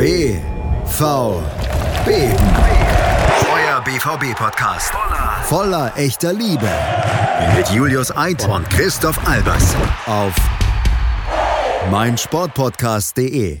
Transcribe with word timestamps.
BVB. 0.00 0.40
Euer 3.52 3.82
BVB-Podcast. 3.84 4.94
Voller 5.42 5.92
echter 5.94 6.32
Liebe. 6.32 6.70
Mit 7.54 7.68
Julius 7.68 8.10
Eid 8.16 8.48
und 8.48 8.66
Christoph 8.70 9.18
Albers. 9.28 9.76
Auf 10.06 10.34
meinsportpodcast.de. 11.90 13.58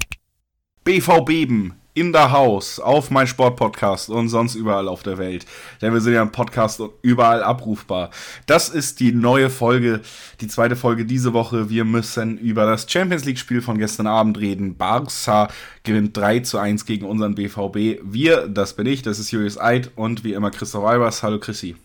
BVB 0.82 1.46
in 1.92 2.12
der 2.12 2.30
Haus, 2.30 2.78
auf 2.78 3.10
mein 3.10 3.26
Sportpodcast 3.26 4.10
und 4.10 4.28
sonst 4.28 4.54
überall 4.54 4.86
auf 4.86 5.02
der 5.02 5.18
Welt. 5.18 5.44
Denn 5.82 5.92
wir 5.92 6.00
sind 6.00 6.14
ja 6.14 6.22
ein 6.22 6.30
Podcast 6.30 6.80
und 6.80 6.92
überall 7.02 7.42
abrufbar. 7.42 8.10
Das 8.46 8.68
ist 8.68 9.00
die 9.00 9.12
neue 9.12 9.50
Folge, 9.50 10.00
die 10.40 10.46
zweite 10.46 10.76
Folge 10.76 11.04
diese 11.04 11.32
Woche. 11.32 11.68
Wir 11.68 11.84
müssen 11.84 12.38
über 12.38 12.64
das 12.64 12.90
Champions 12.90 13.24
League 13.24 13.38
Spiel 13.38 13.60
von 13.60 13.78
gestern 13.78 14.06
Abend 14.06 14.38
reden. 14.38 14.76
Barca 14.76 15.48
gewinnt 15.82 16.16
3 16.16 16.40
zu 16.40 16.58
1 16.58 16.86
gegen 16.86 17.06
unseren 17.06 17.34
BVB. 17.34 18.00
Wir, 18.04 18.46
das 18.46 18.74
bin 18.74 18.86
ich, 18.86 19.02
das 19.02 19.18
ist 19.18 19.32
Julius 19.32 19.60
Eid 19.60 19.90
und 19.96 20.22
wie 20.22 20.34
immer 20.34 20.50
Christoph 20.50 20.84
Albers. 20.84 21.22
Hallo 21.22 21.40
Chrissy. 21.40 21.76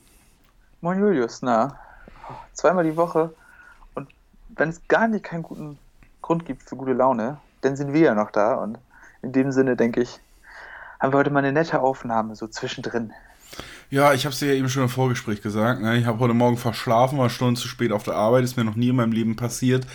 Moin 0.82 1.00
Julius, 1.00 1.42
na, 1.42 1.80
zweimal 2.54 2.84
die 2.84 2.96
Woche 2.96 3.34
und 3.96 4.08
wenn 4.50 4.70
es 4.70 4.88
gar 4.88 5.08
nicht 5.08 5.24
keinen 5.24 5.42
guten 5.42 5.80
Grund 6.22 6.46
gibt 6.46 6.62
für 6.64 6.76
gute 6.76 6.94
Laune, 6.94 7.38
dann 7.62 7.76
sind 7.76 7.92
wir 7.92 8.02
ja 8.02 8.14
noch 8.14 8.30
da 8.30 8.56
und 8.56 8.78
in 9.26 9.32
dem 9.34 9.52
Sinne, 9.52 9.76
denke 9.76 10.02
ich, 10.02 10.20
haben 11.00 11.12
wir 11.12 11.18
heute 11.18 11.32
mal 11.32 11.40
eine 11.40 11.52
nette 11.52 11.82
Aufnahme, 11.82 12.36
so 12.36 12.48
zwischendrin. 12.48 13.12
Ja, 13.90 14.14
ich 14.14 14.26
habe 14.26 14.34
es 14.34 14.40
dir 14.40 14.48
ja 14.48 14.54
eben 14.54 14.70
schon 14.70 14.84
im 14.84 14.90
Vorgespräch 14.90 15.42
gesagt. 15.42 15.82
Ne? 15.82 15.98
Ich 15.98 16.06
habe 16.06 16.20
heute 16.20 16.34
Morgen 16.34 16.58
verschlafen, 16.58 17.18
war 17.18 17.30
Stunden 17.30 17.56
zu 17.56 17.68
spät 17.68 17.92
auf 17.92 18.04
der 18.04 18.16
Arbeit, 18.16 18.44
ist 18.44 18.58
mir 18.58 18.64
noch 18.64 18.76
nie 18.76 18.90
in 18.90 18.96
meinem 18.96 19.12
Leben 19.12 19.36
passiert 19.36 19.86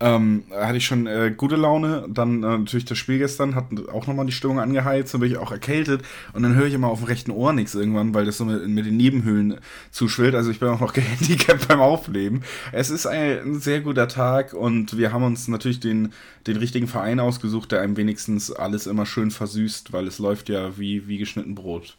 ähm, 0.00 0.44
hatte 0.52 0.76
ich 0.76 0.86
schon 0.86 1.06
äh, 1.06 1.32
gute 1.36 1.56
Laune. 1.56 2.06
Dann 2.08 2.42
äh, 2.42 2.58
natürlich 2.58 2.84
das 2.84 2.98
Spiel 2.98 3.18
gestern 3.18 3.54
hat 3.54 3.64
auch 3.92 4.06
nochmal 4.06 4.26
die 4.26 4.32
Stimmung 4.32 4.60
angeheizt, 4.60 5.12
dann 5.12 5.20
bin 5.20 5.30
ich 5.30 5.38
auch 5.38 5.50
erkältet 5.50 6.02
und 6.32 6.42
dann 6.42 6.54
höre 6.54 6.66
ich 6.66 6.74
immer 6.74 6.88
auf 6.88 7.00
dem 7.00 7.08
rechten 7.08 7.30
Ohr 7.30 7.52
nichts 7.52 7.74
irgendwann, 7.74 8.14
weil 8.14 8.24
das 8.24 8.38
so 8.38 8.44
mit, 8.44 8.66
mit 8.68 8.86
den 8.86 8.96
Nebenhöhlen 8.96 9.58
zuschwillt. 9.90 10.34
Also 10.34 10.50
ich 10.50 10.60
bin 10.60 10.68
auch 10.68 10.80
noch 10.80 10.92
gehandicapt 10.94 11.68
beim 11.68 11.80
Aufleben. 11.80 12.42
Es 12.72 12.90
ist 12.90 13.06
ein, 13.06 13.38
ein, 13.38 13.60
sehr 13.60 13.80
guter 13.80 14.08
Tag 14.08 14.54
und 14.54 14.96
wir 14.96 15.12
haben 15.12 15.24
uns 15.24 15.48
natürlich 15.48 15.80
den, 15.80 16.12
den 16.46 16.56
richtigen 16.56 16.86
Verein 16.86 17.18
ausgesucht, 17.18 17.72
der 17.72 17.80
einem 17.80 17.96
wenigstens 17.96 18.52
alles 18.52 18.86
immer 18.86 19.06
schön 19.06 19.30
versüßt, 19.30 19.92
weil 19.92 20.06
es 20.06 20.18
läuft 20.18 20.48
ja 20.48 20.78
wie, 20.78 21.08
wie 21.08 21.18
geschnitten 21.18 21.54
Brot. 21.54 21.96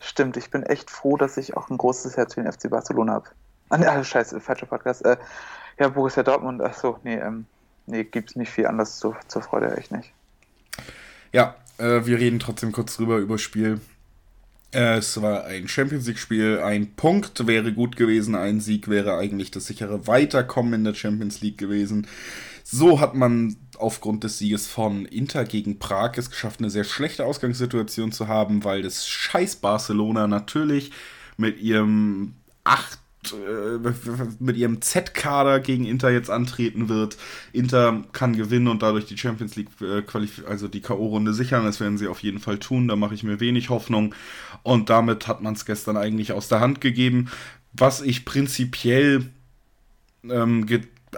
Stimmt, 0.00 0.36
ich 0.36 0.50
bin 0.50 0.62
echt 0.62 0.90
froh, 0.90 1.16
dass 1.16 1.36
ich 1.36 1.56
auch 1.56 1.70
ein 1.70 1.78
großes 1.78 2.16
Herz 2.16 2.34
für 2.34 2.42
den 2.42 2.52
FC 2.52 2.70
Barcelona 2.70 3.14
habe. 3.14 3.28
Ah, 3.70 4.04
scheiße, 4.04 4.40
falscher 4.40 4.66
Podcast. 4.66 5.04
Äh, 5.04 5.16
ja, 5.78 5.88
Borussia 5.88 6.22
Dortmund, 6.22 6.60
ach 6.62 6.74
so, 6.74 6.98
nee, 7.02 7.16
ähm, 7.16 7.46
nee, 7.86 8.04
gibt's 8.04 8.36
nicht 8.36 8.50
viel 8.50 8.66
anders 8.66 8.98
zu, 8.98 9.14
zur 9.28 9.42
Freude, 9.42 9.76
echt 9.76 9.92
nicht. 9.92 10.12
Ja, 11.32 11.56
äh, 11.78 12.04
wir 12.04 12.18
reden 12.18 12.38
trotzdem 12.38 12.72
kurz 12.72 12.96
drüber, 12.96 13.18
über 13.18 13.38
Spiel. 13.38 13.80
Äh, 14.72 14.98
es 14.98 15.20
war 15.22 15.44
ein 15.44 15.68
Champions 15.68 16.06
League-Spiel. 16.06 16.60
Ein 16.60 16.94
Punkt 16.94 17.46
wäre 17.46 17.72
gut 17.72 17.96
gewesen, 17.96 18.34
ein 18.34 18.60
Sieg 18.60 18.88
wäre 18.88 19.16
eigentlich 19.16 19.50
das 19.50 19.66
sichere 19.66 20.06
Weiterkommen 20.06 20.74
in 20.74 20.84
der 20.84 20.94
Champions 20.94 21.40
League 21.40 21.58
gewesen. 21.58 22.06
So 22.64 22.98
hat 22.98 23.14
man 23.14 23.56
aufgrund 23.78 24.24
des 24.24 24.38
Sieges 24.38 24.66
von 24.66 25.04
Inter 25.06 25.44
gegen 25.44 25.78
Prag 25.78 26.12
es 26.16 26.30
geschafft, 26.30 26.60
eine 26.60 26.70
sehr 26.70 26.84
schlechte 26.84 27.24
Ausgangssituation 27.24 28.10
zu 28.10 28.26
haben, 28.26 28.64
weil 28.64 28.82
das 28.82 29.06
scheiß 29.06 29.56
Barcelona 29.56 30.26
natürlich 30.26 30.90
mit 31.36 31.60
ihrem 31.60 32.34
8 32.64 32.98
äh, 33.32 33.92
mit 34.38 34.56
ihrem 34.56 34.82
Z-Kader 34.82 35.60
gegen 35.60 35.84
Inter 35.84 36.10
jetzt 36.10 36.30
antreten 36.30 36.88
wird. 36.88 37.16
Inter 37.52 38.04
kann 38.12 38.36
gewinnen 38.36 38.68
und 38.68 38.82
dadurch 38.82 39.06
die 39.06 39.18
Champions 39.18 39.56
League, 39.56 39.70
äh, 39.80 40.02
also 40.46 40.68
die 40.68 40.80
K.O.-Runde 40.80 41.32
sichern. 41.32 41.64
Das 41.64 41.80
werden 41.80 41.98
sie 41.98 42.08
auf 42.08 42.20
jeden 42.20 42.40
Fall 42.40 42.58
tun. 42.58 42.88
Da 42.88 42.96
mache 42.96 43.14
ich 43.14 43.22
mir 43.22 43.40
wenig 43.40 43.70
Hoffnung. 43.70 44.14
Und 44.62 44.90
damit 44.90 45.28
hat 45.28 45.42
man 45.42 45.54
es 45.54 45.64
gestern 45.64 45.96
eigentlich 45.96 46.32
aus 46.32 46.48
der 46.48 46.60
Hand 46.60 46.80
gegeben. 46.80 47.30
Was 47.72 48.02
ich 48.02 48.24
prinzipiell 48.24 49.30
ähm, 50.30 50.66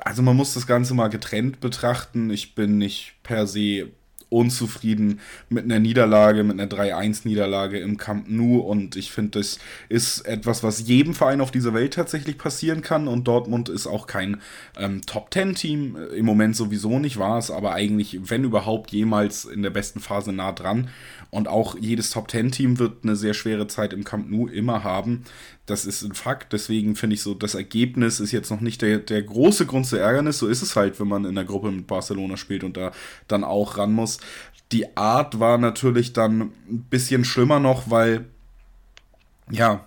also 0.04 0.22
man 0.22 0.36
muss 0.36 0.54
das 0.54 0.66
Ganze 0.66 0.94
mal 0.94 1.08
getrennt 1.08 1.60
betrachten. 1.60 2.30
Ich 2.30 2.54
bin 2.54 2.78
nicht 2.78 3.14
per 3.22 3.46
se 3.46 3.88
unzufrieden 4.28 5.20
mit 5.48 5.64
einer 5.64 5.78
Niederlage, 5.78 6.42
mit 6.42 6.58
einer 6.58 6.68
3-1-Niederlage 6.68 7.78
im 7.78 7.96
Camp 7.96 8.28
Nou. 8.28 8.58
Und 8.58 8.96
ich 8.96 9.12
finde, 9.12 9.38
das 9.38 9.58
ist 9.88 10.20
etwas, 10.26 10.62
was 10.62 10.86
jedem 10.86 11.14
Verein 11.14 11.40
auf 11.40 11.50
dieser 11.50 11.74
Welt 11.74 11.94
tatsächlich 11.94 12.36
passieren 12.36 12.82
kann. 12.82 13.06
Und 13.06 13.28
Dortmund 13.28 13.68
ist 13.68 13.86
auch 13.86 14.06
kein 14.06 14.40
ähm, 14.76 15.02
Top-10-Team. 15.06 15.96
Im 16.14 16.26
Moment 16.26 16.56
sowieso 16.56 16.98
nicht 16.98 17.18
war 17.18 17.38
es, 17.38 17.50
aber 17.50 17.72
eigentlich, 17.72 18.18
wenn 18.24 18.44
überhaupt, 18.44 18.90
jemals 18.90 19.44
in 19.44 19.62
der 19.62 19.70
besten 19.70 20.00
Phase 20.00 20.32
nah 20.32 20.52
dran. 20.52 20.88
Und 21.30 21.48
auch 21.48 21.76
jedes 21.78 22.10
Top-10-Team 22.10 22.78
wird 22.78 23.04
eine 23.04 23.16
sehr 23.16 23.34
schwere 23.34 23.66
Zeit 23.68 23.92
im 23.92 24.04
Camp 24.04 24.30
Nou 24.30 24.48
immer 24.48 24.82
haben. 24.82 25.24
Das 25.66 25.84
ist 25.84 26.02
ein 26.02 26.14
Fakt. 26.14 26.52
Deswegen 26.52 26.94
finde 26.94 27.14
ich 27.14 27.22
so, 27.22 27.34
das 27.34 27.56
Ergebnis 27.56 28.20
ist 28.20 28.30
jetzt 28.30 28.50
noch 28.50 28.60
nicht 28.60 28.82
der, 28.82 28.98
der 28.98 29.22
große 29.22 29.66
Grund 29.66 29.86
zur 29.86 29.98
Ärgernis. 29.98 30.38
So 30.38 30.46
ist 30.46 30.62
es 30.62 30.76
halt, 30.76 31.00
wenn 31.00 31.08
man 31.08 31.24
in 31.24 31.34
der 31.34 31.44
Gruppe 31.44 31.72
mit 31.72 31.88
Barcelona 31.88 32.36
spielt 32.36 32.62
und 32.62 32.76
da 32.76 32.92
dann 33.26 33.42
auch 33.42 33.76
ran 33.76 33.92
muss. 33.92 34.15
Die 34.72 34.96
Art 34.96 35.38
war 35.38 35.58
natürlich 35.58 36.12
dann 36.12 36.40
ein 36.40 36.86
bisschen 36.90 37.24
schlimmer 37.24 37.60
noch, 37.60 37.90
weil, 37.90 38.26
ja, 39.50 39.86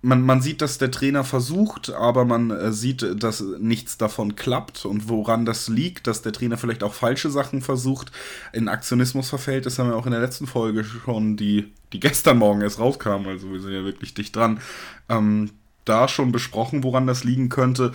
man, 0.00 0.22
man 0.22 0.40
sieht, 0.40 0.62
dass 0.62 0.78
der 0.78 0.90
Trainer 0.90 1.24
versucht, 1.24 1.90
aber 1.90 2.24
man 2.24 2.50
äh, 2.50 2.72
sieht, 2.72 3.04
dass 3.22 3.40
nichts 3.40 3.98
davon 3.98 4.36
klappt 4.36 4.84
und 4.84 5.08
woran 5.08 5.44
das 5.44 5.68
liegt, 5.68 6.06
dass 6.06 6.22
der 6.22 6.32
Trainer 6.32 6.56
vielleicht 6.56 6.84
auch 6.84 6.94
falsche 6.94 7.30
Sachen 7.30 7.62
versucht, 7.62 8.12
in 8.52 8.68
Aktionismus 8.68 9.28
verfällt. 9.28 9.66
Das 9.66 9.78
haben 9.78 9.90
wir 9.90 9.96
auch 9.96 10.06
in 10.06 10.12
der 10.12 10.20
letzten 10.20 10.46
Folge 10.46 10.84
schon, 10.84 11.36
die, 11.36 11.72
die 11.92 12.00
gestern 12.00 12.38
Morgen 12.38 12.60
erst 12.60 12.78
rauskam, 12.78 13.26
also 13.26 13.50
wir 13.52 13.60
sind 13.60 13.72
ja 13.72 13.84
wirklich 13.84 14.14
dicht 14.14 14.36
dran, 14.36 14.60
ähm, 15.08 15.50
da 15.84 16.06
schon 16.06 16.30
besprochen, 16.30 16.84
woran 16.84 17.06
das 17.06 17.24
liegen 17.24 17.48
könnte. 17.48 17.92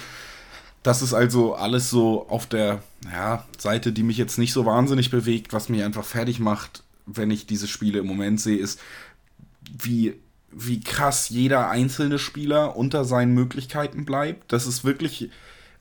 Das 0.83 1.01
ist 1.01 1.13
also 1.13 1.55
alles 1.55 1.89
so 1.89 2.27
auf 2.27 2.45
der 2.45 2.83
ja, 3.11 3.45
Seite, 3.57 3.93
die 3.93 4.03
mich 4.03 4.17
jetzt 4.17 4.37
nicht 4.37 4.53
so 4.53 4.65
wahnsinnig 4.65 5.09
bewegt, 5.09 5.53
was 5.53 5.69
mich 5.69 5.83
einfach 5.83 6.05
fertig 6.05 6.39
macht, 6.39 6.83
wenn 7.05 7.31
ich 7.31 7.47
diese 7.47 7.67
Spiele 7.67 7.99
im 7.99 8.07
Moment 8.07 8.39
sehe, 8.39 8.57
ist, 8.57 8.79
wie 9.71 10.15
wie 10.55 10.81
krass 10.81 11.29
jeder 11.29 11.71
einzelne 11.71 12.19
Spieler 12.19 12.75
unter 12.75 13.05
seinen 13.05 13.33
Möglichkeiten 13.33 14.05
bleibt. 14.05 14.51
Das 14.51 14.67
ist 14.67 14.83
wirklich 14.83 15.31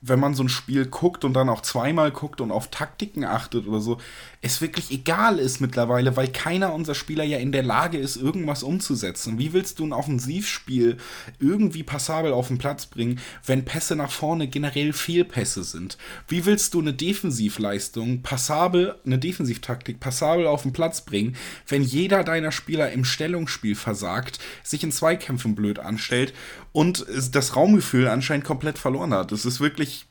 wenn 0.03 0.19
man 0.19 0.35
so 0.35 0.43
ein 0.43 0.49
Spiel 0.49 0.87
guckt 0.87 1.25
und 1.25 1.33
dann 1.33 1.49
auch 1.49 1.63
zweimal 1.63 2.11
guckt 2.11 2.41
und 2.41 2.51
auf 2.51 2.69
Taktiken 2.69 3.25
achtet 3.25 3.67
oder 3.69 3.81
so, 3.81 3.99
es 4.45 4.61
wirklich 4.61 4.91
egal 4.91 5.39
ist 5.39 5.61
mittlerweile, 5.61 6.17
weil 6.17 6.27
keiner 6.27 6.75
unserer 6.75 6.97
Spieler 6.97 7.23
ja 7.23 7.39
in 7.39 7.53
der 7.53 7.63
Lage 7.63 7.97
ist, 7.97 8.17
irgendwas 8.17 8.65
umzusetzen. 8.65 9.39
Wie 9.39 9.53
willst 9.53 9.79
du 9.79 9.87
ein 9.87 9.93
Offensivspiel 9.93 10.97
irgendwie 11.39 11.85
passabel 11.85 12.33
auf 12.33 12.49
den 12.49 12.59
Platz 12.59 12.87
bringen, 12.87 13.21
wenn 13.47 13.65
Pässe 13.65 13.95
nach 13.95 14.11
vorne 14.11 14.49
generell 14.49 14.93
Fehlpässe 14.93 15.63
sind? 15.63 15.97
Wie 16.27 16.45
willst 16.45 16.75
du 16.75 16.81
eine 16.81 16.93
Defensivleistung 16.93 18.23
passabel, 18.23 18.97
eine 19.07 19.21
Defensivtaktik 19.21 20.01
passabel 20.01 20.49
auf 20.49 20.63
den 20.63 20.73
Platz 20.73 21.03
bringen, 21.03 21.37
wenn 21.69 21.83
jeder 21.83 22.25
deiner 22.25 22.51
Spieler 22.51 22.91
im 22.91 23.05
Stellungsspiel 23.05 23.77
versagt, 23.77 24.41
sich 24.65 24.83
in 24.83 24.91
Zweikämpfen 24.91 25.55
blöd 25.55 25.79
anstellt 25.79 26.35
und 26.73 27.07
das 27.31 27.55
Raumgefühl 27.55 28.09
anscheinend 28.09 28.45
komplett 28.45 28.77
verloren 28.77 29.15
hat? 29.15 29.31
Das 29.31 29.45
ist 29.45 29.61
wirklich 29.61 30.07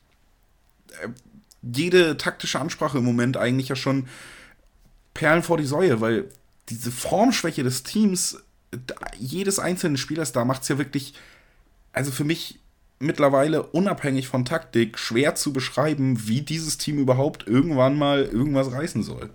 äh, 1.02 1.08
jede 1.62 2.16
taktische 2.16 2.60
Ansprache 2.60 2.98
im 2.98 3.04
Moment 3.04 3.36
eigentlich 3.36 3.68
ja 3.68 3.76
schon 3.76 4.08
Perlen 5.14 5.42
vor 5.42 5.58
die 5.58 5.66
Säue, 5.66 6.00
weil 6.00 6.28
diese 6.68 6.90
Formschwäche 6.90 7.62
des 7.62 7.82
Teams, 7.82 8.42
jedes 9.18 9.58
einzelnen 9.58 9.96
Spielers 9.96 10.32
da 10.32 10.44
macht 10.44 10.62
es 10.62 10.68
ja 10.68 10.78
wirklich, 10.78 11.14
also 11.92 12.10
für 12.10 12.24
mich 12.24 12.60
mittlerweile 12.98 13.64
unabhängig 13.64 14.28
von 14.28 14.44
Taktik, 14.44 14.98
schwer 14.98 15.34
zu 15.34 15.52
beschreiben, 15.52 16.28
wie 16.28 16.40
dieses 16.40 16.78
Team 16.78 16.98
überhaupt 16.98 17.46
irgendwann 17.46 17.98
mal 17.98 18.22
irgendwas 18.22 18.72
reißen 18.72 19.02
soll. 19.02 19.28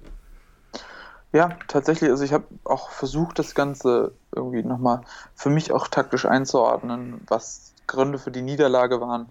Ja, 1.33 1.57
tatsächlich. 1.67 2.09
Also 2.09 2.23
ich 2.23 2.31
habe 2.31 2.45
auch 2.63 2.89
versucht, 2.89 3.37
das 3.37 3.53
Ganze 3.53 4.13
irgendwie 4.33 4.63
nochmal 4.63 5.01
für 5.35 5.49
mich 5.49 5.71
auch 5.73 5.89
taktisch 5.89 6.25
einzuordnen, 6.25 7.21
was 7.27 7.73
Gründe 7.85 8.17
für 8.17 8.31
die 8.31 8.41
Niederlage 8.41 9.01
waren. 9.01 9.27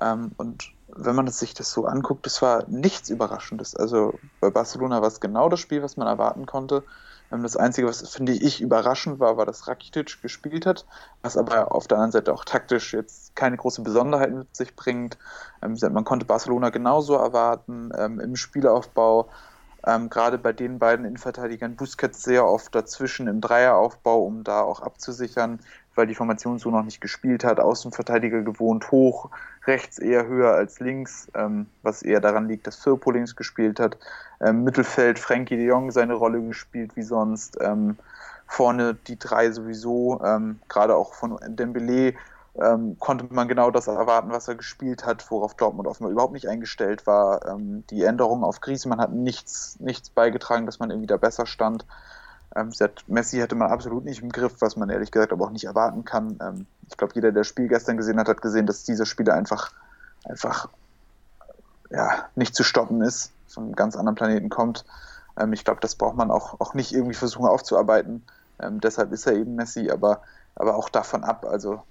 Ähm, 0.00 0.30
und 0.36 0.71
wenn 0.94 1.16
man 1.16 1.28
sich 1.28 1.54
das 1.54 1.72
so 1.72 1.86
anguckt, 1.86 2.26
das 2.26 2.42
war 2.42 2.64
nichts 2.68 3.10
Überraschendes. 3.10 3.74
Also 3.76 4.18
bei 4.40 4.50
Barcelona 4.50 5.00
war 5.00 5.08
es 5.08 5.20
genau 5.20 5.48
das 5.48 5.60
Spiel, 5.60 5.82
was 5.82 5.96
man 5.96 6.06
erwarten 6.06 6.46
konnte. 6.46 6.84
Ähm, 7.32 7.42
das 7.42 7.56
Einzige, 7.56 7.88
was 7.88 8.06
finde 8.08 8.32
ich 8.32 8.60
überraschend 8.60 9.18
war, 9.18 9.36
war, 9.36 9.46
dass 9.46 9.66
Rakitic 9.68 10.20
gespielt 10.22 10.66
hat, 10.66 10.86
was 11.22 11.36
aber 11.36 11.74
auf 11.74 11.88
der 11.88 11.98
anderen 11.98 12.12
Seite 12.12 12.32
auch 12.32 12.44
taktisch 12.44 12.92
jetzt 12.92 13.34
keine 13.34 13.56
große 13.56 13.82
Besonderheit 13.82 14.32
mit 14.32 14.54
sich 14.54 14.76
bringt. 14.76 15.18
Ähm, 15.62 15.76
man 15.92 16.04
konnte 16.04 16.26
Barcelona 16.26 16.70
genauso 16.70 17.14
erwarten 17.14 17.90
ähm, 17.96 18.20
im 18.20 18.36
Spielaufbau. 18.36 19.28
Gerade 20.10 20.38
bei 20.38 20.52
den 20.52 20.78
beiden 20.78 21.04
Innenverteidigern 21.04 21.76
Busquets 21.76 22.22
sehr 22.22 22.46
oft 22.46 22.74
dazwischen 22.74 23.26
im 23.26 23.40
Dreieraufbau, 23.40 24.24
um 24.24 24.44
da 24.44 24.60
auch 24.62 24.80
abzusichern. 24.80 25.58
weil 25.94 26.06
die 26.06 26.14
Formation 26.14 26.58
so 26.58 26.70
noch 26.70 26.84
nicht 26.84 27.00
gespielt 27.00 27.44
hat. 27.44 27.60
Außenverteidiger 27.60 28.42
gewohnt 28.42 28.90
hoch, 28.90 29.30
rechts 29.66 29.98
eher 29.98 30.26
höher 30.26 30.52
als 30.52 30.80
links, 30.80 31.28
ähm, 31.34 31.66
was 31.82 32.02
eher 32.02 32.20
daran 32.20 32.48
liegt, 32.48 32.66
dass 32.66 32.76
Firpo 32.76 33.10
links 33.10 33.36
gespielt 33.36 33.78
hat. 33.78 33.98
Ähm, 34.40 34.64
Mittelfeld 34.64 35.18
Frankie 35.18 35.56
de 35.56 35.66
Jong 35.66 35.90
seine 35.90 36.14
Rolle 36.14 36.40
gespielt 36.42 36.96
wie 36.96 37.02
sonst. 37.02 37.58
Ähm, 37.60 37.96
vorne 38.46 38.94
die 39.06 39.18
drei 39.18 39.50
sowieso, 39.50 40.20
ähm, 40.24 40.60
gerade 40.68 40.94
auch 40.94 41.14
von 41.14 41.38
Dembele 41.46 42.14
ähm, 42.54 42.98
konnte 42.98 43.32
man 43.32 43.48
genau 43.48 43.70
das 43.70 43.86
erwarten, 43.86 44.30
was 44.30 44.48
er 44.48 44.56
gespielt 44.56 45.06
hat, 45.06 45.30
worauf 45.30 45.54
Dortmund 45.54 45.88
offenbar 45.88 46.12
überhaupt 46.12 46.34
nicht 46.34 46.48
eingestellt 46.48 47.06
war. 47.06 47.46
Ähm, 47.46 47.84
die 47.88 48.04
Änderung 48.04 48.44
auf 48.44 48.60
Griezmann 48.60 49.00
hat 49.00 49.12
nichts, 49.12 49.80
nichts 49.80 50.10
beigetragen, 50.10 50.66
dass 50.66 50.78
man 50.78 50.90
irgendwie 50.90 51.06
da 51.06 51.16
besser 51.16 51.46
stand. 51.46 51.86
Ähm, 52.54 52.70
Messi 53.06 53.38
hatte 53.38 53.54
man 53.54 53.70
absolut 53.70 54.04
nicht 54.04 54.22
im 54.22 54.30
Griff, 54.30 54.56
was 54.60 54.76
man 54.76 54.90
ehrlich 54.90 55.10
gesagt 55.10 55.32
aber 55.32 55.46
auch 55.46 55.50
nicht 55.50 55.64
erwarten 55.64 56.04
kann. 56.04 56.38
Ähm, 56.42 56.66
ich 56.88 56.96
glaube, 56.98 57.14
jeder, 57.14 57.32
der 57.32 57.40
das 57.40 57.46
Spiel 57.46 57.68
gestern 57.68 57.96
gesehen 57.96 58.18
hat, 58.18 58.28
hat 58.28 58.42
gesehen, 58.42 58.66
dass 58.66 58.84
dieser 58.84 59.06
Spieler 59.06 59.32
einfach, 59.32 59.72
einfach 60.24 60.68
ja, 61.90 62.26
nicht 62.34 62.54
zu 62.54 62.64
stoppen 62.64 63.00
ist, 63.00 63.32
von 63.48 63.64
einem 63.64 63.76
ganz 63.76 63.96
anderen 63.96 64.16
Planeten 64.16 64.50
kommt. 64.50 64.84
Ähm, 65.38 65.54
ich 65.54 65.64
glaube, 65.64 65.80
das 65.80 65.94
braucht 65.94 66.16
man 66.16 66.30
auch, 66.30 66.60
auch 66.60 66.74
nicht 66.74 66.92
irgendwie 66.92 67.14
versuchen 67.14 67.46
aufzuarbeiten. 67.46 68.22
Ähm, 68.60 68.80
deshalb 68.82 69.12
ist 69.12 69.26
er 69.26 69.32
eben 69.32 69.54
Messi, 69.54 69.90
aber, 69.90 70.20
aber 70.54 70.76
auch 70.76 70.90
davon 70.90 71.24
ab. 71.24 71.46
Also 71.48 71.82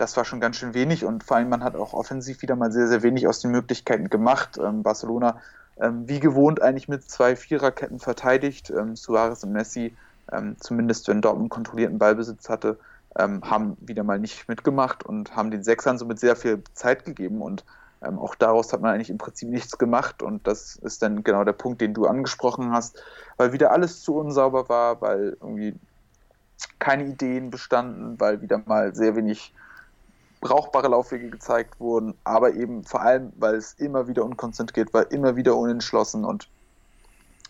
das 0.00 0.16
war 0.16 0.24
schon 0.24 0.40
ganz 0.40 0.56
schön 0.56 0.74
wenig 0.74 1.04
und 1.04 1.24
vor 1.24 1.36
allem 1.36 1.48
man 1.48 1.64
hat 1.64 1.76
auch 1.76 1.92
offensiv 1.92 2.42
wieder 2.42 2.56
mal 2.56 2.72
sehr, 2.72 2.88
sehr 2.88 3.02
wenig 3.02 3.28
aus 3.28 3.40
den 3.40 3.50
Möglichkeiten 3.50 4.08
gemacht. 4.08 4.58
Ähm, 4.58 4.82
Barcelona 4.82 5.40
ähm, 5.78 6.08
wie 6.08 6.20
gewohnt 6.20 6.60
eigentlich 6.60 6.88
mit 6.88 7.10
zwei 7.10 7.36
Viererketten 7.36 7.98
verteidigt. 7.98 8.70
Ähm, 8.70 8.96
Suarez 8.96 9.44
und 9.44 9.52
Messi 9.52 9.94
ähm, 10.32 10.56
zumindest 10.60 11.08
wenn 11.08 11.20
Dortmund 11.20 11.50
kontrollierten 11.50 11.98
Ballbesitz 11.98 12.48
hatte, 12.48 12.78
ähm, 13.18 13.42
haben 13.42 13.76
wieder 13.80 14.04
mal 14.04 14.18
nicht 14.18 14.48
mitgemacht 14.48 15.04
und 15.04 15.34
haben 15.36 15.50
den 15.50 15.64
Sechsern 15.64 15.98
somit 15.98 16.20
sehr 16.20 16.36
viel 16.36 16.62
Zeit 16.74 17.04
gegeben 17.04 17.42
und 17.42 17.64
ähm, 18.02 18.18
auch 18.18 18.34
daraus 18.34 18.72
hat 18.72 18.80
man 18.80 18.94
eigentlich 18.94 19.10
im 19.10 19.18
Prinzip 19.18 19.48
nichts 19.48 19.76
gemacht 19.78 20.22
und 20.22 20.46
das 20.46 20.76
ist 20.76 21.02
dann 21.02 21.24
genau 21.24 21.44
der 21.44 21.52
Punkt, 21.52 21.80
den 21.80 21.92
du 21.92 22.06
angesprochen 22.06 22.72
hast, 22.72 23.02
weil 23.36 23.52
wieder 23.52 23.72
alles 23.72 24.02
zu 24.02 24.16
unsauber 24.16 24.68
war, 24.68 25.00
weil 25.00 25.36
irgendwie 25.40 25.74
keine 26.78 27.04
Ideen 27.04 27.50
bestanden, 27.50 28.18
weil 28.20 28.40
wieder 28.40 28.62
mal 28.64 28.94
sehr 28.94 29.16
wenig 29.16 29.52
brauchbare 30.40 30.88
Laufwege 30.88 31.30
gezeigt 31.30 31.80
wurden, 31.80 32.14
aber 32.24 32.54
eben 32.54 32.84
vor 32.84 33.02
allem, 33.02 33.32
weil 33.36 33.56
es 33.56 33.74
immer 33.74 34.08
wieder 34.08 34.24
unkonzentriert 34.24 34.94
war, 34.94 35.10
immer 35.12 35.36
wieder 35.36 35.56
unentschlossen 35.56 36.24
und 36.24 36.48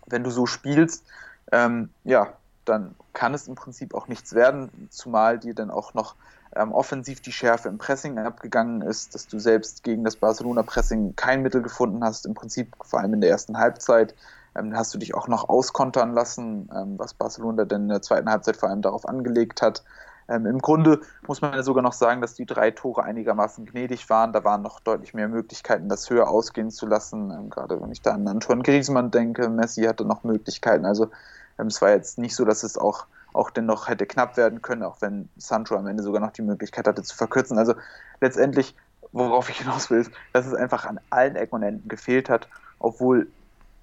wenn 0.07 0.25
du 0.25 0.31
so 0.31 0.47
spielst, 0.47 1.05
ähm, 1.53 1.91
ja, 2.05 2.35
dann 2.65 2.95
kann 3.13 3.35
es 3.35 3.49
im 3.49 3.55
Prinzip 3.55 3.95
auch 3.95 4.09
nichts 4.09 4.35
werden, 4.35 4.89
zumal 4.91 5.39
dir 5.39 5.55
dann 5.55 5.71
auch 5.71 5.95
noch 5.95 6.15
ähm, 6.55 6.73
offensiv 6.73 7.21
die 7.21 7.33
Schärfe 7.33 7.69
im 7.69 7.79
Pressing 7.79 8.19
abgegangen 8.19 8.83
ist, 8.83 9.15
dass 9.15 9.29
du 9.29 9.39
selbst 9.39 9.83
gegen 9.83 10.05
das 10.05 10.17
Barcelona-Pressing 10.17 11.15
kein 11.17 11.43
Mittel 11.43 11.63
gefunden 11.63 12.03
hast, 12.05 12.27
im 12.27 12.35
Prinzip 12.35 12.75
vor 12.83 13.01
allem 13.01 13.15
in 13.15 13.21
der 13.21 13.31
ersten 13.31 13.59
Halbzeit. 13.59 14.15
Ähm, 14.57 14.77
hast 14.77 14.93
du 14.93 14.99
dich 14.99 15.15
auch 15.15 15.29
noch 15.29 15.49
auskontern 15.49 16.13
lassen, 16.13 16.69
ähm, 16.75 16.99
was 16.99 17.15
Barcelona 17.15 17.65
dann 17.65 17.83
in 17.83 17.89
der 17.89 18.03
zweiten 18.03 18.29
Halbzeit 18.29 18.57
vor 18.57 18.69
allem 18.69 18.83
darauf 18.83 19.09
angelegt 19.09 19.63
hat. 19.63 19.85
Ähm, 20.31 20.47
Im 20.47 20.61
Grunde 20.61 21.01
muss 21.27 21.41
man 21.41 21.53
ja 21.53 21.63
sogar 21.63 21.83
noch 21.83 21.93
sagen, 21.93 22.21
dass 22.21 22.35
die 22.35 22.47
drei 22.47 22.71
Tore 22.71 23.03
einigermaßen 23.03 23.67
gnädig 23.67 24.09
waren. 24.09 24.33
Da 24.33 24.45
waren 24.45 24.63
noch 24.63 24.81
deutlich 24.81 25.13
mehr 25.13 25.29
Möglichkeiten, 25.29 25.89
das 25.89 26.09
höher 26.09 26.29
ausgehen 26.29 26.71
zu 26.71 26.87
lassen. 26.87 27.31
Ähm, 27.31 27.51
gerade 27.51 27.81
wenn 27.81 27.91
ich 27.91 28.01
da 28.01 28.13
an 28.13 28.27
Antoine 28.29 28.63
Griezmann 28.63 29.11
denke, 29.11 29.49
Messi 29.49 29.83
hatte 29.83 30.05
noch 30.05 30.23
Möglichkeiten. 30.23 30.87
Also 30.87 31.11
ähm, 31.59 31.67
es 31.67 31.83
war 31.83 31.91
jetzt 31.91 32.19
nicht 32.19 32.37
so, 32.37 32.45
dass 32.45 32.63
es 32.63 32.79
auch, 32.79 33.07
auch 33.33 33.51
dennoch 33.51 33.89
hätte 33.89 34.07
knapp 34.07 34.37
werden 34.37 34.63
können, 34.63 34.85
auch 34.85 34.99
wenn 35.01 35.29
Sancho 35.37 35.77
am 35.77 35.89
Ende 35.89 36.03
sogar 36.03 36.21
noch 36.21 36.33
die 36.33 36.43
Möglichkeit 36.43 36.87
hatte 36.87 37.03
zu 37.03 37.17
verkürzen. 37.17 37.59
Also 37.59 37.75
letztendlich, 38.21 38.77
worauf 39.13 39.51
ich 39.51 39.59
hinaus 39.59 39.91
will, 39.91 39.99
ist, 39.99 40.13
dass 40.33 40.47
es 40.47 40.55
einfach 40.55 40.87
an 40.87 41.01
allen 41.11 41.35
Ecken 41.35 41.57
und 41.57 41.63
Enden 41.65 41.89
gefehlt 41.89 42.29
hat, 42.29 42.49
obwohl 42.79 43.27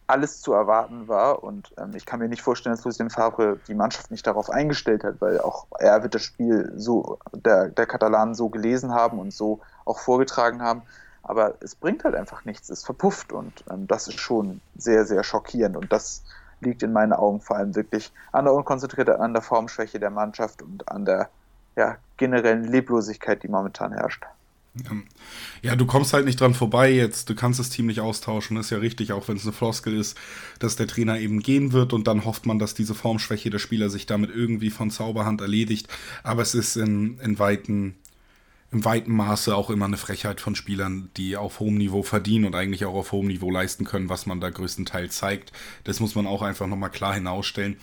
alles 0.07 0.42
zu 0.42 0.54
erwarten 0.54 1.07
war. 1.07 1.44
Und 1.44 1.74
ähm, 1.77 1.92
ich 1.94 2.06
kann 2.06 2.19
mir 2.19 2.30
nicht 2.30 2.42
vorstellen, 2.42 2.75
dass 2.75 2.86
Lucien 2.86 3.09
Favre 3.09 3.59
die 3.68 3.75
Mannschaft 3.75 4.09
nicht 4.09 4.25
darauf 4.25 4.50
eingestellt 4.50 5.04
hat, 5.04 5.15
weil 5.19 5.39
auch 5.39 5.68
er 5.80 6.01
wird 6.04 6.15
das 6.15 6.24
Spiel 6.24 6.71
so 6.75 7.19
der, 7.33 7.68
der 7.68 7.86
Katalanen 7.86 8.33
so 8.33 8.50
gelesen 8.50 8.94
haben 8.94 9.19
und 9.19 9.33
so 9.33 9.59
auch 9.86 10.00
vorgetragen 10.00 10.62
haben. 10.62 10.81
Aber 11.24 11.56
es 11.59 11.75
bringt 11.75 12.06
halt 12.06 12.15
einfach 12.15 12.45
nichts, 12.45 12.69
es 12.69 12.86
verpufft 12.86 13.33
und 13.33 13.65
ähm, 13.69 13.86
das 13.86 14.07
ist 14.07 14.19
schon 14.19 14.62
sehr, 14.77 15.06
sehr 15.06 15.24
schockierend. 15.24 15.75
Und 15.75 15.92
das 15.92 16.24
liegt 16.62 16.83
in 16.83 16.94
meinen 16.94 17.13
Augen 17.13 17.42
vor 17.42 17.57
allem 17.57 17.75
wirklich 17.75 18.13
an 18.31 18.45
der 18.45 18.54
Unkonzentriertheit, 18.54 19.19
an 19.19 19.33
der 19.33 19.42
Formschwäche 19.42 20.00
der 20.00 20.09
Mannschaft 20.09 20.62
und 20.62 20.89
an 20.89 21.06
der 21.06 21.30
ja, 21.75 21.98
generellen 22.15 22.63
Leblosigkeit, 22.63 23.44
die 23.44 23.50
momentan 23.50 23.92
herrscht. 23.92 24.25
Ja, 25.62 25.75
du 25.75 25.85
kommst 25.85 26.13
halt 26.13 26.25
nicht 26.25 26.39
dran 26.39 26.53
vorbei 26.53 26.91
jetzt. 26.91 27.29
Du 27.29 27.35
kannst 27.35 27.59
das 27.59 27.69
Team 27.69 27.88
nicht 27.88 28.00
austauschen. 28.00 28.56
Das 28.56 28.68
ist 28.68 28.69
ja 28.71 28.77
richtig, 28.77 29.12
auch 29.12 29.27
wenn 29.27 29.38
es 29.38 29.44
eine 29.44 29.53
Floskel 29.53 29.97
ist, 29.97 30.18
dass 30.59 30.75
der 30.75 30.88
Trainer 30.88 31.19
eben 31.19 31.41
gehen 31.41 31.74
wird 31.74 31.94
und 31.94 32.07
dann 32.07 32.25
hofft 32.25 32.45
man, 32.45 32.59
dass 32.59 32.74
diese 32.74 32.95
Formschwäche 32.95 33.50
der 33.50 33.59
Spieler 33.59 33.89
sich 33.89 34.06
damit 34.06 34.29
irgendwie 34.29 34.69
von 34.69 34.91
Zauberhand 34.91 35.41
erledigt. 35.41 35.88
Aber 36.24 36.41
es 36.41 36.56
ist 36.56 36.75
in, 36.75 37.19
in 37.19 37.39
weiten 37.39 37.95
im 38.71 38.83
weiten 38.83 39.15
Maße 39.15 39.56
auch 39.56 39.69
immer 39.69 39.85
eine 39.85 39.97
Frechheit 39.97 40.41
von 40.41 40.56
Spielern, 40.56 41.09
die 41.15 41.38
auf 41.38 41.62
hohem 41.62 41.77
Niveau 41.77 42.03
verdienen 42.03 42.45
und 42.45 42.56
eigentlich 42.56 42.83
auch 42.83 42.95
auf 42.95 43.13
hohem 43.13 43.27
Niveau 43.27 43.50
leisten 43.50 43.85
können, 43.85 44.09
was 44.09 44.25
man 44.25 44.41
da 44.41 44.50
größtenteils 44.50 45.18
zeigt. 45.18 45.53
Das 45.85 46.01
muss 46.01 46.15
man 46.15 46.27
auch 46.27 46.41
einfach 46.41 46.68
nochmal 46.68 46.91
klar 46.91 47.13
hinausstellen. 47.13 47.77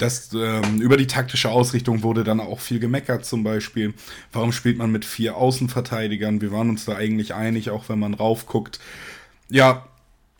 Das, 0.00 0.30
ähm, 0.32 0.80
über 0.80 0.96
die 0.96 1.06
taktische 1.06 1.50
Ausrichtung 1.50 2.02
wurde 2.02 2.24
dann 2.24 2.40
auch 2.40 2.60
viel 2.60 2.80
gemeckert, 2.80 3.26
zum 3.26 3.44
Beispiel. 3.44 3.92
Warum 4.32 4.50
spielt 4.50 4.78
man 4.78 4.90
mit 4.90 5.04
vier 5.04 5.36
Außenverteidigern? 5.36 6.40
Wir 6.40 6.52
waren 6.52 6.70
uns 6.70 6.86
da 6.86 6.96
eigentlich 6.96 7.34
einig, 7.34 7.68
auch 7.68 7.90
wenn 7.90 7.98
man 7.98 8.14
raufguckt. 8.14 8.80
Ja, 9.50 9.86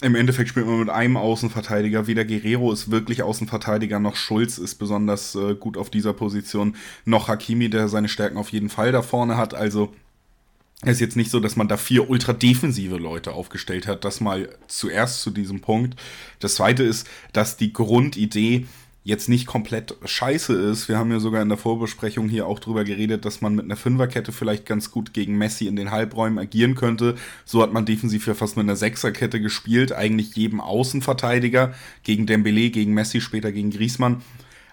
im 0.00 0.14
Endeffekt 0.14 0.48
spielt 0.48 0.64
man 0.64 0.80
mit 0.80 0.88
einem 0.88 1.18
Außenverteidiger. 1.18 2.06
Weder 2.06 2.24
Guerrero 2.24 2.72
ist 2.72 2.90
wirklich 2.90 3.22
Außenverteidiger, 3.22 3.98
noch 4.00 4.16
Schulz 4.16 4.56
ist 4.56 4.76
besonders 4.76 5.34
äh, 5.34 5.54
gut 5.54 5.76
auf 5.76 5.90
dieser 5.90 6.14
Position, 6.14 6.74
noch 7.04 7.28
Hakimi, 7.28 7.68
der 7.68 7.88
seine 7.88 8.08
Stärken 8.08 8.38
auf 8.38 8.48
jeden 8.52 8.70
Fall 8.70 8.92
da 8.92 9.02
vorne 9.02 9.36
hat. 9.36 9.52
Also 9.52 9.92
es 10.80 10.92
ist 10.92 11.00
jetzt 11.00 11.16
nicht 11.16 11.30
so, 11.30 11.38
dass 11.38 11.56
man 11.56 11.68
da 11.68 11.76
vier 11.76 12.08
ultra 12.08 12.32
defensive 12.32 12.96
Leute 12.96 13.32
aufgestellt 13.32 13.86
hat. 13.86 14.06
Das 14.06 14.22
mal 14.22 14.48
zuerst 14.68 15.20
zu 15.20 15.30
diesem 15.30 15.60
Punkt. 15.60 16.00
Das 16.38 16.54
zweite 16.54 16.82
ist, 16.82 17.06
dass 17.34 17.58
die 17.58 17.74
Grundidee 17.74 18.66
jetzt 19.02 19.28
nicht 19.28 19.46
komplett 19.46 19.96
scheiße 20.04 20.52
ist. 20.52 20.88
Wir 20.88 20.98
haben 20.98 21.10
ja 21.10 21.20
sogar 21.20 21.40
in 21.40 21.48
der 21.48 21.56
Vorbesprechung 21.56 22.28
hier 22.28 22.46
auch 22.46 22.58
drüber 22.58 22.84
geredet, 22.84 23.24
dass 23.24 23.40
man 23.40 23.54
mit 23.54 23.64
einer 23.64 23.76
Fünferkette 23.76 24.30
vielleicht 24.32 24.66
ganz 24.66 24.90
gut 24.90 25.14
gegen 25.14 25.38
Messi 25.38 25.66
in 25.66 25.76
den 25.76 25.90
Halbräumen 25.90 26.38
agieren 26.38 26.74
könnte. 26.74 27.14
So 27.44 27.62
hat 27.62 27.72
man 27.72 27.86
defensiv 27.86 28.26
ja 28.26 28.34
fast 28.34 28.56
mit 28.56 28.64
einer 28.64 28.76
Sechserkette 28.76 29.40
gespielt, 29.40 29.92
eigentlich 29.92 30.36
jedem 30.36 30.60
Außenverteidiger 30.60 31.74
gegen 32.02 32.26
Dembele, 32.26 32.70
gegen 32.70 32.92
Messi, 32.92 33.20
später 33.20 33.52
gegen 33.52 33.70
Griezmann 33.70 34.22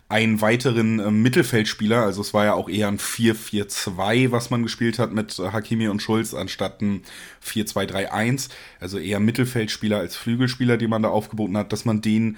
einen 0.10 0.40
weiteren 0.40 1.00
äh, 1.00 1.12
Mittelfeldspieler, 1.12 2.04
also 2.04 2.22
es 2.22 2.34
war 2.34 2.46
ja 2.46 2.54
auch 2.54 2.70
eher 2.70 2.88
ein 2.88 2.98
4-4-2, 2.98 4.32
was 4.32 4.50
man 4.50 4.64
gespielt 4.64 5.00
hat 5.00 5.12
mit 5.12 5.38
äh, 5.38 5.52
Hakimi 5.52 5.90
und 5.90 6.02
Schulz, 6.02 6.34
anstatt 6.34 6.82
ein 6.82 7.02
4-2-3-1, 7.46 8.50
also 8.80 9.00
eher 9.00 9.20
Mittelfeldspieler 9.20 9.98
als 9.98 10.16
Flügelspieler, 10.16 10.78
die 10.78 10.88
man 10.88 11.04
da 11.04 11.10
aufgeboten 11.10 11.58
hat, 11.58 11.74
dass 11.74 11.84
man 11.84 12.02
den 12.02 12.38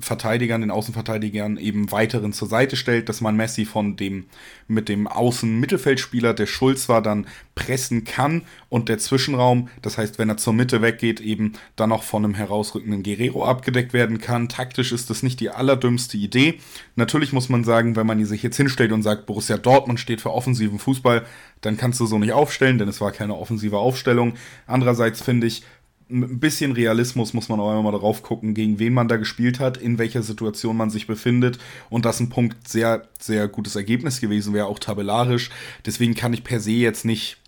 Verteidigern, 0.00 0.60
den 0.60 0.70
Außenverteidigern 0.70 1.56
eben 1.56 1.90
weiteren 1.90 2.32
zur 2.32 2.48
Seite 2.48 2.76
stellt, 2.76 3.08
dass 3.08 3.20
man 3.20 3.36
Messi 3.36 3.64
von 3.64 3.96
dem 3.96 4.26
mit 4.68 4.88
dem 4.88 5.06
Außen-Mittelfeldspieler, 5.06 6.34
der 6.34 6.46
Schulz 6.46 6.88
war, 6.88 7.02
dann 7.02 7.26
pressen 7.54 8.04
kann 8.04 8.42
und 8.68 8.88
der 8.88 8.98
Zwischenraum, 8.98 9.68
das 9.80 9.96
heißt, 9.96 10.18
wenn 10.18 10.28
er 10.28 10.36
zur 10.36 10.52
Mitte 10.52 10.82
weggeht, 10.82 11.20
eben 11.20 11.52
dann 11.76 11.92
auch 11.92 12.02
von 12.02 12.24
einem 12.24 12.34
herausrückenden 12.34 13.02
Guerrero 13.02 13.44
abgedeckt 13.44 13.92
werden 13.92 14.18
kann. 14.18 14.48
Taktisch 14.48 14.92
ist 14.92 15.08
das 15.08 15.22
nicht 15.22 15.40
die 15.40 15.50
allerdümmste 15.50 16.16
Idee. 16.16 16.58
Natürlich 16.96 17.32
muss 17.32 17.48
man 17.48 17.64
sagen, 17.64 17.96
wenn 17.96 18.06
man 18.06 18.24
sich 18.24 18.42
jetzt 18.42 18.56
hinstellt 18.56 18.92
und 18.92 19.02
sagt, 19.02 19.26
Borussia 19.26 19.56
Dortmund 19.56 20.00
steht 20.00 20.20
für 20.20 20.32
offensiven 20.32 20.78
Fußball, 20.78 21.24
dann 21.60 21.76
kannst 21.76 22.00
du 22.00 22.06
so 22.06 22.18
nicht 22.18 22.32
aufstellen, 22.32 22.78
denn 22.78 22.88
es 22.88 23.00
war 23.00 23.12
keine 23.12 23.36
offensive 23.36 23.78
Aufstellung. 23.78 24.34
Andererseits 24.66 25.22
finde 25.22 25.46
ich, 25.46 25.62
ein 26.08 26.38
bisschen 26.38 26.72
Realismus 26.72 27.34
muss 27.34 27.48
man 27.48 27.58
auch 27.58 27.70
immer 27.70 27.90
mal 27.90 27.98
drauf 27.98 28.22
gucken, 28.22 28.54
gegen 28.54 28.78
wen 28.78 28.94
man 28.94 29.08
da 29.08 29.16
gespielt 29.16 29.58
hat, 29.58 29.76
in 29.76 29.98
welcher 29.98 30.22
Situation 30.22 30.76
man 30.76 30.90
sich 30.90 31.06
befindet 31.06 31.58
und 31.90 32.04
das 32.04 32.20
ein 32.20 32.28
Punkt 32.28 32.68
sehr, 32.68 33.08
sehr 33.18 33.48
gutes 33.48 33.74
Ergebnis 33.74 34.20
gewesen 34.20 34.54
wäre, 34.54 34.66
auch 34.66 34.78
tabellarisch. 34.78 35.50
Deswegen 35.84 36.14
kann 36.14 36.32
ich 36.32 36.44
per 36.44 36.60
se 36.60 36.70
jetzt 36.72 37.04
nicht, 37.04 37.38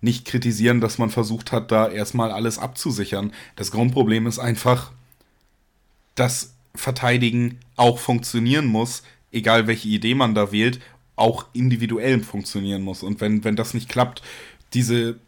nicht 0.00 0.24
kritisieren, 0.24 0.80
dass 0.80 0.98
man 0.98 1.10
versucht 1.10 1.52
hat, 1.52 1.70
da 1.70 1.88
erstmal 1.88 2.32
alles 2.32 2.58
abzusichern. 2.58 3.32
Das 3.54 3.70
Grundproblem 3.70 4.26
ist 4.26 4.40
einfach, 4.40 4.90
dass 6.16 6.54
Verteidigen 6.74 7.58
auch 7.76 7.98
funktionieren 7.98 8.66
muss, 8.66 9.02
egal 9.30 9.68
welche 9.68 9.88
Idee 9.88 10.16
man 10.16 10.34
da 10.34 10.50
wählt, 10.50 10.80
auch 11.14 11.46
individuell 11.52 12.20
funktionieren 12.20 12.82
muss. 12.82 13.04
Und 13.04 13.20
wenn, 13.20 13.44
wenn 13.44 13.54
das 13.54 13.74
nicht 13.74 13.88
klappt, 13.88 14.22
diese 14.74 15.18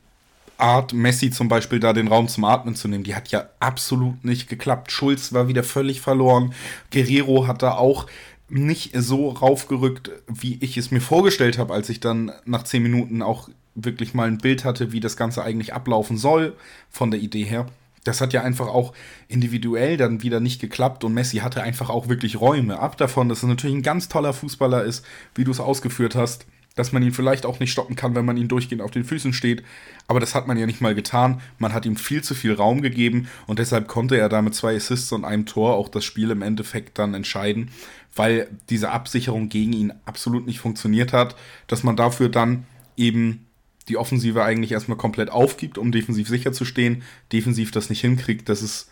Art, 0.62 0.92
Messi 0.92 1.30
zum 1.30 1.48
Beispiel 1.48 1.80
da 1.80 1.92
den 1.92 2.06
Raum 2.06 2.28
zum 2.28 2.44
Atmen 2.44 2.76
zu 2.76 2.86
nehmen, 2.86 3.02
die 3.02 3.16
hat 3.16 3.28
ja 3.32 3.48
absolut 3.58 4.24
nicht 4.24 4.48
geklappt. 4.48 4.92
Schulz 4.92 5.32
war 5.32 5.48
wieder 5.48 5.64
völlig 5.64 6.00
verloren. 6.00 6.54
Guerrero 6.92 7.48
hat 7.48 7.62
da 7.62 7.72
auch 7.72 8.06
nicht 8.48 8.92
so 8.94 9.30
raufgerückt, 9.30 10.10
wie 10.28 10.58
ich 10.60 10.76
es 10.76 10.92
mir 10.92 11.00
vorgestellt 11.00 11.58
habe, 11.58 11.74
als 11.74 11.88
ich 11.88 11.98
dann 11.98 12.30
nach 12.44 12.62
zehn 12.62 12.82
Minuten 12.82 13.22
auch 13.22 13.48
wirklich 13.74 14.14
mal 14.14 14.28
ein 14.28 14.38
Bild 14.38 14.64
hatte, 14.64 14.92
wie 14.92 15.00
das 15.00 15.16
Ganze 15.16 15.42
eigentlich 15.42 15.74
ablaufen 15.74 16.16
soll, 16.16 16.54
von 16.90 17.10
der 17.10 17.20
Idee 17.20 17.44
her. 17.44 17.66
Das 18.04 18.20
hat 18.20 18.32
ja 18.32 18.42
einfach 18.42 18.68
auch 18.68 18.92
individuell 19.26 19.96
dann 19.96 20.22
wieder 20.22 20.38
nicht 20.38 20.60
geklappt 20.60 21.02
und 21.02 21.14
Messi 21.14 21.38
hatte 21.38 21.62
einfach 21.62 21.90
auch 21.90 22.08
wirklich 22.08 22.40
Räume. 22.40 22.78
Ab 22.78 22.96
davon, 22.98 23.28
dass 23.28 23.42
er 23.42 23.48
natürlich 23.48 23.76
ein 23.76 23.82
ganz 23.82 24.08
toller 24.08 24.32
Fußballer 24.32 24.84
ist, 24.84 25.04
wie 25.34 25.44
du 25.44 25.50
es 25.50 25.60
ausgeführt 25.60 26.14
hast 26.14 26.46
dass 26.74 26.92
man 26.92 27.02
ihn 27.02 27.12
vielleicht 27.12 27.44
auch 27.44 27.60
nicht 27.60 27.72
stoppen 27.72 27.96
kann, 27.96 28.14
wenn 28.14 28.24
man 28.24 28.36
ihn 28.36 28.48
durchgehend 28.48 28.82
auf 28.82 28.90
den 28.90 29.04
Füßen 29.04 29.32
steht. 29.32 29.62
Aber 30.06 30.20
das 30.20 30.34
hat 30.34 30.46
man 30.46 30.56
ja 30.56 30.66
nicht 30.66 30.80
mal 30.80 30.94
getan. 30.94 31.40
Man 31.58 31.72
hat 31.72 31.84
ihm 31.84 31.96
viel 31.96 32.22
zu 32.22 32.34
viel 32.34 32.54
Raum 32.54 32.82
gegeben 32.82 33.28
und 33.46 33.58
deshalb 33.58 33.88
konnte 33.88 34.16
er 34.16 34.28
da 34.28 34.40
mit 34.42 34.54
zwei 34.54 34.74
Assists 34.74 35.12
und 35.12 35.24
einem 35.24 35.46
Tor 35.46 35.74
auch 35.74 35.88
das 35.88 36.04
Spiel 36.04 36.30
im 36.30 36.42
Endeffekt 36.42 36.98
dann 36.98 37.14
entscheiden, 37.14 37.70
weil 38.14 38.48
diese 38.70 38.90
Absicherung 38.90 39.48
gegen 39.48 39.72
ihn 39.72 39.92
absolut 40.06 40.46
nicht 40.46 40.60
funktioniert 40.60 41.12
hat, 41.12 41.36
dass 41.66 41.82
man 41.82 41.96
dafür 41.96 42.28
dann 42.28 42.66
eben 42.96 43.46
die 43.88 43.96
Offensive 43.96 44.42
eigentlich 44.44 44.72
erstmal 44.72 44.98
komplett 44.98 45.30
aufgibt, 45.30 45.76
um 45.76 45.92
defensiv 45.92 46.28
sicher 46.28 46.52
zu 46.52 46.64
stehen, 46.64 47.02
defensiv 47.32 47.70
das 47.72 47.90
nicht 47.90 48.00
hinkriegt. 48.00 48.48
Das 48.48 48.62
ist, 48.62 48.88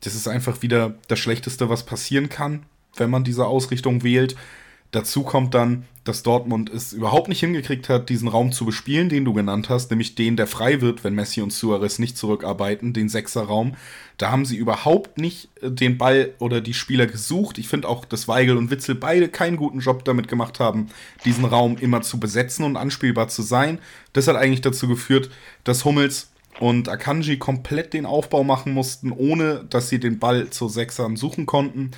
das 0.00 0.14
ist 0.14 0.28
einfach 0.28 0.62
wieder 0.62 0.94
das 1.08 1.18
Schlechteste, 1.18 1.68
was 1.68 1.84
passieren 1.84 2.28
kann, 2.28 2.64
wenn 2.96 3.10
man 3.10 3.24
diese 3.24 3.46
Ausrichtung 3.46 4.02
wählt. 4.02 4.36
Dazu 4.92 5.22
kommt 5.22 5.54
dann, 5.54 5.84
dass 6.06 6.22
Dortmund 6.22 6.70
es 6.70 6.92
überhaupt 6.92 7.28
nicht 7.28 7.40
hingekriegt 7.40 7.88
hat, 7.88 8.08
diesen 8.08 8.28
Raum 8.28 8.52
zu 8.52 8.64
bespielen, 8.64 9.08
den 9.08 9.24
du 9.24 9.32
genannt 9.32 9.68
hast, 9.68 9.90
nämlich 9.90 10.14
den, 10.14 10.36
der 10.36 10.46
frei 10.46 10.80
wird, 10.80 11.02
wenn 11.02 11.14
Messi 11.14 11.42
und 11.42 11.52
Suarez 11.52 11.98
nicht 11.98 12.16
zurückarbeiten, 12.16 12.92
den 12.92 13.08
Sechserraum. 13.08 13.74
Da 14.16 14.30
haben 14.30 14.44
sie 14.44 14.56
überhaupt 14.56 15.18
nicht 15.18 15.48
äh, 15.60 15.70
den 15.70 15.98
Ball 15.98 16.32
oder 16.38 16.60
die 16.60 16.74
Spieler 16.74 17.06
gesucht. 17.06 17.58
Ich 17.58 17.68
finde 17.68 17.88
auch, 17.88 18.04
dass 18.04 18.28
Weigel 18.28 18.56
und 18.56 18.70
Witzel 18.70 18.94
beide 18.94 19.28
keinen 19.28 19.56
guten 19.56 19.80
Job 19.80 20.04
damit 20.04 20.28
gemacht 20.28 20.60
haben, 20.60 20.88
diesen 21.24 21.44
Raum 21.44 21.76
immer 21.78 22.02
zu 22.02 22.20
besetzen 22.20 22.64
und 22.64 22.76
anspielbar 22.76 23.28
zu 23.28 23.42
sein. 23.42 23.78
Das 24.12 24.28
hat 24.28 24.36
eigentlich 24.36 24.60
dazu 24.60 24.86
geführt, 24.86 25.30
dass 25.64 25.84
Hummels 25.84 26.30
und 26.60 26.88
Akanji 26.88 27.36
komplett 27.36 27.92
den 27.92 28.06
Aufbau 28.06 28.44
machen 28.44 28.72
mussten, 28.72 29.10
ohne 29.12 29.64
dass 29.68 29.88
sie 29.88 29.98
den 29.98 30.18
Ball 30.20 30.48
zu 30.50 30.68
Sechsern 30.68 31.16
suchen 31.16 31.46
konnten 31.46 31.90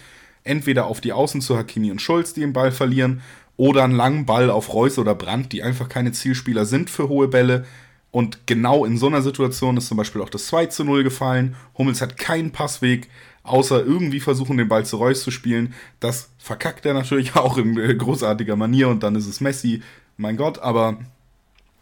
entweder 0.48 0.86
auf 0.86 1.00
die 1.00 1.12
Außen 1.12 1.40
zu 1.40 1.56
Hakimi 1.56 1.90
und 1.90 2.02
Schulz, 2.02 2.32
die 2.32 2.40
den 2.40 2.52
Ball 2.52 2.72
verlieren, 2.72 3.22
oder 3.56 3.84
einen 3.84 3.96
langen 3.96 4.24
Ball 4.24 4.50
auf 4.50 4.72
Reus 4.72 4.98
oder 4.98 5.14
Brandt, 5.14 5.52
die 5.52 5.62
einfach 5.62 5.88
keine 5.88 6.12
Zielspieler 6.12 6.64
sind 6.64 6.90
für 6.90 7.08
hohe 7.08 7.28
Bälle. 7.28 7.66
Und 8.10 8.46
genau 8.46 8.84
in 8.84 8.96
so 8.96 9.08
einer 9.08 9.20
Situation 9.20 9.76
ist 9.76 9.88
zum 9.88 9.98
Beispiel 9.98 10.22
auch 10.22 10.30
das 10.30 10.46
2 10.46 10.66
zu 10.66 10.84
0 10.84 11.02
gefallen. 11.02 11.56
Hummels 11.76 12.00
hat 12.00 12.16
keinen 12.16 12.52
Passweg, 12.52 13.08
außer 13.42 13.84
irgendwie 13.84 14.20
versuchen, 14.20 14.56
den 14.56 14.68
Ball 14.68 14.86
zu 14.86 14.96
Reus 14.96 15.22
zu 15.22 15.30
spielen. 15.30 15.74
Das 16.00 16.30
verkackt 16.38 16.86
er 16.86 16.94
natürlich 16.94 17.34
auch 17.36 17.58
in 17.58 17.74
großartiger 17.98 18.56
Manier 18.56 18.88
und 18.88 19.02
dann 19.02 19.16
ist 19.16 19.26
es 19.26 19.40
Messi. 19.40 19.82
Mein 20.16 20.36
Gott, 20.36 20.60
aber 20.60 20.98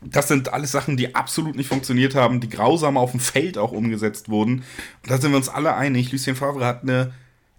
das 0.01 0.29
sind 0.29 0.53
alles 0.53 0.73
Sachen, 0.73 0.97
die 0.97 1.15
absolut 1.15 1.57
nicht 1.57 1.69
funktioniert 1.69 2.15
haben, 2.15 2.41
die 2.41 2.49
grausam 2.49 2.97
auf 2.97 3.11
dem 3.11 3.21
Feld 3.21 3.59
auch 3.59 3.73
umgesetzt 3.73 4.29
wurden. 4.29 4.65
Und 5.03 5.11
da 5.11 5.19
sind 5.19 5.31
wir 5.31 5.37
uns 5.37 5.49
alle 5.49 5.75
einig. 5.75 6.11
Lucien 6.13 6.37
Favre 6.37 6.65
hat 6.65 6.83
eine, 6.83 7.13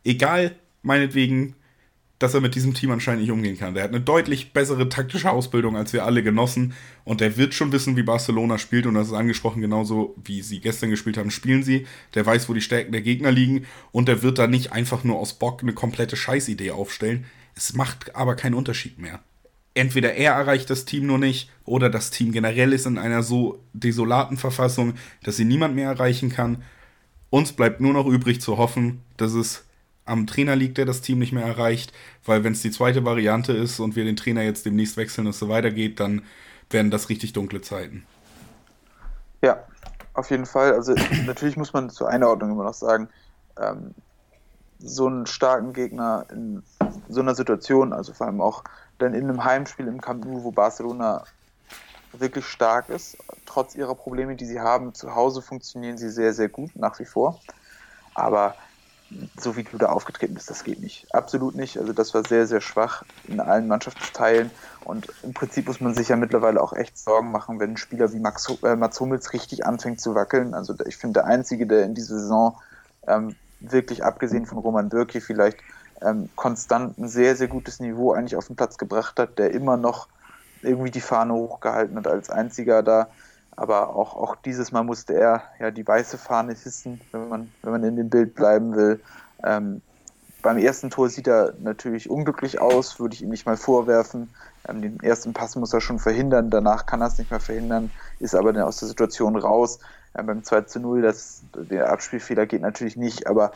egal 0.03 0.55
meinetwegen, 0.87 1.53
dass 2.19 2.33
er 2.33 2.41
mit 2.41 2.55
diesem 2.55 2.73
Team 2.73 2.89
anscheinend 2.89 3.21
nicht 3.21 3.31
umgehen 3.31 3.59
kann. 3.59 3.75
Der 3.75 3.83
hat 3.83 3.91
eine 3.91 4.01
deutlich 4.01 4.51
bessere 4.51 4.89
taktische 4.89 5.29
Ausbildung, 5.29 5.77
als 5.77 5.93
wir 5.93 6.03
alle 6.03 6.23
genossen. 6.23 6.73
Und 7.03 7.21
der 7.21 7.37
wird 7.37 7.53
schon 7.53 7.71
wissen, 7.71 7.95
wie 7.95 8.03
Barcelona 8.03 8.57
spielt. 8.57 8.87
Und 8.87 8.95
das 8.95 9.07
ist 9.07 9.13
angesprochen, 9.13 9.61
genauso 9.61 10.15
wie 10.23 10.41
sie 10.41 10.59
gestern 10.59 10.89
gespielt 10.89 11.17
haben, 11.17 11.29
spielen 11.29 11.61
sie. 11.61 11.85
Der 12.15 12.25
weiß, 12.25 12.49
wo 12.49 12.53
die 12.53 12.61
Stärken 12.61 12.91
der 12.91 13.01
Gegner 13.01 13.31
liegen. 13.31 13.67
Und 13.91 14.07
der 14.07 14.23
wird 14.23 14.39
da 14.39 14.47
nicht 14.47 14.71
einfach 14.71 15.03
nur 15.03 15.19
aus 15.19 15.33
Bock 15.33 15.61
eine 15.61 15.73
komplette 15.73 16.15
Scheißidee 16.15 16.71
aufstellen. 16.71 17.25
Es 17.55 17.73
macht 17.73 18.15
aber 18.15 18.35
keinen 18.35 18.55
Unterschied 18.55 18.97
mehr. 18.97 19.19
Entweder 19.75 20.15
er 20.15 20.33
erreicht 20.33 20.71
das 20.71 20.85
Team 20.85 21.05
nur 21.05 21.19
nicht 21.19 21.51
oder 21.63 21.91
das 21.91 22.09
Team 22.09 22.31
generell 22.31 22.73
ist 22.73 22.87
in 22.87 22.97
einer 22.97 23.21
so 23.21 23.59
desolaten 23.73 24.37
Verfassung, 24.37 24.95
dass 25.21 25.37
sie 25.37 25.45
niemand 25.45 25.75
mehr 25.75 25.89
erreichen 25.89 26.31
kann. 26.31 26.63
Uns 27.29 27.53
bleibt 27.53 27.79
nur 27.79 27.93
noch 27.93 28.07
übrig 28.07 28.41
zu 28.41 28.57
hoffen, 28.57 29.01
dass 29.17 29.33
es 29.33 29.66
am 30.07 30.27
Trainer 30.27 30.55
liegt, 30.55 30.77
der 30.77 30.85
das 30.85 31.01
Team 31.01 31.19
nicht 31.19 31.33
mehr 31.33 31.45
erreicht, 31.45 31.93
weil 32.25 32.43
wenn 32.43 32.53
es 32.53 32.61
die 32.61 32.71
zweite 32.71 33.05
Variante 33.05 33.53
ist 33.53 33.79
und 33.79 33.95
wir 33.95 34.05
den 34.05 34.15
Trainer 34.15 34.41
jetzt 34.41 34.65
demnächst 34.65 34.97
wechseln 34.97 35.25
und 35.25 35.31
es 35.31 35.39
so 35.39 35.49
weitergeht, 35.49 35.99
dann 35.99 36.23
werden 36.69 36.91
das 36.91 37.09
richtig 37.09 37.33
dunkle 37.33 37.61
Zeiten. 37.61 38.05
Ja, 39.41 39.63
auf 40.13 40.31
jeden 40.31 40.45
Fall. 40.45 40.73
Also 40.73 40.95
natürlich 41.25 41.57
muss 41.57 41.73
man 41.73 41.89
zur 41.89 42.09
Einordnung 42.09 42.51
immer 42.51 42.63
noch 42.63 42.73
sagen, 42.73 43.09
ähm, 43.59 43.93
so 44.79 45.07
einen 45.07 45.25
starken 45.25 45.73
Gegner 45.73 46.25
in 46.31 46.63
so 47.09 47.21
einer 47.21 47.35
Situation, 47.35 47.93
also 47.93 48.13
vor 48.13 48.27
allem 48.27 48.41
auch 48.41 48.63
dann 48.99 49.13
in 49.13 49.23
einem 49.23 49.43
Heimspiel 49.43 49.87
im 49.87 50.01
Camp 50.01 50.25
Nou, 50.25 50.43
wo 50.43 50.51
Barcelona 50.51 51.23
wirklich 52.13 52.45
stark 52.45 52.89
ist, 52.89 53.17
trotz 53.45 53.75
ihrer 53.75 53.95
Probleme, 53.95 54.35
die 54.35 54.45
sie 54.45 54.59
haben, 54.59 54.93
zu 54.93 55.13
Hause 55.13 55.41
funktionieren 55.41 55.97
sie 55.97 56.09
sehr, 56.09 56.33
sehr 56.33 56.49
gut 56.49 56.75
nach 56.75 56.97
wie 56.99 57.05
vor. 57.05 57.39
Aber 58.13 58.55
so 59.37 59.55
wie 59.55 59.63
du 59.63 59.77
da 59.77 59.87
aufgetreten 59.87 60.33
bist, 60.33 60.49
das 60.49 60.63
geht 60.63 60.81
nicht. 60.81 61.13
Absolut 61.13 61.55
nicht. 61.55 61.77
Also 61.77 61.93
das 61.93 62.13
war 62.13 62.23
sehr, 62.23 62.45
sehr 62.45 62.61
schwach 62.61 63.03
in 63.27 63.39
allen 63.39 63.67
Mannschaftsteilen. 63.67 64.51
Und 64.83 65.07
im 65.23 65.33
Prinzip 65.33 65.67
muss 65.67 65.79
man 65.79 65.93
sich 65.93 66.09
ja 66.09 66.15
mittlerweile 66.15 66.61
auch 66.61 66.73
echt 66.73 66.97
Sorgen 66.97 67.31
machen, 67.31 67.59
wenn 67.59 67.71
ein 67.71 67.77
Spieler 67.77 68.11
wie 68.11 68.19
Max, 68.19 68.47
äh, 68.63 68.75
Mats 68.75 68.99
Hummels 68.99 69.33
richtig 69.33 69.65
anfängt 69.65 70.01
zu 70.01 70.15
wackeln. 70.15 70.53
Also 70.53 70.75
ich 70.85 70.97
finde, 70.97 71.21
der 71.21 71.25
Einzige, 71.25 71.67
der 71.67 71.83
in 71.83 71.93
dieser 71.93 72.19
Saison 72.19 72.57
ähm, 73.07 73.35
wirklich 73.59 74.03
abgesehen 74.03 74.45
von 74.45 74.57
Roman 74.57 74.89
Bürki 74.89 75.21
vielleicht 75.21 75.59
ähm, 76.01 76.29
konstant 76.35 76.97
ein 76.97 77.07
sehr, 77.07 77.35
sehr 77.35 77.47
gutes 77.47 77.79
Niveau 77.79 78.11
eigentlich 78.11 78.35
auf 78.35 78.47
den 78.47 78.55
Platz 78.55 78.77
gebracht 78.77 79.19
hat, 79.19 79.39
der 79.39 79.51
immer 79.51 79.77
noch 79.77 80.07
irgendwie 80.61 80.91
die 80.91 81.01
Fahne 81.01 81.33
hochgehalten 81.33 81.97
hat 81.97 82.07
als 82.07 82.29
einziger 82.29 82.83
da 82.83 83.07
aber 83.57 83.95
auch, 83.95 84.15
auch 84.15 84.35
dieses 84.35 84.71
Mal 84.71 84.83
musste 84.83 85.15
er 85.15 85.43
ja 85.59 85.71
die 85.71 85.85
weiße 85.85 86.17
Fahne 86.17 86.53
hissen, 86.53 87.01
wenn 87.11 87.27
man, 87.27 87.51
wenn 87.63 87.71
man 87.71 87.83
in 87.83 87.95
dem 87.95 88.09
Bild 88.09 88.35
bleiben 88.35 88.75
will. 88.75 89.01
Ähm, 89.43 89.81
beim 90.43 90.59
ersten 90.59 90.91
Tor 90.91 91.09
sieht 91.09 91.27
er 91.27 91.55
natürlich 91.59 92.09
unglücklich 92.09 92.61
aus, 92.61 92.99
würde 92.99 93.15
ich 93.15 93.23
ihm 93.23 93.29
nicht 93.29 93.47
mal 93.47 93.57
vorwerfen. 93.57 94.29
Ähm, 94.69 94.83
den 94.83 94.99
ersten 95.01 95.33
Pass 95.33 95.55
muss 95.55 95.73
er 95.73 95.81
schon 95.81 95.97
verhindern, 95.97 96.51
danach 96.51 96.85
kann 96.85 97.01
er 97.01 97.07
es 97.07 97.17
nicht 97.17 97.31
mehr 97.31 97.39
verhindern, 97.39 97.89
ist 98.19 98.35
aber 98.35 98.53
dann 98.53 98.63
aus 98.63 98.77
der 98.77 98.87
Situation 98.89 99.35
raus. 99.35 99.79
Ähm, 100.15 100.27
beim 100.27 100.43
2 100.43 100.61
zu 100.61 100.79
0, 100.79 101.01
das, 101.01 101.41
der 101.55 101.91
Abspielfehler 101.91 102.45
geht 102.45 102.61
natürlich 102.61 102.95
nicht, 102.95 103.25
aber 103.25 103.51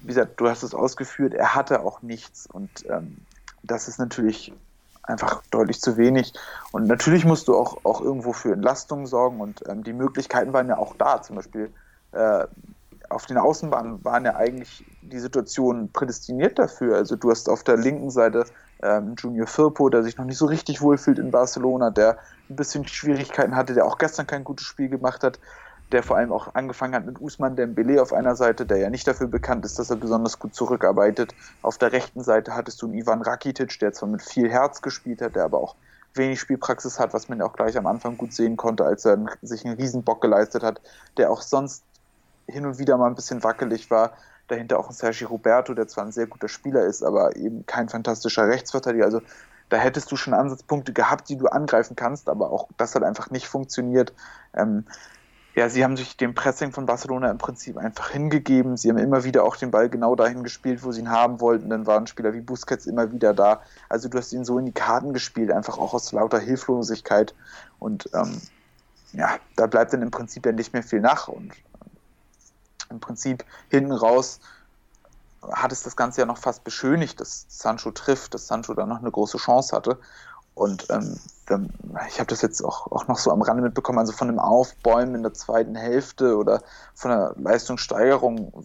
wie 0.00 0.08
gesagt, 0.08 0.40
du 0.40 0.48
hast 0.48 0.64
es 0.64 0.74
ausgeführt, 0.74 1.32
er 1.32 1.54
hatte 1.54 1.80
auch 1.80 2.02
nichts 2.02 2.48
und 2.52 2.70
ähm, 2.90 3.18
das 3.62 3.86
ist 3.86 3.98
natürlich 3.98 4.52
einfach 5.08 5.42
deutlich 5.50 5.80
zu 5.80 5.96
wenig. 5.96 6.32
Und 6.72 6.86
natürlich 6.86 7.24
musst 7.24 7.48
du 7.48 7.56
auch, 7.56 7.84
auch 7.84 8.00
irgendwo 8.00 8.32
für 8.32 8.52
Entlastung 8.52 9.06
sorgen 9.06 9.40
und 9.40 9.62
ähm, 9.68 9.82
die 9.82 9.92
Möglichkeiten 9.92 10.52
waren 10.52 10.68
ja 10.68 10.78
auch 10.78 10.94
da. 10.96 11.22
Zum 11.22 11.36
Beispiel 11.36 11.70
äh, 12.12 12.44
auf 13.08 13.26
den 13.26 13.38
Außenbahnen 13.38 14.04
waren 14.04 14.24
ja 14.24 14.36
eigentlich 14.36 14.84
die 15.02 15.18
Situationen 15.18 15.90
prädestiniert 15.90 16.58
dafür. 16.58 16.96
Also 16.96 17.16
du 17.16 17.30
hast 17.30 17.48
auf 17.48 17.64
der 17.64 17.76
linken 17.76 18.10
Seite 18.10 18.44
ähm, 18.82 19.14
Junior 19.18 19.46
Firpo, 19.46 19.88
der 19.88 20.02
sich 20.02 20.18
noch 20.18 20.26
nicht 20.26 20.38
so 20.38 20.46
richtig 20.46 20.82
wohlfühlt 20.82 21.18
in 21.18 21.30
Barcelona, 21.30 21.90
der 21.90 22.18
ein 22.50 22.56
bisschen 22.56 22.86
Schwierigkeiten 22.86 23.56
hatte, 23.56 23.74
der 23.74 23.86
auch 23.86 23.98
gestern 23.98 24.26
kein 24.26 24.44
gutes 24.44 24.66
Spiel 24.66 24.88
gemacht 24.88 25.24
hat 25.24 25.38
der 25.92 26.02
vor 26.02 26.16
allem 26.16 26.32
auch 26.32 26.54
angefangen 26.54 26.94
hat 26.94 27.06
mit 27.06 27.20
Usman 27.20 27.56
Dembele 27.56 28.02
auf 28.02 28.12
einer 28.12 28.36
Seite, 28.36 28.66
der 28.66 28.78
ja 28.78 28.90
nicht 28.90 29.06
dafür 29.06 29.26
bekannt 29.26 29.64
ist, 29.64 29.78
dass 29.78 29.90
er 29.90 29.96
besonders 29.96 30.38
gut 30.38 30.54
zurückarbeitet. 30.54 31.34
Auf 31.62 31.78
der 31.78 31.92
rechten 31.92 32.22
Seite 32.22 32.54
hattest 32.54 32.82
du 32.82 32.86
einen 32.86 32.94
Ivan 32.94 33.22
Rakitic, 33.22 33.78
der 33.78 33.92
zwar 33.92 34.08
mit 34.08 34.22
viel 34.22 34.50
Herz 34.50 34.82
gespielt 34.82 35.22
hat, 35.22 35.36
der 35.36 35.44
aber 35.44 35.58
auch 35.58 35.76
wenig 36.14 36.40
Spielpraxis 36.40 36.98
hat, 36.98 37.14
was 37.14 37.28
man 37.28 37.38
ja 37.38 37.46
auch 37.46 37.54
gleich 37.54 37.76
am 37.78 37.86
Anfang 37.86 38.18
gut 38.18 38.32
sehen 38.32 38.56
konnte, 38.56 38.84
als 38.84 39.04
er 39.04 39.18
sich 39.42 39.64
einen 39.64 39.76
Riesenbock 39.76 40.20
geleistet 40.20 40.62
hat, 40.62 40.80
der 41.16 41.30
auch 41.30 41.42
sonst 41.42 41.82
hin 42.46 42.66
und 42.66 42.78
wieder 42.78 42.96
mal 42.96 43.06
ein 43.06 43.14
bisschen 43.14 43.42
wackelig 43.42 43.90
war. 43.90 44.12
Dahinter 44.48 44.78
auch 44.78 44.88
ein 44.88 44.94
Sergio 44.94 45.28
Roberto, 45.28 45.74
der 45.74 45.88
zwar 45.88 46.04
ein 46.04 46.12
sehr 46.12 46.26
guter 46.26 46.48
Spieler 46.48 46.84
ist, 46.84 47.02
aber 47.02 47.36
eben 47.36 47.66
kein 47.66 47.88
fantastischer 47.88 48.48
Rechtsverteidiger. 48.48 49.04
Also 49.04 49.20
da 49.68 49.76
hättest 49.76 50.10
du 50.10 50.16
schon 50.16 50.32
Ansatzpunkte 50.34 50.92
gehabt, 50.92 51.28
die 51.28 51.36
du 51.36 51.46
angreifen 51.46 51.96
kannst, 51.96 52.28
aber 52.28 52.50
auch 52.50 52.68
das 52.78 52.94
hat 52.94 53.02
einfach 53.02 53.30
nicht 53.30 53.46
funktioniert. 53.46 54.14
Ähm, 54.54 54.84
ja, 55.58 55.68
sie 55.68 55.82
haben 55.82 55.96
sich 55.96 56.16
dem 56.16 56.36
Pressing 56.36 56.70
von 56.70 56.86
Barcelona 56.86 57.32
im 57.32 57.38
Prinzip 57.38 57.78
einfach 57.78 58.10
hingegeben. 58.10 58.76
Sie 58.76 58.88
haben 58.88 58.96
immer 58.96 59.24
wieder 59.24 59.42
auch 59.42 59.56
den 59.56 59.72
Ball 59.72 59.88
genau 59.88 60.14
dahin 60.14 60.44
gespielt, 60.44 60.84
wo 60.84 60.92
sie 60.92 61.00
ihn 61.00 61.10
haben 61.10 61.40
wollten. 61.40 61.68
Dann 61.68 61.84
waren 61.84 62.06
Spieler 62.06 62.32
wie 62.32 62.40
Busquets 62.40 62.86
immer 62.86 63.10
wieder 63.10 63.34
da. 63.34 63.60
Also 63.88 64.08
du 64.08 64.18
hast 64.18 64.32
ihn 64.32 64.44
so 64.44 64.60
in 64.60 64.66
die 64.66 64.72
Karten 64.72 65.12
gespielt, 65.12 65.50
einfach 65.50 65.76
auch 65.76 65.94
aus 65.94 66.12
lauter 66.12 66.38
Hilflosigkeit. 66.38 67.34
Und 67.80 68.08
ähm, 68.14 68.40
ja, 69.12 69.36
da 69.56 69.66
bleibt 69.66 69.92
dann 69.92 70.00
im 70.02 70.12
Prinzip 70.12 70.46
ja 70.46 70.52
nicht 70.52 70.74
mehr 70.74 70.84
viel 70.84 71.00
nach. 71.00 71.26
Und 71.26 71.50
äh, 71.50 72.90
im 72.90 73.00
Prinzip 73.00 73.44
hinten 73.68 73.90
raus 73.90 74.38
hat 75.42 75.72
es 75.72 75.82
das 75.82 75.96
Ganze 75.96 76.20
ja 76.20 76.26
noch 76.26 76.38
fast 76.38 76.62
beschönigt, 76.62 77.20
dass 77.20 77.46
Sancho 77.48 77.90
trifft, 77.90 78.32
dass 78.32 78.46
Sancho 78.46 78.74
da 78.74 78.86
noch 78.86 79.00
eine 79.00 79.10
große 79.10 79.38
Chance 79.38 79.74
hatte. 79.74 79.98
Und 80.58 80.86
ähm, 80.90 81.14
ich 82.08 82.18
habe 82.18 82.26
das 82.26 82.42
jetzt 82.42 82.62
auch, 82.64 82.90
auch 82.90 83.06
noch 83.06 83.16
so 83.16 83.30
am 83.30 83.42
Rande 83.42 83.62
mitbekommen, 83.62 84.00
also 84.00 84.12
von 84.12 84.28
einem 84.28 84.40
Aufbäumen 84.40 85.14
in 85.14 85.22
der 85.22 85.32
zweiten 85.32 85.76
Hälfte 85.76 86.36
oder 86.36 86.62
von 86.94 87.12
der 87.12 87.34
Leistungssteigerung 87.38 88.64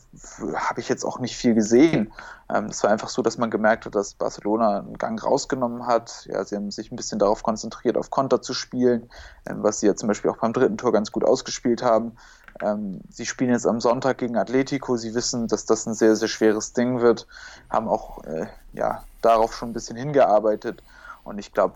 habe 0.56 0.82
ich 0.82 0.90
jetzt 0.90 1.06
auch 1.06 1.20
nicht 1.20 1.38
viel 1.38 1.54
gesehen. 1.54 2.12
Ähm, 2.54 2.66
es 2.66 2.84
war 2.84 2.90
einfach 2.90 3.10
so, 3.10 3.22
dass 3.22 3.38
man 3.38 3.52
gemerkt 3.52 3.86
hat, 3.86 3.94
dass 3.94 4.16
Barcelona 4.16 4.80
einen 4.80 4.98
Gang 4.98 5.24
rausgenommen 5.24 5.86
hat. 5.86 6.26
Ja, 6.26 6.44
sie 6.44 6.56
haben 6.56 6.72
sich 6.72 6.92
ein 6.92 6.96
bisschen 6.96 7.20
darauf 7.20 7.44
konzentriert, 7.44 7.96
auf 7.96 8.10
Konter 8.10 8.42
zu 8.42 8.56
spielen, 8.56 9.10
ähm, 9.46 9.62
was 9.62 9.80
sie 9.80 9.88
ja 9.88 9.96
zum 9.96 10.08
Beispiel 10.08 10.32
auch 10.32 10.38
beim 10.38 10.52
dritten 10.52 10.78
Tor 10.78 10.92
ganz 10.92 11.12
gut 11.12 11.24
ausgespielt 11.24 11.84
haben. 11.84 12.14
Ähm, 12.60 13.02
sie 13.10 13.28
spielen 13.28 13.52
jetzt 13.52 13.68
am 13.68 13.80
Sonntag 13.80 14.18
gegen 14.18 14.36
Atletico. 14.36 14.98
Sie 14.98 15.14
wissen, 15.14 15.48
dass 15.48 15.66
das 15.66 15.86
ein 15.86 15.94
sehr, 15.94 16.16
sehr 16.16 16.28
schweres 16.28 16.74
Ding 16.74 17.02
wird, 17.02 17.28
haben 17.70 17.88
auch 17.88 18.24
äh, 18.24 18.48
ja, 18.74 19.04
darauf 19.22 19.56
schon 19.56 19.70
ein 19.70 19.74
bisschen 19.74 19.96
hingearbeitet. 19.96 20.82
Und 21.24 21.39
ich 21.39 21.51
glaube 21.51 21.75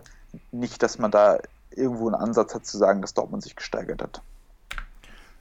nicht, 0.52 0.82
dass 0.82 0.98
man 0.98 1.10
da 1.10 1.38
irgendwo 1.70 2.06
einen 2.06 2.16
Ansatz 2.16 2.54
hat 2.54 2.66
zu 2.66 2.78
sagen, 2.78 3.00
dass 3.00 3.14
Dortmund 3.14 3.42
sich 3.42 3.56
gesteigert 3.56 4.02
hat. 4.02 4.22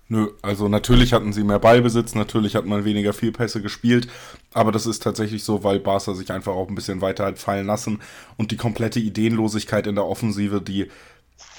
Nö, 0.10 0.30
also 0.42 0.70
natürlich 0.70 1.12
hatten 1.12 1.34
sie 1.34 1.44
mehr 1.44 1.60
Ballbesitz, 1.60 2.16
natürlich 2.16 2.56
hat 2.56 2.66
man 2.66 2.86
weniger 2.86 3.12
Vielpässe 3.12 3.62
gespielt, 3.62 4.08
aber 4.54 4.72
das 4.72 4.86
ist 4.86 5.04
tatsächlich 5.04 5.44
so, 5.44 5.66
weil 5.66 5.82
Barca 5.82 6.14
sich 6.14 6.32
einfach 6.32 6.54
auch 6.54 6.70
ein 6.70 6.76
bisschen 6.76 7.02
weiter 7.02 7.26
hat 7.26 7.40
fallen 7.40 7.68
lassen 7.68 8.00
und 8.38 8.52
die 8.52 8.58
komplette 8.58 9.02
Ideenlosigkeit 9.02 9.86
in 9.86 9.96
der 9.96 10.06
Offensive, 10.06 10.62
die 10.62 10.90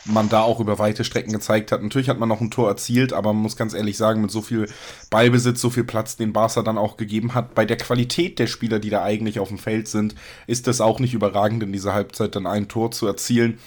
man 0.09 0.29
da 0.29 0.43
auch 0.43 0.61
über 0.61 0.79
weite 0.79 1.05
Strecken 1.05 1.33
gezeigt 1.33 1.71
hat. 1.73 1.83
Natürlich 1.83 2.09
hat 2.09 2.19
man 2.19 2.29
noch 2.29 2.41
ein 2.41 2.51
Tor 2.51 2.69
erzielt, 2.69 3.13
aber 3.13 3.33
man 3.33 3.43
muss 3.43 3.57
ganz 3.57 3.75
ehrlich 3.75 3.97
sagen, 3.97 4.21
mit 4.21 4.31
so 4.31 4.43
viel 4.43 4.69
Ballbesitz, 5.11 5.61
so 5.61 5.71
viel 5.71 5.85
Platz, 5.85 6.17
den 6.17 6.33
Barca 6.33 6.63
dann 6.63 6.79
auch 6.79 6.97
gegeben 6.97 7.35
hat, 7.35 7.55
bei 7.55 7.65
der 7.65 7.77
Qualität 7.77 8.39
der 8.39 8.47
Spieler, 8.47 8.79
die 8.79 8.91
da 8.91 9.03
eigentlich 9.03 9.39
auf 9.39 9.49
dem 9.49 9.59
Feld 9.59 9.89
sind, 9.89 10.15
ist 10.47 10.67
das 10.67 10.81
auch 10.81 11.01
nicht 11.01 11.15
überragend, 11.15 11.63
in 11.63 11.73
dieser 11.73 11.95
Halbzeit 11.95 12.35
dann 12.35 12.47
ein 12.47 12.69
Tor 12.69 12.91
zu 12.91 13.07
erzielen. 13.07 13.59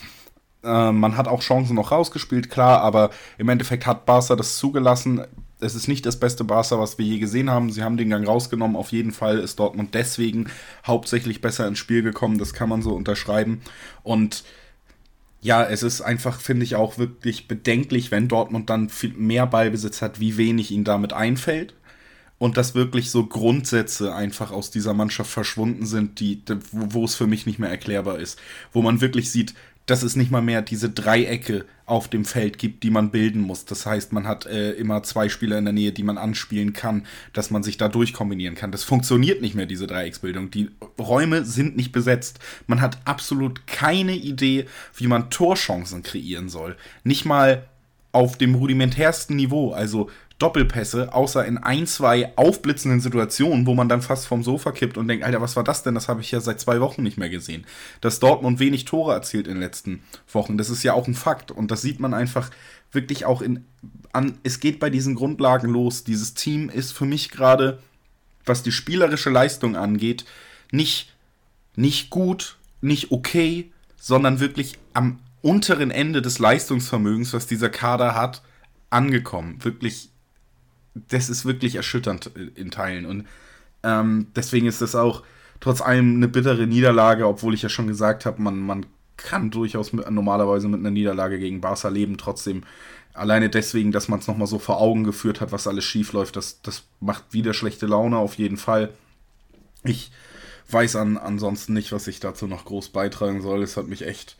Äh, 0.63 0.91
man 0.91 1.17
hat 1.17 1.27
auch 1.27 1.41
Chancen 1.41 1.75
noch 1.75 1.91
rausgespielt, 1.91 2.49
klar, 2.49 2.81
aber 2.81 3.11
im 3.37 3.49
Endeffekt 3.49 3.85
hat 3.85 4.05
Barca 4.05 4.35
das 4.35 4.57
zugelassen. 4.57 5.25
Es 5.59 5.75
ist 5.75 5.87
nicht 5.87 6.05
das 6.07 6.19
beste 6.19 6.43
Barca, 6.43 6.79
was 6.79 6.97
wir 6.97 7.05
je 7.05 7.19
gesehen 7.19 7.51
haben. 7.51 7.71
Sie 7.71 7.83
haben 7.83 7.97
den 7.97 8.09
Gang 8.09 8.27
rausgenommen. 8.27 8.75
Auf 8.75 8.91
jeden 8.91 9.11
Fall 9.11 9.37
ist 9.37 9.59
Dortmund 9.59 9.93
deswegen 9.93 10.49
hauptsächlich 10.87 11.39
besser 11.39 11.67
ins 11.67 11.77
Spiel 11.77 12.01
gekommen. 12.01 12.39
Das 12.39 12.53
kann 12.53 12.67
man 12.67 12.81
so 12.81 12.95
unterschreiben. 12.95 13.61
Und 14.01 14.43
ja, 15.41 15.63
es 15.63 15.81
ist 15.83 16.01
einfach, 16.01 16.39
finde 16.39 16.63
ich, 16.63 16.75
auch 16.75 16.97
wirklich 16.97 17.47
bedenklich, 17.47 18.11
wenn 18.11 18.27
Dortmund 18.27 18.69
dann 18.69 18.89
viel 18.89 19.13
mehr 19.13 19.47
Ballbesitz 19.47 20.01
hat, 20.01 20.19
wie 20.19 20.37
wenig 20.37 20.71
ihnen 20.71 20.83
damit 20.83 21.13
einfällt. 21.13 21.73
Und 22.37 22.57
dass 22.57 22.73
wirklich 22.73 23.11
so 23.11 23.25
Grundsätze 23.27 24.15
einfach 24.15 24.51
aus 24.51 24.71
dieser 24.71 24.95
Mannschaft 24.95 25.29
verschwunden 25.31 25.85
sind, 25.85 26.19
die, 26.19 26.41
wo, 26.71 26.93
wo 26.93 27.05
es 27.05 27.13
für 27.15 27.27
mich 27.27 27.45
nicht 27.45 27.59
mehr 27.59 27.69
erklärbar 27.69 28.17
ist. 28.19 28.39
Wo 28.73 28.81
man 28.81 29.01
wirklich 29.01 29.29
sieht, 29.31 29.53
dass 29.91 30.03
es 30.03 30.15
nicht 30.15 30.31
mal 30.31 30.41
mehr 30.41 30.61
diese 30.61 30.89
Dreiecke 30.89 31.65
auf 31.85 32.07
dem 32.07 32.23
Feld 32.23 32.57
gibt, 32.57 32.83
die 32.83 32.89
man 32.89 33.11
bilden 33.11 33.41
muss. 33.41 33.65
Das 33.65 33.85
heißt, 33.85 34.13
man 34.13 34.25
hat 34.25 34.45
äh, 34.45 34.71
immer 34.71 35.03
zwei 35.03 35.27
Spieler 35.27 35.57
in 35.57 35.65
der 35.65 35.73
Nähe, 35.73 35.91
die 35.91 36.03
man 36.03 36.17
anspielen 36.17 36.71
kann, 36.71 37.05
dass 37.33 37.51
man 37.51 37.61
sich 37.61 37.75
da 37.75 37.89
durchkombinieren 37.89 38.55
kann. 38.55 38.71
Das 38.71 38.85
funktioniert 38.85 39.41
nicht 39.41 39.53
mehr, 39.53 39.65
diese 39.65 39.87
Dreiecksbildung. 39.87 40.49
Die 40.49 40.71
Räume 40.97 41.43
sind 41.43 41.75
nicht 41.75 41.91
besetzt. 41.91 42.39
Man 42.67 42.79
hat 42.79 42.99
absolut 43.03 43.67
keine 43.67 44.15
Idee, 44.15 44.65
wie 44.95 45.07
man 45.07 45.29
Torchancen 45.29 46.03
kreieren 46.03 46.47
soll. 46.47 46.77
Nicht 47.03 47.25
mal 47.25 47.67
auf 48.13 48.37
dem 48.37 48.55
rudimentärsten 48.55 49.35
Niveau. 49.35 49.73
Also 49.73 50.09
Doppelpässe, 50.41 51.13
außer 51.13 51.45
in 51.45 51.57
ein, 51.57 51.85
zwei 51.85 52.35
aufblitzenden 52.35 52.99
Situationen, 52.99 53.67
wo 53.67 53.73
man 53.73 53.89
dann 53.89 54.01
fast 54.01 54.25
vom 54.25 54.43
Sofa 54.43 54.71
kippt 54.71 54.97
und 54.97 55.07
denkt, 55.07 55.23
Alter, 55.23 55.41
was 55.41 55.55
war 55.55 55.63
das 55.63 55.83
denn? 55.83 55.95
Das 55.95 56.07
habe 56.07 56.21
ich 56.21 56.31
ja 56.31 56.39
seit 56.39 56.59
zwei 56.59 56.81
Wochen 56.81 57.03
nicht 57.03 57.17
mehr 57.17 57.29
gesehen. 57.29 57.65
Dass 58.01 58.19
Dortmund 58.19 58.59
wenig 58.59 58.85
Tore 58.85 59.13
erzielt 59.13 59.47
in 59.47 59.53
den 59.53 59.61
letzten 59.61 60.03
Wochen, 60.31 60.57
das 60.57 60.69
ist 60.69 60.83
ja 60.83 60.93
auch 60.93 61.07
ein 61.07 61.13
Fakt. 61.13 61.51
Und 61.51 61.71
das 61.71 61.81
sieht 61.81 61.99
man 61.99 62.13
einfach 62.13 62.49
wirklich 62.91 63.25
auch 63.25 63.41
in, 63.41 63.65
an, 64.13 64.37
es 64.43 64.59
geht 64.59 64.79
bei 64.79 64.89
diesen 64.89 65.15
Grundlagen 65.15 65.69
los. 65.69 66.03
Dieses 66.03 66.33
Team 66.33 66.69
ist 66.69 66.91
für 66.91 67.05
mich 67.05 67.29
gerade, 67.29 67.79
was 68.45 68.63
die 68.63 68.71
spielerische 68.71 69.29
Leistung 69.29 69.75
angeht, 69.75 70.25
nicht, 70.71 71.13
nicht 71.75 72.09
gut, 72.09 72.57
nicht 72.81 73.11
okay, 73.11 73.71
sondern 73.97 74.39
wirklich 74.39 74.77
am 74.93 75.19
unteren 75.41 75.91
Ende 75.91 76.21
des 76.21 76.39
Leistungsvermögens, 76.39 77.33
was 77.33 77.47
dieser 77.47 77.69
Kader 77.69 78.15
hat, 78.15 78.41
angekommen. 78.89 79.63
Wirklich 79.63 80.10
das 80.93 81.29
ist 81.29 81.45
wirklich 81.45 81.75
erschütternd 81.75 82.31
in 82.55 82.71
Teilen. 82.71 83.05
Und 83.05 83.27
ähm, 83.83 84.27
deswegen 84.35 84.67
ist 84.67 84.81
das 84.81 84.95
auch 84.95 85.23
trotz 85.59 85.81
allem 85.81 86.15
eine 86.15 86.27
bittere 86.27 86.67
Niederlage, 86.67 87.27
obwohl 87.27 87.53
ich 87.53 87.61
ja 87.61 87.69
schon 87.69 87.87
gesagt 87.87 88.25
habe, 88.25 88.41
man, 88.41 88.59
man 88.59 88.85
kann 89.17 89.51
durchaus 89.51 89.93
mit, 89.93 90.09
normalerweise 90.09 90.67
mit 90.67 90.79
einer 90.79 90.91
Niederlage 90.91 91.39
gegen 91.39 91.61
Barca 91.61 91.89
leben. 91.89 92.17
Trotzdem, 92.17 92.63
alleine 93.13 93.49
deswegen, 93.49 93.91
dass 93.91 94.07
man 94.07 94.19
es 94.19 94.27
nochmal 94.27 94.47
so 94.47 94.59
vor 94.59 94.79
Augen 94.81 95.03
geführt 95.03 95.41
hat, 95.41 95.51
was 95.51 95.67
alles 95.67 95.85
schief 95.85 96.13
läuft, 96.13 96.35
das, 96.35 96.61
das 96.61 96.83
macht 96.99 97.25
wieder 97.31 97.53
schlechte 97.53 97.85
Laune 97.85 98.17
auf 98.17 98.35
jeden 98.35 98.57
Fall. 98.57 98.89
Ich 99.83 100.11
weiß 100.69 100.95
an, 100.95 101.17
ansonsten 101.17 101.73
nicht, 101.73 101.91
was 101.91 102.07
ich 102.07 102.19
dazu 102.19 102.47
noch 102.47 102.65
groß 102.65 102.89
beitragen 102.89 103.41
soll. 103.41 103.61
Es 103.61 103.77
hat 103.77 103.87
mich 103.87 104.05
echt 104.05 104.37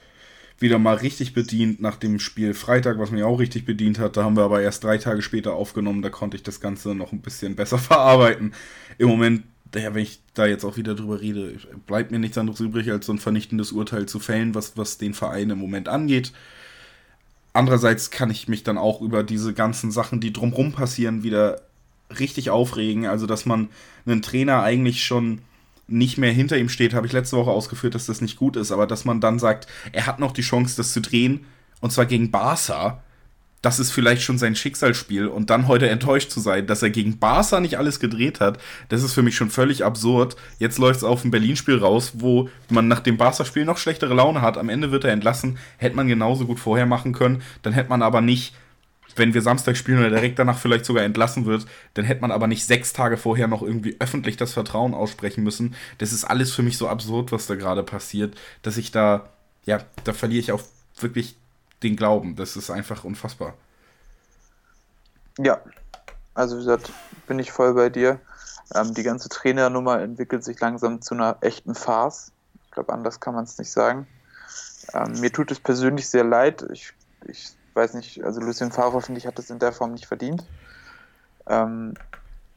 wieder 0.61 0.79
mal 0.79 0.95
richtig 0.95 1.33
bedient 1.33 1.81
nach 1.81 1.95
dem 1.95 2.19
Spiel 2.19 2.53
Freitag, 2.53 2.99
was 2.99 3.11
mich 3.11 3.23
auch 3.23 3.39
richtig 3.39 3.65
bedient 3.65 3.99
hat. 3.99 4.17
Da 4.17 4.23
haben 4.23 4.37
wir 4.37 4.43
aber 4.43 4.61
erst 4.61 4.83
drei 4.83 4.97
Tage 4.97 5.21
später 5.21 5.53
aufgenommen. 5.53 6.01
Da 6.01 6.09
konnte 6.09 6.37
ich 6.37 6.43
das 6.43 6.59
Ganze 6.59 6.95
noch 6.95 7.11
ein 7.11 7.21
bisschen 7.21 7.55
besser 7.55 7.77
verarbeiten. 7.79 8.53
Im 8.97 9.07
Moment, 9.09 9.43
ja, 9.75 9.93
wenn 9.93 10.03
ich 10.03 10.19
da 10.33 10.45
jetzt 10.45 10.63
auch 10.63 10.77
wieder 10.77 10.95
drüber 10.95 11.19
rede, 11.21 11.55
bleibt 11.87 12.11
mir 12.11 12.19
nichts 12.19 12.37
anderes 12.37 12.59
übrig, 12.59 12.91
als 12.91 13.05
so 13.05 13.13
ein 13.13 13.19
vernichtendes 13.19 13.71
Urteil 13.71 14.05
zu 14.05 14.19
fällen, 14.19 14.53
was, 14.53 14.77
was 14.77 14.97
den 14.97 15.13
Verein 15.13 15.49
im 15.49 15.59
Moment 15.59 15.89
angeht. 15.89 16.31
Andererseits 17.53 18.11
kann 18.11 18.29
ich 18.29 18.47
mich 18.47 18.63
dann 18.63 18.77
auch 18.77 19.01
über 19.01 19.23
diese 19.23 19.53
ganzen 19.53 19.91
Sachen, 19.91 20.21
die 20.21 20.31
drumrum 20.31 20.71
passieren, 20.71 21.23
wieder 21.23 21.61
richtig 22.19 22.49
aufregen. 22.49 23.07
Also, 23.07 23.25
dass 23.25 23.45
man 23.45 23.69
einen 24.05 24.21
Trainer 24.21 24.63
eigentlich 24.63 25.03
schon 25.03 25.39
nicht 25.87 26.17
mehr 26.17 26.31
hinter 26.31 26.57
ihm 26.57 26.69
steht, 26.69 26.93
habe 26.93 27.07
ich 27.07 27.13
letzte 27.13 27.37
Woche 27.37 27.51
ausgeführt, 27.51 27.95
dass 27.95 28.05
das 28.05 28.21
nicht 28.21 28.37
gut 28.37 28.55
ist, 28.55 28.71
aber 28.71 28.87
dass 28.87 29.05
man 29.05 29.19
dann 29.19 29.39
sagt, 29.39 29.67
er 29.91 30.07
hat 30.07 30.19
noch 30.19 30.31
die 30.31 30.41
Chance, 30.41 30.77
das 30.77 30.93
zu 30.93 31.01
drehen, 31.01 31.45
und 31.81 31.91
zwar 31.91 32.05
gegen 32.05 32.31
Barca, 32.31 33.01
das 33.61 33.79
ist 33.79 33.91
vielleicht 33.91 34.23
schon 34.23 34.39
sein 34.39 34.55
Schicksalsspiel 34.55 35.27
und 35.27 35.51
dann 35.51 35.67
heute 35.67 35.87
enttäuscht 35.87 36.31
zu 36.31 36.39
sein, 36.39 36.65
dass 36.65 36.81
er 36.81 36.89
gegen 36.89 37.19
Barca 37.19 37.59
nicht 37.59 37.77
alles 37.77 37.99
gedreht 37.99 38.39
hat, 38.39 38.59
das 38.89 39.03
ist 39.03 39.13
für 39.13 39.21
mich 39.21 39.35
schon 39.35 39.51
völlig 39.51 39.85
absurd. 39.85 40.35
Jetzt 40.57 40.79
läuft 40.79 40.97
es 40.97 41.03
auf 41.03 41.23
ein 41.23 41.31
Berlin-Spiel 41.31 41.77
raus, 41.77 42.13
wo 42.15 42.49
man 42.69 42.87
nach 42.87 43.01
dem 43.01 43.17
Barca-Spiel 43.17 43.65
noch 43.65 43.77
schlechtere 43.77 44.15
Laune 44.15 44.41
hat. 44.41 44.57
Am 44.57 44.69
Ende 44.69 44.91
wird 44.91 45.03
er 45.03 45.11
entlassen. 45.11 45.59
Hätte 45.77 45.95
man 45.95 46.07
genauso 46.07 46.47
gut 46.47 46.59
vorher 46.59 46.87
machen 46.87 47.13
können. 47.13 47.43
Dann 47.61 47.73
hätte 47.73 47.89
man 47.89 48.01
aber 48.01 48.21
nicht 48.21 48.55
wenn 49.15 49.33
wir 49.33 49.41
Samstag 49.41 49.77
spielen 49.77 49.99
oder 49.99 50.09
direkt 50.09 50.39
danach 50.39 50.57
vielleicht 50.57 50.85
sogar 50.85 51.03
entlassen 51.03 51.45
wird, 51.45 51.65
dann 51.93 52.05
hätte 52.05 52.21
man 52.21 52.31
aber 52.31 52.47
nicht 52.47 52.65
sechs 52.65 52.93
Tage 52.93 53.17
vorher 53.17 53.47
noch 53.47 53.61
irgendwie 53.61 53.95
öffentlich 53.99 54.37
das 54.37 54.53
Vertrauen 54.53 54.93
aussprechen 54.93 55.43
müssen. 55.43 55.75
Das 55.97 56.13
ist 56.13 56.23
alles 56.23 56.53
für 56.53 56.63
mich 56.63 56.77
so 56.77 56.87
absurd, 56.87 57.31
was 57.31 57.47
da 57.47 57.55
gerade 57.55 57.83
passiert, 57.83 58.35
dass 58.61 58.77
ich 58.77 58.91
da, 58.91 59.29
ja, 59.65 59.79
da 60.03 60.13
verliere 60.13 60.39
ich 60.39 60.51
auch 60.51 60.61
wirklich 60.99 61.35
den 61.83 61.95
Glauben. 61.95 62.35
Das 62.35 62.55
ist 62.55 62.69
einfach 62.69 63.03
unfassbar. 63.03 63.53
Ja, 65.37 65.61
also 66.33 66.55
wie 66.55 66.59
gesagt, 66.59 66.91
bin 67.27 67.39
ich 67.39 67.51
voll 67.51 67.73
bei 67.73 67.89
dir. 67.89 68.19
Ähm, 68.73 68.93
die 68.93 69.03
ganze 69.03 69.29
Trainernummer 69.29 69.99
entwickelt 70.01 70.43
sich 70.43 70.59
langsam 70.59 71.01
zu 71.01 71.13
einer 71.13 71.37
echten 71.41 71.75
Farce. 71.75 72.31
Ich 72.65 72.71
glaube, 72.71 72.93
anders 72.93 73.19
kann 73.19 73.33
man 73.33 73.43
es 73.43 73.57
nicht 73.57 73.71
sagen. 73.71 74.07
Ähm, 74.93 75.19
mir 75.19 75.31
tut 75.31 75.51
es 75.51 75.59
persönlich 75.59 76.09
sehr 76.09 76.23
leid. 76.23 76.65
Ich, 76.71 76.93
ich 77.25 77.51
weiß 77.73 77.93
nicht, 77.93 78.23
also 78.23 78.41
Lucien 78.41 78.71
Favre, 78.71 79.01
finde 79.01 79.19
ich, 79.19 79.27
hat 79.27 79.37
das 79.37 79.49
in 79.49 79.59
der 79.59 79.71
Form 79.71 79.93
nicht 79.93 80.05
verdient. 80.05 80.43
Ähm, 81.47 81.95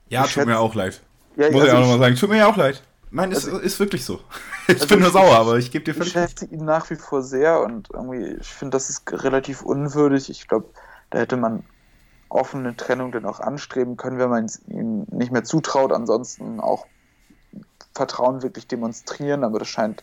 ja, 0.08 0.22
tut 0.22 0.30
schätze, 0.30 0.46
mir 0.46 0.58
auch 0.58 0.74
leid. 0.74 1.00
Ja, 1.36 1.50
Muss 1.50 1.62
also 1.62 1.66
ich 1.66 1.72
auch 1.72 1.80
nochmal 1.80 1.98
sagen, 1.98 2.16
tut 2.16 2.30
mir 2.30 2.38
ja 2.38 2.46
auch 2.46 2.56
leid. 2.56 2.82
Nein, 3.10 3.30
es 3.30 3.44
also, 3.44 3.58
ist 3.58 3.78
wirklich 3.78 4.04
so. 4.04 4.20
Ich 4.66 4.76
also 4.76 4.86
bin 4.86 5.00
nur 5.00 5.10
sauer, 5.10 5.36
aber 5.36 5.58
ich 5.58 5.70
gebe 5.70 5.84
dir 5.84 5.92
völlig. 5.92 6.08
Ich 6.08 6.12
schätze 6.14 6.46
ihn 6.46 6.64
nach 6.64 6.88
wie 6.88 6.96
vor 6.96 7.22
sehr 7.22 7.60
und 7.60 7.90
irgendwie, 7.92 8.38
ich 8.40 8.48
finde, 8.48 8.76
das 8.76 8.88
ist 8.88 9.02
relativ 9.12 9.60
unwürdig. 9.60 10.30
Ich 10.30 10.48
glaube, 10.48 10.70
da 11.10 11.18
hätte 11.18 11.36
man 11.36 11.64
offene 12.30 12.74
Trennung 12.74 13.12
dann 13.12 13.26
auch 13.26 13.40
anstreben 13.40 13.98
können, 13.98 14.18
wenn 14.18 14.30
man 14.30 14.46
es 14.46 14.62
ihm 14.66 15.04
nicht 15.10 15.30
mehr 15.30 15.44
zutraut. 15.44 15.92
Ansonsten 15.92 16.60
auch 16.60 16.86
Vertrauen 17.94 18.42
wirklich 18.42 18.66
demonstrieren, 18.66 19.44
aber 19.44 19.58
das 19.58 19.68
scheint, 19.68 20.02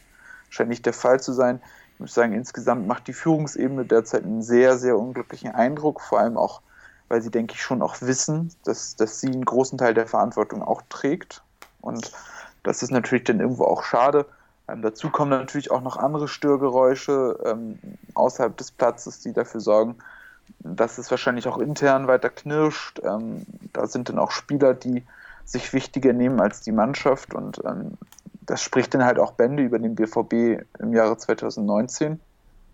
scheint 0.50 0.70
nicht 0.70 0.86
der 0.86 0.94
Fall 0.94 1.20
zu 1.20 1.34
sein 1.34 1.60
muss 2.02 2.14
sagen, 2.14 2.34
insgesamt 2.34 2.88
macht 2.88 3.08
die 3.08 3.14
Führungsebene 3.14 3.86
derzeit 3.86 4.24
einen 4.24 4.42
sehr, 4.42 4.78
sehr 4.78 4.98
unglücklichen 4.98 5.52
Eindruck, 5.52 6.02
vor 6.02 6.20
allem 6.20 6.38
auch, 6.38 6.62
weil 7.08 7.22
sie, 7.22 7.32
denke 7.32 7.54
ich, 7.54 7.62
schon 7.62 7.82
auch 7.82 8.02
wissen, 8.02 8.54
dass, 8.66 8.96
dass 8.96 9.20
sie 9.20 9.28
einen 9.28 9.46
großen 9.46 9.78
Teil 9.78 9.94
der 9.94 10.08
Verantwortung 10.08 10.62
auch 10.62 10.82
trägt. 10.90 11.44
Und 11.82 12.12
das 12.64 12.84
ist 12.84 12.92
natürlich 12.92 13.24
dann 13.24 13.40
irgendwo 13.40 13.66
auch 13.66 13.84
schade. 13.84 14.26
Ähm, 14.68 14.82
dazu 14.82 15.10
kommen 15.10 15.32
natürlich 15.32 15.72
auch 15.72 15.82
noch 15.82 15.98
andere 15.98 16.28
Störgeräusche 16.28 17.40
ähm, 17.46 17.80
außerhalb 18.14 18.56
des 18.58 18.72
Platzes, 18.72 19.20
die 19.20 19.34
dafür 19.34 19.62
sorgen, 19.62 19.96
dass 20.60 20.98
es 20.98 21.10
wahrscheinlich 21.12 21.48
auch 21.48 21.58
intern 21.58 22.08
weiter 22.08 22.30
knirscht. 22.30 23.00
Ähm, 23.04 23.46
da 23.74 23.88
sind 23.88 24.10
dann 24.10 24.20
auch 24.20 24.32
Spieler, 24.32 24.74
die 24.74 25.04
sich 25.46 25.74
wichtiger 25.74 26.14
nehmen 26.14 26.40
als 26.40 26.62
die 26.62 26.72
Mannschaft. 26.72 27.34
Und 27.34 27.62
ähm, 27.66 27.98
das 28.52 28.62
spricht 28.62 28.94
dann 28.94 29.06
halt 29.06 29.18
auch 29.18 29.32
Bände 29.32 29.64
über 29.64 29.80
den 29.80 29.96
BVB 29.96 30.62
im 30.80 30.94
Jahre 30.94 31.16
2019. 31.16 32.20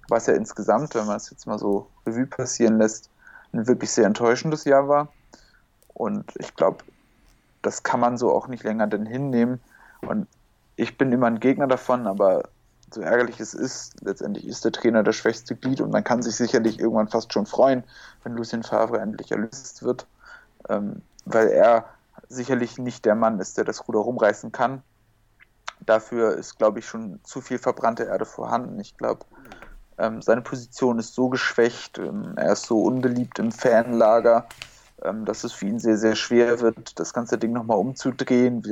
was 0.10 0.26
ja 0.26 0.34
insgesamt, 0.34 0.96
wenn 0.96 1.06
man 1.06 1.18
es 1.18 1.30
jetzt 1.30 1.46
mal 1.46 1.60
so 1.60 1.88
Revue 2.08 2.26
passieren 2.26 2.80
lässt, 2.80 3.12
ein 3.54 3.68
wirklich 3.68 3.92
sehr 3.92 4.06
enttäuschendes 4.06 4.64
Jahr 4.64 4.88
war. 4.88 5.10
Und 5.90 6.34
ich 6.40 6.56
glaube, 6.56 6.84
das 7.62 7.84
kann 7.84 8.00
man 8.00 8.18
so 8.18 8.32
auch 8.34 8.48
nicht 8.48 8.64
länger 8.64 8.88
denn 8.88 9.06
hinnehmen. 9.06 9.60
Und 10.02 10.28
ich 10.78 10.98
bin 10.98 11.12
immer 11.12 11.28
ein 11.28 11.40
Gegner 11.40 11.68
davon, 11.68 12.08
aber 12.08 12.50
so 12.92 13.02
ärgerlich 13.02 13.40
es 13.40 13.54
ist, 13.54 14.02
letztendlich 14.02 14.48
ist 14.48 14.66
der 14.66 14.72
Trainer 14.72 15.04
das 15.04 15.18
schwächste 15.18 15.56
Glied 15.56 15.82
und 15.82 15.92
man 15.92 16.04
kann 16.04 16.24
sich 16.24 16.38
sicherlich 16.38 16.80
irgendwann 16.80 17.10
fast 17.10 17.34
schon 17.34 17.46
freuen, 17.46 17.84
wenn 18.24 18.34
Lucien 18.34 18.64
Favre 18.64 19.00
endlich 19.00 19.32
erlöst 19.32 19.84
wird, 19.84 20.08
ähm, 20.70 21.04
weil 21.26 21.50
er 21.50 21.86
sicherlich 22.30 22.80
nicht 22.80 23.06
der 23.06 23.14
Mann 23.14 23.40
ist, 23.40 23.58
der 23.58 23.66
das 23.66 23.88
Ruder 23.88 24.00
rumreißen 24.00 24.52
kann. 24.52 24.82
Dafür 25.86 26.34
ist, 26.36 26.58
glaube 26.58 26.80
ich, 26.80 26.88
schon 26.88 27.20
zu 27.24 27.42
viel 27.42 27.60
verbrannte 27.60 28.04
Erde 28.04 28.26
vorhanden. 28.26 28.80
Ich 28.80 28.98
glaube, 28.98 29.26
ähm, 29.98 30.22
seine 30.22 30.42
Position 30.42 31.00
ist 31.00 31.14
so 31.14 31.30
geschwächt, 31.30 31.98
ähm, 31.98 32.34
er 32.36 32.54
ist 32.54 32.66
so 32.66 32.82
unbeliebt 32.82 33.40
im 33.40 33.52
Fanlager, 33.52 34.48
ähm, 35.04 35.26
dass 35.26 35.44
es 35.44 35.54
für 35.54 35.66
ihn 35.66 35.80
sehr, 35.80 35.98
sehr 35.98 36.16
schwer 36.16 36.60
wird, 36.60 37.00
das 37.00 37.14
ganze 37.14 37.38
Ding 37.38 37.54
nochmal 37.54 37.78
umzudrehen. 37.78 38.64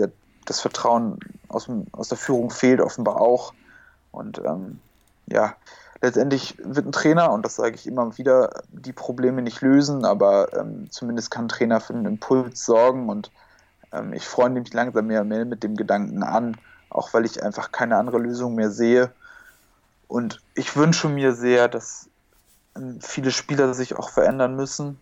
Das 0.45 0.61
Vertrauen 0.61 1.19
aus, 1.47 1.65
dem, 1.65 1.87
aus 1.91 2.09
der 2.09 2.17
Führung 2.17 2.51
fehlt 2.51 2.79
offenbar 2.79 3.19
auch. 3.19 3.53
Und 4.11 4.39
ähm, 4.45 4.79
ja, 5.27 5.55
letztendlich 6.01 6.57
wird 6.63 6.85
ein 6.85 6.91
Trainer, 6.91 7.31
und 7.31 7.43
das 7.43 7.55
sage 7.55 7.75
ich 7.75 7.87
immer 7.87 8.17
wieder, 8.17 8.61
die 8.69 8.93
Probleme 8.93 9.41
nicht 9.41 9.61
lösen, 9.61 10.05
aber 10.05 10.53
ähm, 10.57 10.91
zumindest 10.91 11.31
kann 11.31 11.45
ein 11.45 11.49
Trainer 11.49 11.79
für 11.79 11.93
einen 11.93 12.05
Impuls 12.05 12.63
sorgen. 12.63 13.09
Und 13.09 13.31
ähm, 13.91 14.13
ich 14.13 14.27
freue 14.27 14.51
mich 14.51 14.71
langsam 14.73 15.07
mehr 15.07 15.21
und 15.21 15.29
mehr 15.29 15.45
mit 15.45 15.63
dem 15.63 15.75
Gedanken 15.75 16.21
an, 16.21 16.57
auch 16.95 17.13
weil 17.13 17.25
ich 17.25 17.43
einfach 17.43 17.71
keine 17.71 17.97
andere 17.97 18.17
Lösung 18.17 18.55
mehr 18.55 18.71
sehe. 18.71 19.11
Und 20.07 20.41
ich 20.53 20.75
wünsche 20.75 21.09
mir 21.09 21.33
sehr, 21.33 21.67
dass 21.67 22.09
ähm, 22.75 22.99
viele 23.01 23.31
Spieler 23.31 23.73
sich 23.73 23.95
auch 23.95 24.09
verändern 24.09 24.55
müssen, 24.55 24.99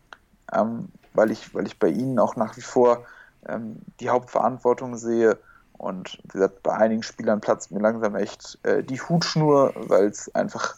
ähm, 0.52 0.90
weil, 1.14 1.32
ich, 1.32 1.54
weil 1.54 1.68
ich 1.68 1.78
bei 1.78 1.90
ihnen 1.90 2.20
auch 2.20 2.36
nach 2.36 2.58
wie 2.58 2.62
vor 2.62 3.06
ähm, 3.48 3.78
die 4.00 4.10
Hauptverantwortung 4.10 4.98
sehe. 4.98 5.38
Und 5.78 6.20
wie 6.24 6.30
gesagt, 6.30 6.64
bei 6.64 6.74
einigen 6.76 7.04
Spielern 7.04 7.42
platzt 7.42 7.72
mir 7.72 7.80
langsam 7.80 8.16
echt 8.16 8.58
äh, 8.64 8.84
die 8.84 9.02
Hutschnur, 9.02 9.74
weil 9.76 10.06
es 10.06 10.34
einfach 10.34 10.76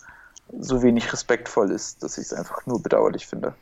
so 0.59 0.81
wenig 0.81 1.11
respektvoll 1.11 1.71
ist, 1.71 2.03
dass 2.03 2.17
ich 2.17 2.25
es 2.25 2.33
einfach 2.33 2.65
nur 2.65 2.81
bedauerlich 2.81 3.27
finde. 3.27 3.53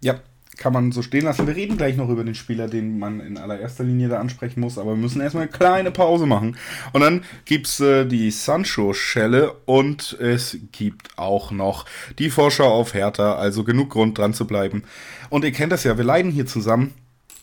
Ja, 0.00 0.14
kann 0.62 0.72
man 0.72 0.92
so 0.92 1.02
stehen 1.02 1.24
lassen. 1.24 1.46
Wir 1.48 1.56
reden 1.56 1.76
gleich 1.76 1.96
noch 1.96 2.08
über 2.08 2.22
den 2.22 2.36
Spieler, 2.36 2.68
den 2.68 2.98
man 3.00 3.18
in 3.18 3.36
allererster 3.36 3.82
Linie 3.82 4.08
da 4.08 4.20
ansprechen 4.20 4.60
muss, 4.60 4.78
aber 4.78 4.92
wir 4.92 4.96
müssen 4.96 5.20
erstmal 5.20 5.42
eine 5.42 5.52
kleine 5.52 5.90
Pause 5.90 6.24
machen. 6.24 6.56
Und 6.92 7.00
dann 7.00 7.24
gibt 7.44 7.66
es 7.66 7.80
äh, 7.80 8.06
die 8.06 8.30
Sancho-Schelle 8.30 9.52
und 9.64 10.16
es 10.20 10.56
gibt 10.70 11.18
auch 11.18 11.50
noch 11.50 11.84
die 12.20 12.30
Vorschau 12.30 12.68
auf 12.68 12.94
Hertha, 12.94 13.34
also 13.34 13.64
genug 13.64 13.90
Grund 13.90 14.16
dran 14.16 14.34
zu 14.34 14.46
bleiben. 14.46 14.84
Und 15.30 15.44
ihr 15.44 15.52
kennt 15.52 15.72
das 15.72 15.82
ja, 15.82 15.96
wir 15.96 16.04
leiden 16.04 16.30
hier 16.30 16.46
zusammen 16.46 16.94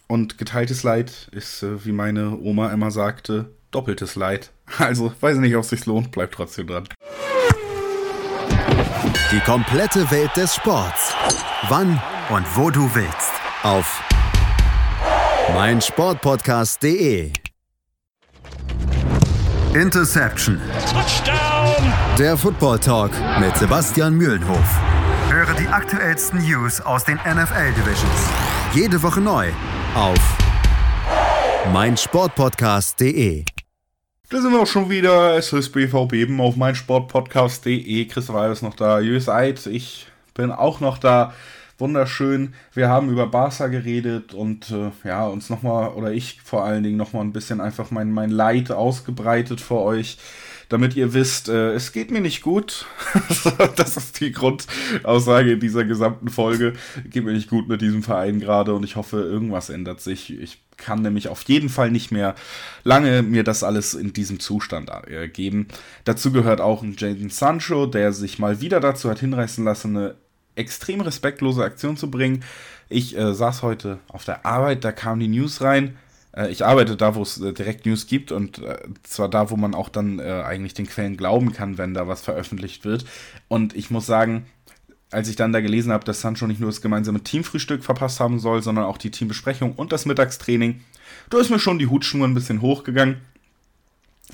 und 0.07 0.37
geteiltes 0.37 0.83
Leid 0.83 1.27
ist, 1.31 1.61
äh, 1.61 1.85
wie 1.85 1.91
meine 1.91 2.39
Oma 2.39 2.71
immer 2.71 2.89
sagte, 2.89 3.51
doppeltes 3.71 4.15
Leid. 4.15 4.51
Also, 4.77 5.11
weiß 5.19 5.37
nicht, 5.39 5.55
ob 5.55 5.63
es 5.63 5.69
sich 5.71 5.87
lohnt, 5.87 6.11
bleibt 6.11 6.35
trotzdem 6.35 6.67
dran. 6.67 6.87
Die 9.31 9.39
komplette 9.39 10.09
Welt 10.11 10.29
des 10.37 10.53
Sports. 10.53 11.15
Wann 11.69 11.99
und 12.29 12.45
wo 12.55 12.69
du 12.69 12.89
willst. 12.93 13.31
Auf 13.63 14.01
meinsportpodcast.de. 15.53 17.31
Interception. 19.73 20.59
Touchdown. 20.91 21.93
Der 22.17 22.37
Football 22.37 22.79
Talk 22.79 23.11
mit 23.39 23.55
Sebastian 23.57 24.15
Mühlenhof. 24.15 24.79
Höre 25.29 25.53
die 25.55 25.67
aktuellsten 25.67 26.41
News 26.41 26.81
aus 26.81 27.03
den 27.03 27.17
NFL 27.17 27.73
Divisions. 27.73 28.29
Jede 28.73 29.01
Woche 29.01 29.21
neu 29.21 29.49
auf 29.95 30.19
meinsportpodcast.de. 31.73 33.45
Da 34.29 34.41
sind 34.41 34.51
wir 34.51 34.61
auch 34.61 34.67
schon 34.67 34.89
wieder. 34.89 35.35
Es 35.35 35.51
ist 35.53 35.71
BVB 35.71 36.13
eben 36.13 36.39
auf 36.39 36.55
meinsportpodcast.de. 36.55 38.05
Chris 38.05 38.31
Weil 38.31 38.51
ist 38.51 38.61
noch 38.61 38.75
da. 38.75 38.99
Jö 38.99 39.19
seid. 39.19 39.65
Ich 39.65 40.07
bin 40.35 40.51
auch 40.51 40.79
noch 40.79 40.99
da 40.99 41.33
wunderschön. 41.79 42.53
Wir 42.73 42.89
haben 42.89 43.09
über 43.09 43.27
Barca 43.27 43.67
geredet 43.67 44.33
und 44.33 44.71
äh, 44.71 44.91
ja, 45.03 45.27
uns 45.27 45.49
nochmal, 45.49 45.89
oder 45.89 46.11
ich 46.11 46.41
vor 46.43 46.63
allen 46.63 46.83
Dingen 46.83 46.97
nochmal 46.97 47.23
ein 47.23 47.33
bisschen 47.33 47.61
einfach 47.61 47.91
mein, 47.91 48.11
mein 48.11 48.29
Leid 48.29 48.71
ausgebreitet 48.71 49.61
für 49.61 49.79
euch, 49.79 50.17
damit 50.69 50.95
ihr 50.95 51.13
wisst, 51.13 51.49
äh, 51.49 51.73
es 51.73 51.91
geht 51.91 52.11
mir 52.11 52.21
nicht 52.21 52.41
gut. 52.41 52.85
das 53.75 53.97
ist 53.97 54.19
die 54.19 54.31
Grundaussage 54.31 55.57
dieser 55.57 55.83
gesamten 55.83 56.29
Folge. 56.29 56.73
Geht 57.09 57.25
mir 57.25 57.33
nicht 57.33 57.49
gut 57.49 57.67
mit 57.67 57.81
diesem 57.81 58.03
Verein 58.03 58.39
gerade 58.39 58.73
und 58.73 58.83
ich 58.83 58.95
hoffe, 58.95 59.17
irgendwas 59.17 59.69
ändert 59.69 60.01
sich. 60.01 60.39
Ich 60.39 60.61
kann 60.77 61.01
nämlich 61.01 61.27
auf 61.27 61.41
jeden 61.43 61.69
Fall 61.69 61.91
nicht 61.91 62.11
mehr 62.11 62.35
lange 62.83 63.23
mir 63.23 63.43
das 63.43 63.63
alles 63.63 63.93
in 63.95 64.13
diesem 64.13 64.39
Zustand 64.39 64.91
äh, 65.07 65.27
geben. 65.27 65.67
Dazu 66.03 66.31
gehört 66.31 66.61
auch 66.61 66.83
ein 66.83 66.95
Jaden 66.97 67.29
Sancho, 67.29 67.85
der 67.85 68.13
sich 68.13 68.39
mal 68.39 68.61
wieder 68.61 68.79
dazu 68.79 69.09
hat 69.09 69.19
hinreißen 69.19 69.65
lassen, 69.65 69.97
eine 69.97 70.15
extrem 70.59 71.01
respektlose 71.01 71.63
Aktion 71.63 71.97
zu 71.97 72.11
bringen. 72.11 72.43
Ich 72.89 73.17
äh, 73.17 73.33
saß 73.33 73.63
heute 73.63 73.99
auf 74.07 74.25
der 74.25 74.45
Arbeit, 74.45 74.83
da 74.83 74.91
kam 74.91 75.19
die 75.19 75.27
News 75.27 75.61
rein. 75.61 75.97
Äh, 76.35 76.49
ich 76.49 76.65
arbeite 76.65 76.95
da, 76.97 77.15
wo 77.15 77.21
es 77.21 77.39
äh, 77.39 77.53
direkt 77.53 77.85
News 77.85 78.07
gibt 78.07 78.31
und 78.31 78.59
äh, 78.59 78.77
zwar 79.03 79.29
da, 79.29 79.49
wo 79.49 79.55
man 79.55 79.73
auch 79.73 79.89
dann 79.89 80.19
äh, 80.19 80.43
eigentlich 80.45 80.73
den 80.73 80.87
Quellen 80.87 81.17
glauben 81.17 81.53
kann, 81.53 81.77
wenn 81.77 81.93
da 81.93 82.07
was 82.07 82.21
veröffentlicht 82.21 82.85
wird. 82.85 83.05
Und 83.47 83.75
ich 83.75 83.89
muss 83.89 84.05
sagen, 84.05 84.45
als 85.11 85.27
ich 85.27 85.35
dann 85.35 85.53
da 85.53 85.61
gelesen 85.61 85.91
habe, 85.91 86.05
dass 86.05 86.21
Sancho 86.21 86.45
nicht 86.45 86.59
nur 86.59 86.69
das 86.69 86.81
gemeinsame 86.81 87.21
Teamfrühstück 87.21 87.83
verpasst 87.83 88.19
haben 88.19 88.39
soll, 88.39 88.61
sondern 88.61 88.85
auch 88.85 88.97
die 88.97 89.11
Teambesprechung 89.11 89.73
und 89.73 89.91
das 89.91 90.05
Mittagstraining, 90.05 90.81
da 91.29 91.39
ist 91.39 91.49
mir 91.49 91.59
schon 91.59 91.79
die 91.79 91.87
Hutschnur 91.87 92.27
ein 92.27 92.35
bisschen 92.35 92.61
hochgegangen 92.61 93.17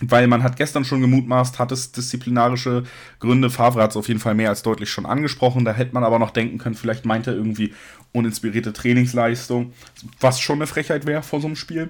weil 0.02 0.28
man 0.28 0.44
hat 0.44 0.58
gestern 0.58 0.84
schon 0.84 1.02
gemutmaßt, 1.02 1.58
hat 1.58 1.72
es 1.72 1.92
disziplinarische 1.92 2.84
Gründe. 3.20 3.50
Favre 3.50 3.82
hat 3.82 3.92
es 3.92 3.98
auf 3.98 4.08
jeden 4.08 4.20
Fall 4.20 4.36
mehr 4.36 4.50
als 4.50 4.62
deutlich 4.62 4.90
schon 4.90 5.06
angesprochen. 5.06 5.64
Da 5.64 5.74
hätte 5.74 5.94
man 5.94 6.04
aber 6.04 6.20
noch 6.20 6.32
denken 6.32 6.58
können, 6.58 6.76
vielleicht 6.76 7.06
meint 7.06 7.28
er 7.28 7.34
irgendwie 7.34 7.74
uninspirierte 8.12 8.74
Trainingsleistung, 8.74 9.74
was 10.20 10.40
schon 10.40 10.58
eine 10.58 10.68
Frechheit 10.68 11.06
wäre 11.06 11.24
vor 11.24 11.40
so 11.40 11.48
einem 11.48 11.56
Spiel. 11.56 11.90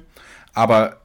Aber 0.54 1.02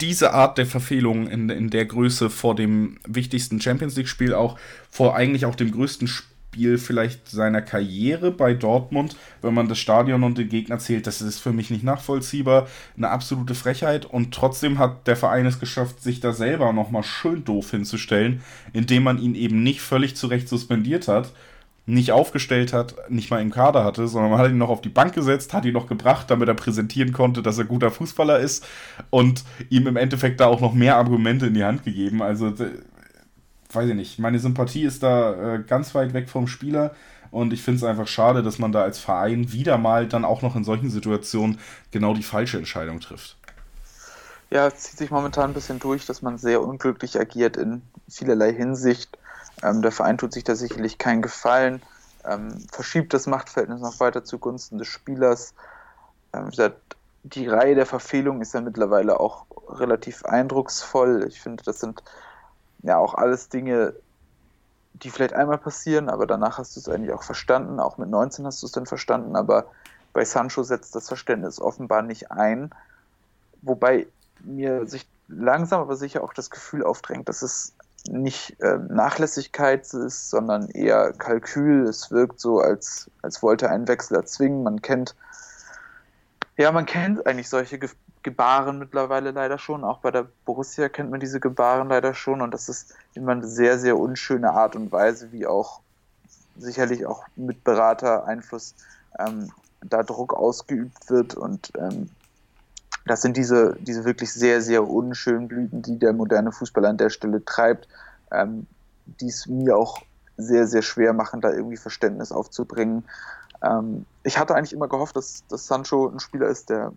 diese 0.00 0.34
Art 0.34 0.58
der 0.58 0.66
Verfehlung 0.66 1.28
in, 1.28 1.48
in 1.48 1.70
der 1.70 1.86
Größe 1.86 2.30
vor 2.30 2.54
dem 2.54 2.98
wichtigsten 3.06 3.60
Champions 3.60 3.96
League-Spiel, 3.96 4.34
auch 4.34 4.58
vor 4.90 5.14
eigentlich 5.16 5.46
auch 5.46 5.54
dem 5.54 5.70
größten 5.70 6.08
Spiel, 6.08 6.30
Spiel 6.50 6.78
vielleicht 6.78 7.28
seiner 7.28 7.62
Karriere 7.62 8.32
bei 8.32 8.54
Dortmund, 8.54 9.14
wenn 9.40 9.54
man 9.54 9.68
das 9.68 9.78
Stadion 9.78 10.24
und 10.24 10.36
den 10.36 10.48
Gegner 10.48 10.80
zählt, 10.80 11.06
das 11.06 11.22
ist 11.22 11.38
für 11.38 11.52
mich 11.52 11.70
nicht 11.70 11.84
nachvollziehbar. 11.84 12.66
Eine 12.96 13.10
absolute 13.10 13.54
Frechheit 13.54 14.04
und 14.04 14.34
trotzdem 14.34 14.80
hat 14.80 15.06
der 15.06 15.14
Verein 15.14 15.46
es 15.46 15.60
geschafft, 15.60 16.02
sich 16.02 16.18
da 16.18 16.32
selber 16.32 16.72
nochmal 16.72 17.04
schön 17.04 17.44
doof 17.44 17.70
hinzustellen, 17.70 18.40
indem 18.72 19.04
man 19.04 19.22
ihn 19.22 19.36
eben 19.36 19.62
nicht 19.62 19.80
völlig 19.80 20.16
zurecht 20.16 20.48
suspendiert 20.48 21.06
hat, 21.06 21.32
nicht 21.86 22.10
aufgestellt 22.10 22.72
hat, 22.72 22.96
nicht 23.08 23.30
mal 23.30 23.40
im 23.40 23.52
Kader 23.52 23.84
hatte, 23.84 24.08
sondern 24.08 24.32
man 24.32 24.40
hat 24.40 24.50
ihn 24.50 24.58
noch 24.58 24.70
auf 24.70 24.80
die 24.80 24.88
Bank 24.88 25.14
gesetzt, 25.14 25.54
hat 25.54 25.64
ihn 25.64 25.74
noch 25.74 25.86
gebracht, 25.86 26.32
damit 26.32 26.48
er 26.48 26.54
präsentieren 26.54 27.12
konnte, 27.12 27.42
dass 27.42 27.58
er 27.58 27.64
guter 27.64 27.92
Fußballer 27.92 28.40
ist 28.40 28.66
und 29.10 29.44
ihm 29.68 29.86
im 29.86 29.96
Endeffekt 29.96 30.40
da 30.40 30.46
auch 30.46 30.60
noch 30.60 30.74
mehr 30.74 30.96
Argumente 30.96 31.46
in 31.46 31.54
die 31.54 31.64
Hand 31.64 31.84
gegeben. 31.84 32.22
Also 32.22 32.52
weiß 33.72 33.88
ich 33.88 33.94
nicht, 33.94 34.18
meine 34.18 34.38
Sympathie 34.38 34.84
ist 34.84 35.02
da 35.02 35.54
äh, 35.54 35.62
ganz 35.62 35.94
weit 35.94 36.12
weg 36.12 36.28
vom 36.28 36.46
Spieler 36.46 36.94
und 37.30 37.52
ich 37.52 37.62
finde 37.62 37.78
es 37.78 37.84
einfach 37.84 38.08
schade, 38.08 38.42
dass 38.42 38.58
man 38.58 38.72
da 38.72 38.82
als 38.82 38.98
Verein 38.98 39.52
wieder 39.52 39.78
mal 39.78 40.06
dann 40.06 40.24
auch 40.24 40.42
noch 40.42 40.56
in 40.56 40.64
solchen 40.64 40.90
Situationen 40.90 41.58
genau 41.90 42.14
die 42.14 42.22
falsche 42.22 42.58
Entscheidung 42.58 43.00
trifft. 43.00 43.36
Ja, 44.50 44.66
es 44.66 44.78
zieht 44.80 44.98
sich 44.98 45.10
momentan 45.12 45.50
ein 45.50 45.54
bisschen 45.54 45.78
durch, 45.78 46.06
dass 46.06 46.22
man 46.22 46.36
sehr 46.36 46.60
unglücklich 46.60 47.18
agiert 47.18 47.56
in 47.56 47.82
vielerlei 48.08 48.52
Hinsicht. 48.52 49.16
Ähm, 49.62 49.80
der 49.80 49.92
Verein 49.92 50.18
tut 50.18 50.32
sich 50.32 50.42
da 50.42 50.56
sicherlich 50.56 50.98
keinen 50.98 51.22
Gefallen, 51.22 51.82
ähm, 52.24 52.58
verschiebt 52.72 53.14
das 53.14 53.28
Machtverhältnis 53.28 53.80
noch 53.80 54.00
weiter 54.00 54.24
zugunsten 54.24 54.78
des 54.78 54.88
Spielers. 54.88 55.54
Ähm, 56.32 56.50
die 57.22 57.46
Reihe 57.46 57.74
der 57.74 57.86
Verfehlungen 57.86 58.42
ist 58.42 58.54
ja 58.54 58.60
mittlerweile 58.60 59.20
auch 59.20 59.46
relativ 59.68 60.24
eindrucksvoll. 60.24 61.26
Ich 61.28 61.40
finde, 61.40 61.62
das 61.62 61.78
sind 61.78 62.02
ja 62.82 62.98
auch 62.98 63.14
alles 63.14 63.48
Dinge, 63.48 63.94
die 64.94 65.10
vielleicht 65.10 65.34
einmal 65.34 65.58
passieren, 65.58 66.08
aber 66.08 66.26
danach 66.26 66.58
hast 66.58 66.76
du 66.76 66.80
es 66.80 66.88
eigentlich 66.88 67.12
auch 67.12 67.22
verstanden. 67.22 67.80
Auch 67.80 67.98
mit 67.98 68.08
19 68.08 68.46
hast 68.46 68.62
du 68.62 68.66
es 68.66 68.72
dann 68.72 68.86
verstanden, 68.86 69.36
aber 69.36 69.66
bei 70.12 70.24
Sancho 70.24 70.62
setzt 70.62 70.94
das 70.94 71.08
Verständnis 71.08 71.60
offenbar 71.60 72.02
nicht 72.02 72.30
ein. 72.30 72.70
Wobei 73.62 74.06
mir 74.40 74.86
sich 74.86 75.06
langsam 75.28 75.80
aber 75.80 75.96
sicher 75.96 76.24
auch 76.24 76.32
das 76.32 76.50
Gefühl 76.50 76.82
aufdrängt, 76.82 77.28
dass 77.28 77.42
es 77.42 77.74
nicht 78.08 78.60
äh, 78.60 78.78
Nachlässigkeit 78.88 79.82
ist, 79.92 80.30
sondern 80.30 80.68
eher 80.68 81.12
Kalkül. 81.12 81.84
Es 81.84 82.10
wirkt 82.10 82.40
so, 82.40 82.60
als, 82.60 83.10
als 83.22 83.42
wollte 83.42 83.70
ein 83.70 83.86
Wechsel 83.88 84.16
erzwingen. 84.16 84.62
Man 84.62 84.80
kennt, 84.80 85.14
ja, 86.56 86.72
man 86.72 86.86
kennt 86.86 87.26
eigentlich 87.26 87.48
solche 87.48 87.78
Gebaren 88.22 88.78
mittlerweile 88.78 89.30
leider 89.30 89.58
schon. 89.58 89.84
Auch 89.84 89.98
bei 89.98 90.10
der 90.10 90.26
Borussia 90.44 90.88
kennt 90.88 91.10
man 91.10 91.20
diese 91.20 91.40
Gebaren 91.40 91.88
leider 91.88 92.14
schon. 92.14 92.42
Und 92.42 92.52
das 92.52 92.68
ist 92.68 92.94
immer 93.14 93.32
eine 93.32 93.46
sehr, 93.46 93.78
sehr 93.78 93.98
unschöne 93.98 94.50
Art 94.52 94.76
und 94.76 94.92
Weise, 94.92 95.32
wie 95.32 95.46
auch 95.46 95.80
sicherlich 96.56 97.06
auch 97.06 97.24
mit 97.36 97.64
Berater-Einfluss 97.64 98.74
ähm, 99.18 99.50
da 99.82 100.02
Druck 100.02 100.34
ausgeübt 100.34 101.08
wird. 101.08 101.34
Und 101.34 101.72
ähm, 101.78 102.10
das 103.06 103.22
sind 103.22 103.36
diese, 103.36 103.76
diese 103.80 104.04
wirklich 104.04 104.32
sehr, 104.32 104.60
sehr 104.60 104.86
unschönen 104.86 105.48
Blüten, 105.48 105.82
die 105.82 105.98
der 105.98 106.12
moderne 106.12 106.52
Fußball 106.52 106.84
an 106.84 106.98
der 106.98 107.10
Stelle 107.10 107.44
treibt, 107.44 107.88
ähm, 108.30 108.66
die 109.06 109.28
es 109.28 109.46
mir 109.46 109.76
auch 109.76 110.02
sehr, 110.36 110.66
sehr 110.66 110.82
schwer 110.82 111.12
machen, 111.12 111.40
da 111.40 111.50
irgendwie 111.50 111.76
Verständnis 111.76 112.32
aufzubringen. 112.32 113.04
Ähm, 113.62 114.06
ich 114.22 114.38
hatte 114.38 114.54
eigentlich 114.54 114.72
immer 114.72 114.88
gehofft, 114.88 115.16
dass, 115.16 115.44
dass 115.48 115.66
Sancho 115.66 116.08
ein 116.08 116.20
Spieler 116.20 116.48
ist, 116.48 116.70
der 116.70 116.92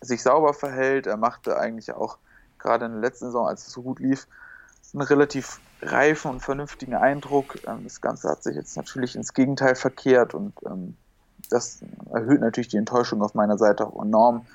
sich 0.00 0.22
sauber 0.22 0.54
verhält. 0.54 1.06
Er 1.06 1.16
machte 1.16 1.58
eigentlich 1.58 1.92
auch 1.92 2.18
gerade 2.58 2.86
in 2.86 2.92
der 2.92 3.00
letzten 3.00 3.26
Saison, 3.26 3.46
als 3.46 3.66
es 3.66 3.72
so 3.72 3.82
gut 3.82 4.00
lief, 4.00 4.26
einen 4.92 5.02
relativ 5.02 5.60
reifen 5.82 6.30
und 6.30 6.40
vernünftigen 6.40 6.94
Eindruck. 6.94 7.58
Ähm, 7.66 7.84
das 7.84 8.00
Ganze 8.00 8.28
hat 8.28 8.42
sich 8.42 8.56
jetzt 8.56 8.76
natürlich 8.76 9.16
ins 9.16 9.34
Gegenteil 9.34 9.74
verkehrt 9.74 10.34
und 10.34 10.52
ähm, 10.66 10.96
das 11.50 11.80
erhöht 12.12 12.40
natürlich 12.40 12.68
die 12.68 12.76
Enttäuschung 12.76 13.22
auf 13.22 13.34
meiner 13.34 13.58
Seite 13.58 13.86
auch 13.86 14.02
enorm. 14.02 14.46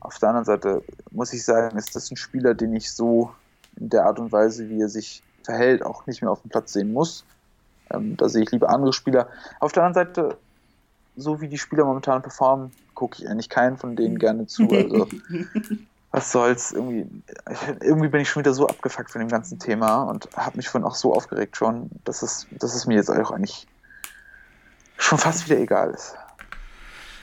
Auf 0.00 0.18
der 0.18 0.28
anderen 0.28 0.44
Seite 0.44 0.82
muss 1.10 1.32
ich 1.32 1.44
sagen, 1.44 1.76
ist 1.76 1.96
das 1.96 2.10
ein 2.10 2.16
Spieler, 2.16 2.54
den 2.54 2.74
ich 2.74 2.92
so 2.92 3.32
in 3.76 3.88
der 3.88 4.06
Art 4.06 4.18
und 4.18 4.30
Weise, 4.30 4.68
wie 4.68 4.80
er 4.80 4.88
sich 4.88 5.22
verhält, 5.42 5.84
auch 5.84 6.06
nicht 6.06 6.22
mehr 6.22 6.30
auf 6.30 6.42
dem 6.42 6.50
Platz 6.50 6.72
sehen 6.72 6.92
muss. 6.92 7.24
Ähm, 7.90 8.16
da 8.16 8.28
sehe 8.28 8.42
ich 8.42 8.50
lieber 8.50 8.68
andere 8.68 8.92
Spieler. 8.92 9.28
Auf 9.60 9.72
der 9.72 9.84
anderen 9.84 10.06
Seite, 10.06 10.36
so 11.18 11.40
wie 11.40 11.48
die 11.48 11.58
Spieler 11.58 11.84
momentan 11.84 12.22
performen, 12.22 12.70
gucke 12.94 13.22
ich 13.22 13.28
eigentlich 13.28 13.48
keinen 13.48 13.76
von 13.76 13.96
denen 13.96 14.18
gerne 14.18 14.46
zu. 14.46 14.68
Also, 14.70 15.08
was 16.10 16.32
soll's, 16.32 16.72
irgendwie, 16.72 17.06
irgendwie 17.80 18.08
bin 18.08 18.20
ich 18.20 18.30
schon 18.30 18.40
wieder 18.42 18.54
so 18.54 18.66
abgefuckt 18.66 19.10
von 19.10 19.20
dem 19.20 19.28
ganzen 19.28 19.58
Thema 19.58 20.04
und 20.04 20.28
habe 20.34 20.56
mich 20.56 20.68
von 20.68 20.84
auch 20.84 20.94
so 20.94 21.14
aufgeregt 21.14 21.56
schon, 21.56 21.90
dass 22.04 22.22
es, 22.22 22.46
dass 22.52 22.74
es 22.74 22.86
mir 22.86 22.94
jetzt 22.94 23.10
auch 23.10 23.30
eigentlich 23.30 23.66
schon 24.96 25.18
fast 25.18 25.48
wieder 25.48 25.58
egal 25.60 25.90
ist. 25.90 26.14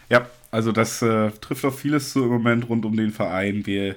Ja, 0.09 0.27
also 0.51 0.71
das 0.71 1.01
äh, 1.01 1.31
trifft 1.31 1.65
auf 1.65 1.79
vieles 1.79 2.11
zu 2.11 2.23
im 2.23 2.29
Moment 2.29 2.69
rund 2.69 2.85
um 2.85 2.95
den 2.95 3.11
Verein. 3.11 3.65
Wir, 3.65 3.95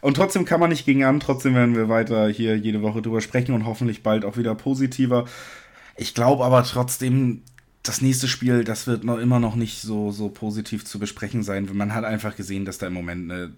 und 0.00 0.16
trotzdem 0.16 0.44
kann 0.44 0.60
man 0.60 0.70
nicht 0.70 0.84
gegen 0.84 1.04
an, 1.04 1.20
trotzdem 1.20 1.54
werden 1.54 1.76
wir 1.76 1.88
weiter 1.88 2.28
hier 2.28 2.56
jede 2.56 2.82
Woche 2.82 3.02
drüber 3.02 3.20
sprechen 3.20 3.54
und 3.54 3.66
hoffentlich 3.66 4.02
bald 4.02 4.24
auch 4.24 4.36
wieder 4.36 4.54
positiver. 4.54 5.26
Ich 5.96 6.14
glaube 6.14 6.44
aber 6.44 6.64
trotzdem, 6.64 7.42
das 7.84 8.00
nächste 8.00 8.28
Spiel, 8.28 8.64
das 8.64 8.86
wird 8.86 9.04
noch 9.04 9.18
immer 9.18 9.38
noch 9.38 9.56
nicht 9.56 9.82
so, 9.82 10.10
so 10.10 10.30
positiv 10.30 10.84
zu 10.84 10.98
besprechen 10.98 11.42
sein. 11.42 11.68
Man 11.72 11.94
hat 11.94 12.04
einfach 12.04 12.34
gesehen, 12.34 12.64
dass 12.64 12.78
da 12.78 12.86
im 12.86 12.94
Moment, 12.94 13.26
ne, 13.26 13.52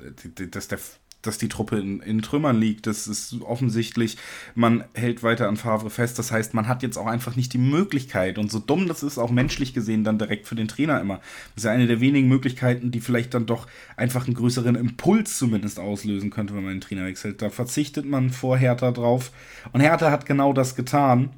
dass 0.50 0.68
der 0.68 0.78
dass 1.22 1.38
die 1.38 1.48
Truppe 1.48 1.78
in, 1.78 2.00
in, 2.00 2.22
Trümmern 2.22 2.58
liegt. 2.58 2.86
Das 2.86 3.08
ist 3.08 3.40
offensichtlich, 3.42 4.16
man 4.54 4.84
hält 4.94 5.24
weiter 5.24 5.48
an 5.48 5.56
Favre 5.56 5.90
fest. 5.90 6.20
Das 6.20 6.30
heißt, 6.30 6.54
man 6.54 6.68
hat 6.68 6.84
jetzt 6.84 6.96
auch 6.96 7.06
einfach 7.06 7.34
nicht 7.34 7.52
die 7.52 7.58
Möglichkeit. 7.58 8.38
Und 8.38 8.50
so 8.50 8.60
dumm 8.60 8.86
das 8.86 9.02
ist, 9.02 9.18
auch 9.18 9.30
menschlich 9.30 9.74
gesehen, 9.74 10.04
dann 10.04 10.18
direkt 10.18 10.46
für 10.46 10.54
den 10.54 10.68
Trainer 10.68 11.00
immer. 11.00 11.16
Das 11.54 11.58
ist 11.58 11.64
ja 11.64 11.72
eine 11.72 11.88
der 11.88 12.00
wenigen 12.00 12.28
Möglichkeiten, 12.28 12.92
die 12.92 13.00
vielleicht 13.00 13.34
dann 13.34 13.46
doch 13.46 13.66
einfach 13.96 14.26
einen 14.26 14.34
größeren 14.34 14.76
Impuls 14.76 15.36
zumindest 15.36 15.80
auslösen 15.80 16.30
könnte, 16.30 16.54
wenn 16.54 16.62
man 16.62 16.74
den 16.74 16.80
Trainer 16.80 17.06
wechselt. 17.06 17.42
Da 17.42 17.50
verzichtet 17.50 18.06
man 18.06 18.30
vor 18.30 18.56
Hertha 18.56 18.92
drauf. 18.92 19.32
Und 19.72 19.80
Hertha 19.80 20.12
hat 20.12 20.26
genau 20.26 20.52
das 20.52 20.76
getan 20.76 21.30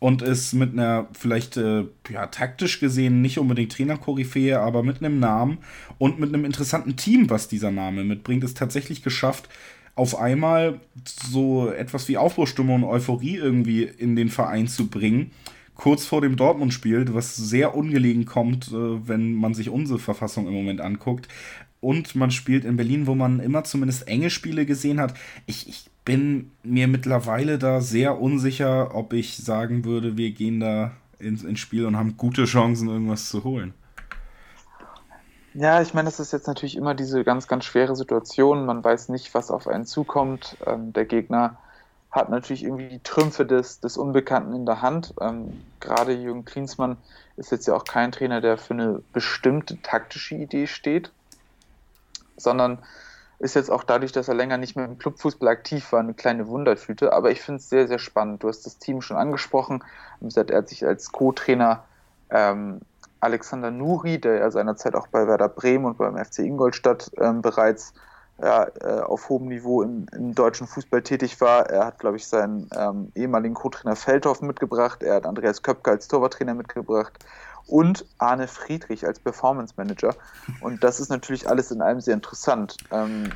und 0.00 0.22
ist 0.22 0.52
mit 0.52 0.72
einer 0.72 1.08
vielleicht 1.12 1.56
äh, 1.56 1.84
ja, 2.10 2.26
taktisch 2.26 2.80
gesehen 2.80 3.20
nicht 3.20 3.38
unbedingt 3.38 3.72
Trainerkoryphäe, 3.72 4.60
aber 4.60 4.82
mit 4.82 5.02
einem 5.02 5.18
Namen 5.18 5.58
und 5.98 6.20
mit 6.20 6.32
einem 6.32 6.44
interessanten 6.44 6.96
Team, 6.96 7.30
was 7.30 7.48
dieser 7.48 7.70
Name 7.70 8.04
mitbringt, 8.04 8.44
ist 8.44 8.56
tatsächlich 8.56 9.02
geschafft, 9.02 9.48
auf 9.96 10.16
einmal 10.16 10.80
so 11.04 11.70
etwas 11.70 12.08
wie 12.08 12.16
Aufbruchstimmung 12.16 12.84
und 12.84 12.88
Euphorie 12.88 13.36
irgendwie 13.36 13.82
in 13.82 14.14
den 14.14 14.28
Verein 14.28 14.68
zu 14.68 14.86
bringen. 14.86 15.32
Kurz 15.74 16.06
vor 16.06 16.20
dem 16.20 16.36
Dortmund-Spiel, 16.36 17.06
was 17.14 17.36
sehr 17.36 17.74
ungelegen 17.74 18.24
kommt, 18.24 18.68
äh, 18.68 19.08
wenn 19.08 19.34
man 19.34 19.54
sich 19.54 19.70
unsere 19.70 19.98
Verfassung 19.98 20.46
im 20.46 20.54
Moment 20.54 20.80
anguckt. 20.80 21.28
Und 21.80 22.14
man 22.14 22.30
spielt 22.30 22.64
in 22.64 22.76
Berlin, 22.76 23.06
wo 23.06 23.14
man 23.14 23.40
immer 23.40 23.64
zumindest 23.64 24.08
enge 24.08 24.30
Spiele 24.30 24.66
gesehen 24.66 25.00
hat. 25.00 25.14
Ich, 25.46 25.68
ich 25.68 25.90
bin 26.04 26.50
mir 26.62 26.88
mittlerweile 26.88 27.58
da 27.58 27.80
sehr 27.80 28.20
unsicher, 28.20 28.94
ob 28.94 29.12
ich 29.12 29.36
sagen 29.36 29.84
würde, 29.84 30.16
wir 30.16 30.32
gehen 30.32 30.60
da 30.60 30.92
ins, 31.18 31.44
ins 31.44 31.60
Spiel 31.60 31.86
und 31.86 31.96
haben 31.96 32.16
gute 32.16 32.44
Chancen, 32.44 32.88
irgendwas 32.88 33.28
zu 33.28 33.44
holen. 33.44 33.74
Ja, 35.54 35.82
ich 35.82 35.94
meine, 35.94 36.06
das 36.06 36.20
ist 36.20 36.32
jetzt 36.32 36.46
natürlich 36.46 36.76
immer 36.76 36.94
diese 36.94 37.24
ganz, 37.24 37.48
ganz 37.48 37.64
schwere 37.64 37.96
Situation. 37.96 38.66
Man 38.66 38.84
weiß 38.84 39.08
nicht, 39.08 39.34
was 39.34 39.50
auf 39.50 39.66
einen 39.66 39.86
zukommt. 39.86 40.56
Ähm, 40.66 40.92
der 40.92 41.04
Gegner 41.04 41.58
hat 42.10 42.30
natürlich 42.30 42.64
irgendwie 42.64 42.88
die 42.88 43.02
Trümpfe 43.02 43.44
des, 43.44 43.80
des 43.80 43.96
Unbekannten 43.96 44.54
in 44.54 44.66
der 44.66 44.82
Hand. 44.82 45.14
Ähm, 45.20 45.64
gerade 45.80 46.12
Jürgen 46.12 46.44
Klinsmann 46.44 46.96
ist 47.36 47.50
jetzt 47.50 47.66
ja 47.66 47.74
auch 47.74 47.84
kein 47.84 48.12
Trainer, 48.12 48.40
der 48.40 48.56
für 48.56 48.74
eine 48.74 49.02
bestimmte 49.12 49.80
taktische 49.82 50.36
Idee 50.36 50.66
steht, 50.66 51.12
sondern 52.38 52.78
ist 53.38 53.54
jetzt 53.54 53.70
auch 53.70 53.84
dadurch, 53.84 54.12
dass 54.12 54.28
er 54.28 54.34
länger 54.34 54.58
nicht 54.58 54.74
mehr 54.74 54.84
im 54.84 54.98
Clubfußball 54.98 55.48
aktiv 55.48 55.92
war, 55.92 56.00
eine 56.00 56.14
kleine 56.14 56.48
Wundertüte. 56.48 57.12
Aber 57.12 57.30
ich 57.30 57.40
finde 57.40 57.60
es 57.60 57.68
sehr, 57.68 57.86
sehr 57.86 57.98
spannend. 57.98 58.42
Du 58.42 58.48
hast 58.48 58.66
das 58.66 58.78
Team 58.78 59.00
schon 59.00 59.16
angesprochen. 59.16 59.84
Er 60.20 60.56
hat 60.56 60.68
sich 60.68 60.84
als 60.84 61.12
Co-Trainer 61.12 61.84
ähm, 62.30 62.80
Alexander 63.20 63.70
Nuri, 63.70 64.20
der 64.20 64.38
ja 64.38 64.50
seinerzeit 64.50 64.94
auch 64.94 65.06
bei 65.08 65.26
Werder 65.26 65.48
Bremen 65.48 65.84
und 65.84 65.98
beim 65.98 66.16
FC 66.16 66.40
Ingolstadt 66.40 67.10
ähm, 67.18 67.42
bereits 67.42 67.94
ja, 68.40 68.68
äh, 68.80 69.00
auf 69.00 69.28
hohem 69.28 69.46
Niveau 69.46 69.82
im, 69.82 70.06
im, 70.12 70.34
deutschen 70.34 70.66
Fußball 70.66 71.02
tätig 71.02 71.40
war. 71.40 71.68
Er 71.68 71.86
hat, 71.86 71.98
glaube 71.98 72.16
ich, 72.16 72.26
seinen 72.26 72.68
ähm, 72.76 73.12
ehemaligen 73.14 73.54
Co-Trainer 73.54 73.96
Feldhoff 73.96 74.42
mitgebracht. 74.42 75.02
Er 75.02 75.16
hat 75.16 75.26
Andreas 75.26 75.62
Köpke 75.62 75.90
als 75.90 76.08
Torwarttrainer 76.08 76.54
mitgebracht 76.54 77.24
und 77.68 78.04
Arne 78.18 78.48
Friedrich 78.48 79.06
als 79.06 79.20
Performance 79.20 79.74
Manager. 79.76 80.14
Und 80.60 80.82
das 80.82 81.00
ist 81.00 81.10
natürlich 81.10 81.48
alles 81.48 81.70
in 81.70 81.80
allem 81.80 82.00
sehr 82.00 82.14
interessant. 82.14 82.76
Ähm, 82.90 83.30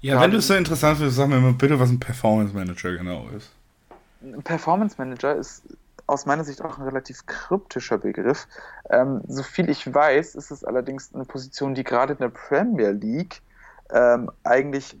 ja, 0.00 0.20
wenn 0.20 0.30
du 0.30 0.36
es 0.36 0.46
so 0.46 0.54
interessant 0.54 0.98
findest, 0.98 1.16
sag 1.16 1.28
mir 1.28 1.40
mal 1.40 1.52
bitte, 1.52 1.80
was 1.80 1.90
ein 1.90 1.98
Performance 1.98 2.54
Manager 2.54 2.92
genau 2.92 3.28
ist. 3.36 3.50
Ein 4.22 4.42
Performance 4.42 4.94
Manager 4.98 5.34
ist 5.34 5.62
aus 6.06 6.24
meiner 6.24 6.44
Sicht 6.44 6.62
auch 6.62 6.78
ein 6.78 6.84
relativ 6.84 7.26
kryptischer 7.26 7.98
Begriff. 7.98 8.46
Ähm, 8.90 9.22
so 9.26 9.42
viel 9.42 9.68
ich 9.68 9.92
weiß, 9.92 10.36
ist 10.36 10.50
es 10.50 10.64
allerdings 10.64 11.14
eine 11.14 11.24
Position, 11.24 11.74
die 11.74 11.84
gerade 11.84 12.12
in 12.14 12.18
der 12.18 12.30
Premier 12.30 12.90
League 12.90 13.42
ähm, 13.90 14.30
eigentlich 14.44 14.96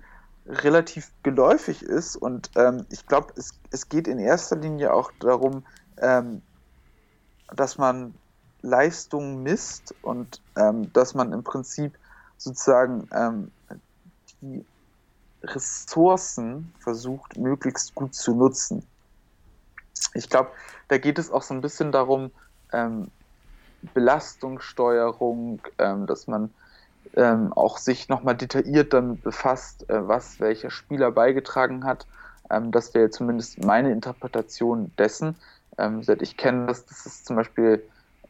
relativ 0.46 1.10
geläufig 1.22 1.82
ist. 1.82 2.16
Und 2.16 2.50
ähm, 2.56 2.86
ich 2.90 3.06
glaube, 3.06 3.32
es, 3.36 3.52
es 3.70 3.88
geht 3.88 4.08
in 4.08 4.18
erster 4.18 4.56
Linie 4.56 4.92
auch 4.92 5.10
darum, 5.20 5.64
ähm, 5.98 6.42
dass 7.54 7.78
man 7.78 8.14
Leistung 8.62 9.42
misst 9.42 9.94
und 10.02 10.40
ähm, 10.56 10.92
dass 10.92 11.14
man 11.14 11.32
im 11.32 11.44
Prinzip 11.44 11.92
sozusagen 12.36 13.08
ähm, 13.12 13.50
die 14.40 14.64
Ressourcen 15.42 16.72
versucht, 16.78 17.36
möglichst 17.36 17.94
gut 17.94 18.14
zu 18.14 18.34
nutzen. 18.34 18.84
Ich 20.14 20.28
glaube, 20.28 20.50
da 20.88 20.98
geht 20.98 21.18
es 21.18 21.30
auch 21.30 21.42
so 21.42 21.54
ein 21.54 21.60
bisschen 21.60 21.92
darum, 21.92 22.30
ähm, 22.72 23.10
Belastungssteuerung, 23.94 25.60
ähm, 25.78 26.06
dass 26.06 26.26
man 26.26 26.52
ähm, 27.14 27.52
auch 27.52 27.78
sich 27.78 28.08
nochmal 28.08 28.36
detailliert 28.36 28.92
damit 28.92 29.22
befasst, 29.22 29.88
äh, 29.88 30.08
was 30.08 30.40
welcher 30.40 30.70
Spieler 30.70 31.10
beigetragen 31.12 31.84
hat. 31.84 32.06
Ähm, 32.50 32.70
das 32.72 32.94
wäre 32.94 33.10
zumindest 33.10 33.64
meine 33.64 33.92
Interpretation 33.92 34.90
dessen. 34.98 35.36
Ähm, 35.78 36.02
ich 36.20 36.36
kenne 36.36 36.66
das, 36.66 36.86
das 36.86 37.06
ist 37.06 37.26
zum 37.26 37.36
Beispiel 37.36 37.82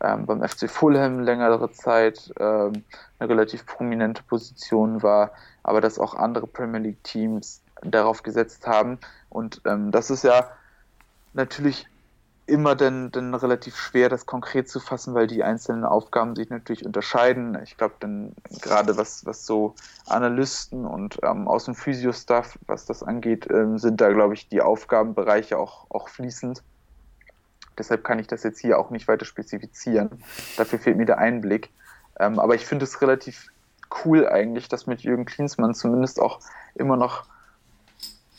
ähm, 0.02 0.26
beim 0.26 0.42
FC 0.42 0.70
Fulham 0.70 1.20
längere 1.20 1.70
Zeit 1.72 2.32
ähm, 2.38 2.84
eine 3.18 3.28
relativ 3.28 3.66
prominente 3.66 4.22
Position 4.22 5.02
war, 5.02 5.32
aber 5.62 5.80
dass 5.80 5.98
auch 5.98 6.14
andere 6.14 6.46
Premier 6.46 6.80
League 6.80 7.02
Teams 7.04 7.60
darauf 7.82 8.22
gesetzt 8.22 8.66
haben. 8.66 8.98
Und 9.28 9.60
ähm, 9.64 9.90
das 9.90 10.10
ist 10.10 10.24
ja 10.24 10.48
natürlich 11.32 11.86
immer 12.48 12.74
dann, 12.74 13.10
dann 13.10 13.34
relativ 13.34 13.76
schwer, 13.76 14.08
das 14.08 14.24
konkret 14.24 14.68
zu 14.68 14.80
fassen, 14.80 15.14
weil 15.14 15.26
die 15.26 15.44
einzelnen 15.44 15.84
Aufgaben 15.84 16.34
sich 16.34 16.48
natürlich 16.48 16.84
unterscheiden. 16.84 17.58
Ich 17.62 17.76
glaube, 17.76 17.94
dann 18.00 18.32
gerade 18.62 18.96
was, 18.96 19.26
was 19.26 19.44
so 19.44 19.74
Analysten 20.06 20.86
und 20.86 21.18
ähm, 21.22 21.46
aus 21.46 21.66
dem 21.66 21.74
Physio-Stuff, 21.74 22.58
was 22.66 22.86
das 22.86 23.02
angeht, 23.02 23.46
ähm, 23.50 23.78
sind 23.78 24.00
da, 24.00 24.10
glaube 24.12 24.34
ich, 24.34 24.48
die 24.48 24.62
Aufgabenbereiche 24.62 25.58
auch, 25.58 25.86
auch 25.90 26.08
fließend. 26.08 26.62
Deshalb 27.78 28.04
kann 28.04 28.18
ich 28.18 28.26
das 28.26 28.42
jetzt 28.42 28.60
hier 28.60 28.78
auch 28.78 28.90
nicht 28.90 29.08
weiter 29.08 29.24
spezifizieren. 29.24 30.22
Dafür 30.56 30.78
fehlt 30.78 30.96
mir 30.96 31.06
der 31.06 31.18
Einblick. 31.18 31.70
Ähm, 32.18 32.38
aber 32.38 32.54
ich 32.54 32.66
finde 32.66 32.84
es 32.84 33.00
relativ 33.00 33.48
cool 34.04 34.28
eigentlich, 34.28 34.68
dass 34.68 34.86
mit 34.86 35.02
Jürgen 35.02 35.24
Klinsmann 35.24 35.74
zumindest 35.74 36.20
auch 36.20 36.40
immer 36.74 36.96
noch 36.96 37.24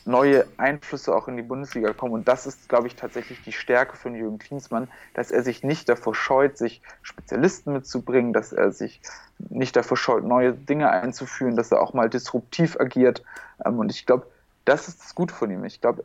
neue 0.06 0.48
Einflüsse 0.58 1.16
auch 1.16 1.28
in 1.28 1.38
die 1.38 1.44
Bundesliga 1.44 1.94
kommen. 1.94 2.14
Und 2.14 2.28
das 2.28 2.48
ist, 2.48 2.68
glaube 2.68 2.88
ich, 2.88 2.96
tatsächlich 2.96 3.42
die 3.44 3.52
Stärke 3.52 3.96
von 3.96 4.16
Jürgen 4.16 4.40
Klinsmann, 4.40 4.88
dass 5.14 5.32
er 5.32 5.44
sich 5.44 5.64
nicht 5.64 5.88
davor 5.88 6.16
scheut, 6.16 6.58
sich 6.58 6.82
Spezialisten 7.02 7.74
mitzubringen, 7.74 8.34
dass 8.34 8.52
er 8.52 8.72
sich 8.72 9.02
nicht 9.38 9.76
davor 9.76 9.98
scheut, 9.98 10.24
neue 10.24 10.54
Dinge 10.54 10.90
einzuführen, 10.90 11.56
dass 11.56 11.72
er 11.72 11.82
auch 11.82 11.94
mal 11.94 12.10
disruptiv 12.10 12.80
agiert. 12.80 13.24
Ähm, 13.64 13.80
und 13.80 13.92
ich 13.92 14.06
glaube, 14.06 14.28
das 14.66 14.88
ist 14.88 15.02
das 15.02 15.16
Gute 15.16 15.34
von 15.34 15.52
ihm. 15.52 15.64
Ich 15.64 15.80
glaube, 15.80 16.04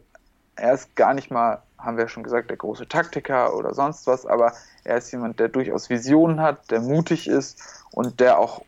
er 0.56 0.74
ist 0.74 0.94
gar 0.96 1.14
nicht 1.14 1.30
mal, 1.30 1.62
haben 1.84 1.96
wir 1.96 2.08
schon 2.08 2.22
gesagt, 2.22 2.50
der 2.50 2.56
große 2.56 2.88
Taktiker 2.88 3.54
oder 3.54 3.74
sonst 3.74 4.06
was, 4.06 4.26
aber 4.26 4.52
er 4.84 4.98
ist 4.98 5.10
jemand, 5.12 5.40
der 5.40 5.48
durchaus 5.48 5.90
Visionen 5.90 6.40
hat, 6.40 6.70
der 6.70 6.80
mutig 6.80 7.28
ist 7.28 7.84
und 7.92 8.20
der 8.20 8.38
auch 8.38 8.62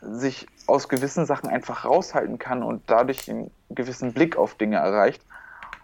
sich 0.00 0.46
aus 0.66 0.88
gewissen 0.88 1.26
Sachen 1.26 1.48
einfach 1.48 1.84
raushalten 1.84 2.38
kann 2.38 2.62
und 2.62 2.82
dadurch 2.86 3.30
einen 3.30 3.50
gewissen 3.70 4.12
Blick 4.12 4.36
auf 4.36 4.54
Dinge 4.54 4.76
erreicht. 4.76 5.22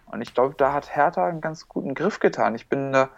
Und 0.07 0.21
ich 0.21 0.33
glaube, 0.33 0.55
da 0.57 0.73
hat 0.73 0.95
Hertha 0.95 1.27
einen 1.27 1.41
ganz 1.41 1.67
guten 1.67 1.93
Griff 1.93 2.19
getan. 2.19 2.55
Ich 2.55 2.67
bin 2.67 2.91
da 2.91 3.09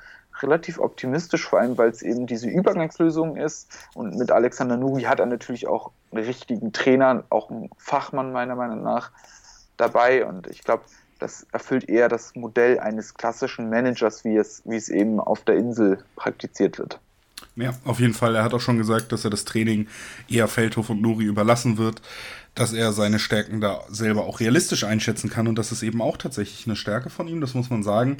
relativ 0.41 0.79
optimistisch, 0.79 1.47
vor 1.47 1.59
allem 1.59 1.77
weil 1.77 1.89
es 1.89 2.01
eben 2.01 2.27
diese 2.27 2.49
Übergangslösung 2.49 3.37
ist. 3.37 3.87
Und 3.95 4.17
mit 4.17 4.31
Alexander 4.31 4.77
Nuri 4.77 5.03
hat 5.03 5.19
er 5.19 5.25
natürlich 5.25 5.67
auch 5.67 5.91
einen 6.11 6.23
richtigen 6.23 6.73
Trainer, 6.73 7.23
auch 7.29 7.49
einen 7.49 7.69
Fachmann 7.77 8.31
meiner 8.31 8.55
Meinung 8.55 8.83
nach 8.83 9.11
dabei. 9.77 10.25
Und 10.25 10.47
ich 10.47 10.63
glaube, 10.63 10.83
das 11.21 11.45
erfüllt 11.51 11.87
eher 11.87 12.09
das 12.09 12.35
Modell 12.35 12.79
eines 12.79 13.13
klassischen 13.13 13.69
Managers, 13.69 14.25
wie 14.25 14.35
es, 14.35 14.61
wie 14.65 14.75
es 14.75 14.89
eben 14.89 15.19
auf 15.19 15.43
der 15.43 15.55
Insel 15.55 16.03
praktiziert 16.15 16.79
wird. 16.79 16.99
Ja, 17.55 17.73
auf 17.85 17.99
jeden 17.99 18.13
Fall. 18.13 18.35
Er 18.35 18.43
hat 18.43 18.53
auch 18.53 18.61
schon 18.61 18.77
gesagt, 18.77 19.11
dass 19.11 19.23
er 19.23 19.29
das 19.29 19.45
Training 19.45 19.87
eher 20.29 20.47
Feldhof 20.47 20.89
und 20.89 21.01
Nuri 21.01 21.25
überlassen 21.25 21.77
wird, 21.77 22.01
dass 22.53 22.73
er 22.73 22.91
seine 22.91 23.17
Stärken 23.17 23.61
da 23.61 23.81
selber 23.89 24.25
auch 24.25 24.41
realistisch 24.41 24.83
einschätzen 24.83 25.29
kann 25.29 25.47
und 25.47 25.55
das 25.55 25.71
ist 25.71 25.83
eben 25.83 26.01
auch 26.01 26.17
tatsächlich 26.17 26.67
eine 26.67 26.75
Stärke 26.75 27.09
von 27.09 27.29
ihm, 27.29 27.39
das 27.39 27.53
muss 27.53 27.69
man 27.69 27.81
sagen. 27.81 28.17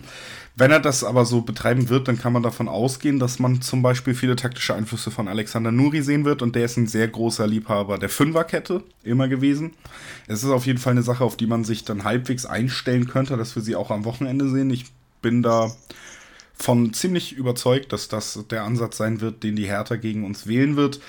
Wenn 0.56 0.72
er 0.72 0.80
das 0.80 1.04
aber 1.04 1.26
so 1.26 1.42
betreiben 1.42 1.90
wird, 1.90 2.08
dann 2.08 2.18
kann 2.18 2.32
man 2.32 2.42
davon 2.42 2.70
ausgehen, 2.70 3.20
dass 3.20 3.40
man 3.40 3.62
zum 3.62 3.82
Beispiel 3.82 4.16
viele 4.16 4.38
taktische 4.38 4.74
Einflüsse 4.74 5.12
von 5.12 5.28
Alexander 5.28 5.72
Nuri 5.72 6.02
sehen 6.02 6.24
wird 6.24 6.42
und 6.42 6.56
der 6.56 6.66
ist 6.66 6.78
ein 6.78 6.88
sehr 6.88 7.10
großer 7.10 7.46
Liebhaber 7.46 7.98
der 7.98 8.10
Fünferkette 8.10 8.84
immer 9.04 9.28
gewesen. 9.28 9.74
Es 10.28 10.44
ist 10.44 10.50
auf 10.50 10.66
jeden 10.66 10.80
Fall 10.80 10.92
eine 10.92 11.04
Sache, 11.04 11.26
auf 11.26 11.36
die 11.36 11.48
man 11.48 11.66
sich 11.66 11.84
dann 11.84 12.06
halbwegs 12.06 12.46
einstellen 12.46 13.08
könnte, 13.08 13.36
dass 13.36 13.56
wir 13.56 13.64
sie 13.64 13.76
auch 13.76 13.92
am 13.92 14.06
Wochenende 14.06 14.50
sehen. 14.50 14.70
Ich 14.70 14.86
bin 15.22 15.44
da 15.44 15.72
von 16.54 16.94
ziemlich 16.94 17.34
überzeugt, 17.34 17.92
dass 17.92 18.08
das 18.08 18.40
der 18.50 18.64
Ansatz 18.64 18.96
sein 18.96 19.20
wird, 19.20 19.44
den 19.44 19.58
die 19.58 19.66
Hertha 19.66 19.98
gegen 19.98 20.24
uns 20.24 20.48
wählen 20.48 20.78
wird. 20.78 21.02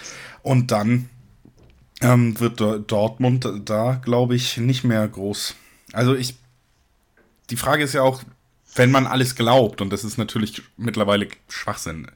Und 0.43 0.73
dann 0.73 1.09
ähm, 2.03 2.39
wird 2.39 2.61
Dortmund 2.61 3.49
da, 3.65 4.01
glaube 4.05 4.35
ich, 4.35 4.59
nicht 4.59 4.85
mehr 4.85 5.07
groß. 5.07 5.55
Also 5.93 6.15
ich. 6.15 6.37
Die 7.51 7.57
Frage 7.57 7.83
ist 7.85 7.93
ja 7.93 8.03
auch, 8.03 8.23
wenn 8.75 8.91
man 8.91 9.07
alles 9.07 9.35
glaubt, 9.35 9.81
und 9.81 9.91
das 9.91 10.05
ist 10.05 10.17
natürlich 10.17 10.63
mittlerweile 10.77 11.29
Schwachsinn. 11.49 12.11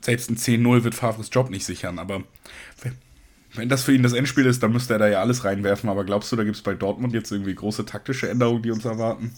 Selbst 0.00 0.30
ein 0.30 0.36
10-0 0.36 0.84
wird 0.84 0.94
Favres 0.94 1.28
Job 1.30 1.50
nicht 1.50 1.64
sichern, 1.64 1.98
aber 1.98 2.24
wenn 3.54 3.68
das 3.68 3.82
für 3.82 3.94
ihn 3.94 4.02
das 4.02 4.12
Endspiel 4.12 4.46
ist, 4.46 4.62
dann 4.62 4.72
müsste 4.72 4.94
er 4.94 4.98
da 4.98 5.08
ja 5.08 5.20
alles 5.20 5.44
reinwerfen. 5.44 5.88
Aber 5.88 6.04
glaubst 6.04 6.30
du, 6.32 6.36
da 6.36 6.44
gibt 6.44 6.56
es 6.56 6.62
bei 6.62 6.74
Dortmund 6.74 7.14
jetzt 7.14 7.30
irgendwie 7.30 7.54
große 7.54 7.84
taktische 7.84 8.28
Änderungen, 8.28 8.62
die 8.62 8.70
uns 8.70 8.84
erwarten? 8.84 9.32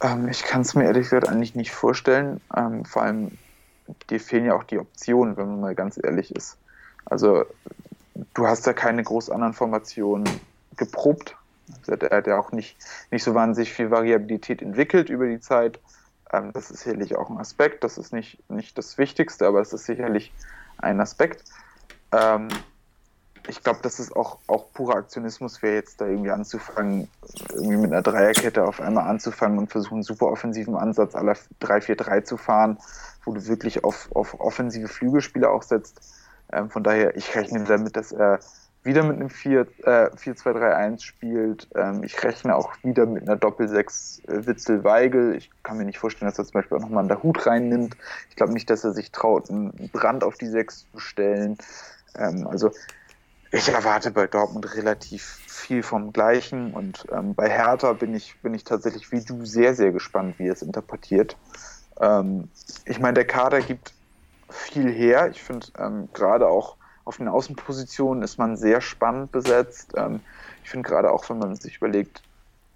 Ähm, 0.00 0.28
ich 0.28 0.42
kann 0.42 0.62
es 0.62 0.74
mir 0.74 0.84
ehrlich 0.84 1.04
gesagt 1.04 1.28
eigentlich 1.28 1.54
nicht 1.54 1.70
vorstellen. 1.70 2.40
Ähm, 2.54 2.84
vor 2.84 3.02
allem, 3.02 3.32
dir 4.10 4.20
fehlen 4.20 4.46
ja 4.46 4.54
auch 4.54 4.64
die 4.64 4.78
Optionen, 4.78 5.36
wenn 5.36 5.48
man 5.48 5.60
mal 5.60 5.74
ganz 5.74 5.98
ehrlich 6.02 6.34
ist. 6.34 6.56
Also, 7.04 7.44
du 8.34 8.46
hast 8.46 8.66
ja 8.66 8.72
keine 8.72 9.02
groß 9.02 9.30
anderen 9.30 9.52
Formationen 9.52 10.28
geprobt. 10.76 11.36
Er 11.86 12.16
hat 12.16 12.26
ja 12.26 12.38
auch 12.38 12.52
nicht, 12.52 12.76
nicht 13.10 13.24
so 13.24 13.34
wahnsinnig 13.34 13.72
viel 13.72 13.90
Variabilität 13.90 14.62
entwickelt 14.62 15.08
über 15.08 15.26
die 15.26 15.40
Zeit. 15.40 15.80
Ähm, 16.32 16.52
das 16.52 16.70
ist 16.70 16.80
sicherlich 16.80 17.16
auch 17.16 17.30
ein 17.30 17.38
Aspekt. 17.38 17.84
Das 17.84 17.98
ist 17.98 18.12
nicht, 18.12 18.38
nicht 18.50 18.78
das 18.78 18.98
Wichtigste, 18.98 19.46
aber 19.46 19.60
es 19.60 19.72
ist 19.72 19.84
sicherlich 19.84 20.32
ein 20.78 21.00
Aspekt. 21.00 21.44
Ähm, 22.12 22.48
ich 23.48 23.62
glaube, 23.62 23.78
das 23.82 24.00
ist 24.00 24.14
auch, 24.14 24.38
auch 24.48 24.72
purer 24.72 24.96
Aktionismus, 24.96 25.62
wäre 25.62 25.76
jetzt 25.76 26.00
da 26.00 26.06
irgendwie 26.06 26.30
anzufangen, 26.30 27.08
irgendwie 27.54 27.76
mit 27.76 27.92
einer 27.92 28.02
Dreierkette 28.02 28.64
auf 28.64 28.80
einmal 28.80 29.08
anzufangen 29.08 29.58
und 29.58 29.70
versuchen, 29.70 29.96
einen 29.96 30.02
super 30.02 30.26
offensiven 30.26 30.74
Ansatz 30.74 31.14
aller 31.14 31.36
3-4-3 31.60 32.24
zu 32.24 32.36
fahren, 32.36 32.78
wo 33.24 33.32
du 33.32 33.46
wirklich 33.46 33.84
auf, 33.84 34.08
auf 34.14 34.40
offensive 34.40 34.88
Flügelspieler 34.88 35.50
auch 35.50 35.62
setzt. 35.62 36.00
Ähm, 36.52 36.70
von 36.70 36.82
daher, 36.82 37.16
ich 37.16 37.34
rechne 37.34 37.64
damit, 37.64 37.96
dass 37.96 38.12
er 38.12 38.40
wieder 38.86 39.02
mit 39.02 39.16
einem 39.16 39.28
4-2-3-1 39.28 40.94
äh, 40.94 40.98
spielt. 41.00 41.68
Ähm, 41.74 42.04
ich 42.04 42.22
rechne 42.22 42.54
auch 42.54 42.72
wieder 42.82 43.04
mit 43.04 43.24
einer 43.24 43.36
Doppel-6 43.36 44.28
äh, 44.28 44.46
Witzel-Weigel. 44.46 45.34
Ich 45.34 45.50
kann 45.62 45.76
mir 45.76 45.84
nicht 45.84 45.98
vorstellen, 45.98 46.30
dass 46.30 46.38
er 46.38 46.44
zum 46.44 46.60
Beispiel 46.60 46.78
auch 46.78 46.82
nochmal 46.82 47.04
einen 47.04 47.22
Hut 47.22 47.46
reinnimmt. 47.46 47.96
Ich 48.30 48.36
glaube 48.36 48.52
nicht, 48.52 48.70
dass 48.70 48.84
er 48.84 48.92
sich 48.92 49.10
traut, 49.10 49.50
einen 49.50 49.90
Brand 49.92 50.22
auf 50.22 50.38
die 50.38 50.46
6 50.46 50.86
zu 50.92 51.00
stellen. 51.00 51.58
Ähm, 52.16 52.46
also 52.46 52.70
ich 53.50 53.68
erwarte 53.68 54.10
bei 54.10 54.26
Dortmund 54.26 54.74
relativ 54.76 55.40
viel 55.46 55.82
vom 55.82 56.12
Gleichen 56.12 56.72
und 56.72 57.06
ähm, 57.12 57.34
bei 57.34 57.48
Hertha 57.48 57.92
bin 57.92 58.14
ich, 58.14 58.40
bin 58.42 58.54
ich 58.54 58.64
tatsächlich 58.64 59.10
wie 59.12 59.20
du 59.20 59.44
sehr, 59.44 59.74
sehr 59.74 59.92
gespannt, 59.92 60.38
wie 60.38 60.48
es 60.48 60.62
interpretiert. 60.62 61.36
Ähm, 62.00 62.48
ich 62.84 63.00
meine, 63.00 63.14
der 63.14 63.26
Kader 63.26 63.60
gibt 63.60 63.94
viel 64.48 64.90
her. 64.90 65.28
Ich 65.30 65.42
finde, 65.42 65.66
ähm, 65.78 66.08
gerade 66.12 66.48
auch 66.48 66.76
auf 67.04 67.18
den 67.18 67.28
Außenpositionen 67.28 68.22
ist 68.22 68.38
man 68.38 68.56
sehr 68.56 68.80
spannend 68.80 69.32
besetzt. 69.32 69.92
Ähm, 69.96 70.20
ich 70.64 70.70
finde 70.70 70.88
gerade 70.88 71.10
auch, 71.10 71.28
wenn 71.30 71.38
man 71.38 71.54
sich 71.56 71.76
überlegt, 71.76 72.22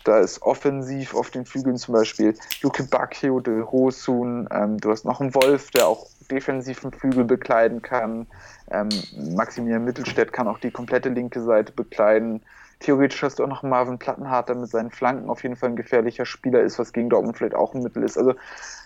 da 0.05 0.19
ist 0.19 0.43
offensiv 0.43 1.15
auf 1.15 1.31
den 1.31 1.45
Flügeln 1.45 1.77
zum 1.77 1.95
Beispiel 1.95 2.35
Luke 2.63 2.85
Bacchio, 2.85 3.41
De 3.41 3.61
Rosun, 3.61 4.49
ähm, 4.51 4.79
du 4.79 4.91
hast 4.91 5.05
noch 5.05 5.21
einen 5.21 5.35
Wolf, 5.35 5.71
der 5.73 5.87
auch 5.87 6.07
defensiven 6.31 6.93
Flügel 6.93 7.25
bekleiden 7.25 7.83
kann. 7.83 8.27
Ähm, 8.71 8.89
Maximilian 9.35 9.85
Mittelstädt 9.85 10.33
kann 10.33 10.49
auch 10.49 10.59
die 10.59 10.71
komplette 10.71 11.09
linke 11.09 11.43
Seite 11.43 11.73
bekleiden. 11.73 12.43
Theoretisch 12.81 13.23
hast 13.23 13.39
du 13.39 13.45
auch 13.45 13.49
noch 13.49 13.63
Marvin 13.63 13.99
Plattenhardt, 13.99 14.49
der 14.49 14.57
mit 14.57 14.71
seinen 14.71 14.91
Flanken 14.91 15.29
auf 15.29 15.43
jeden 15.43 15.55
Fall 15.55 15.69
ein 15.69 15.77
gefährlicher 15.77 16.25
Spieler 16.25 16.63
ist, 16.63 16.79
was 16.79 16.95
gegen 16.95 17.11
Dortmund 17.11 17.37
vielleicht 17.37 17.55
auch 17.55 17.75
ein 17.75 17.83
Mittel 17.83 18.03
ist. 18.03 18.17
Also 18.17 18.35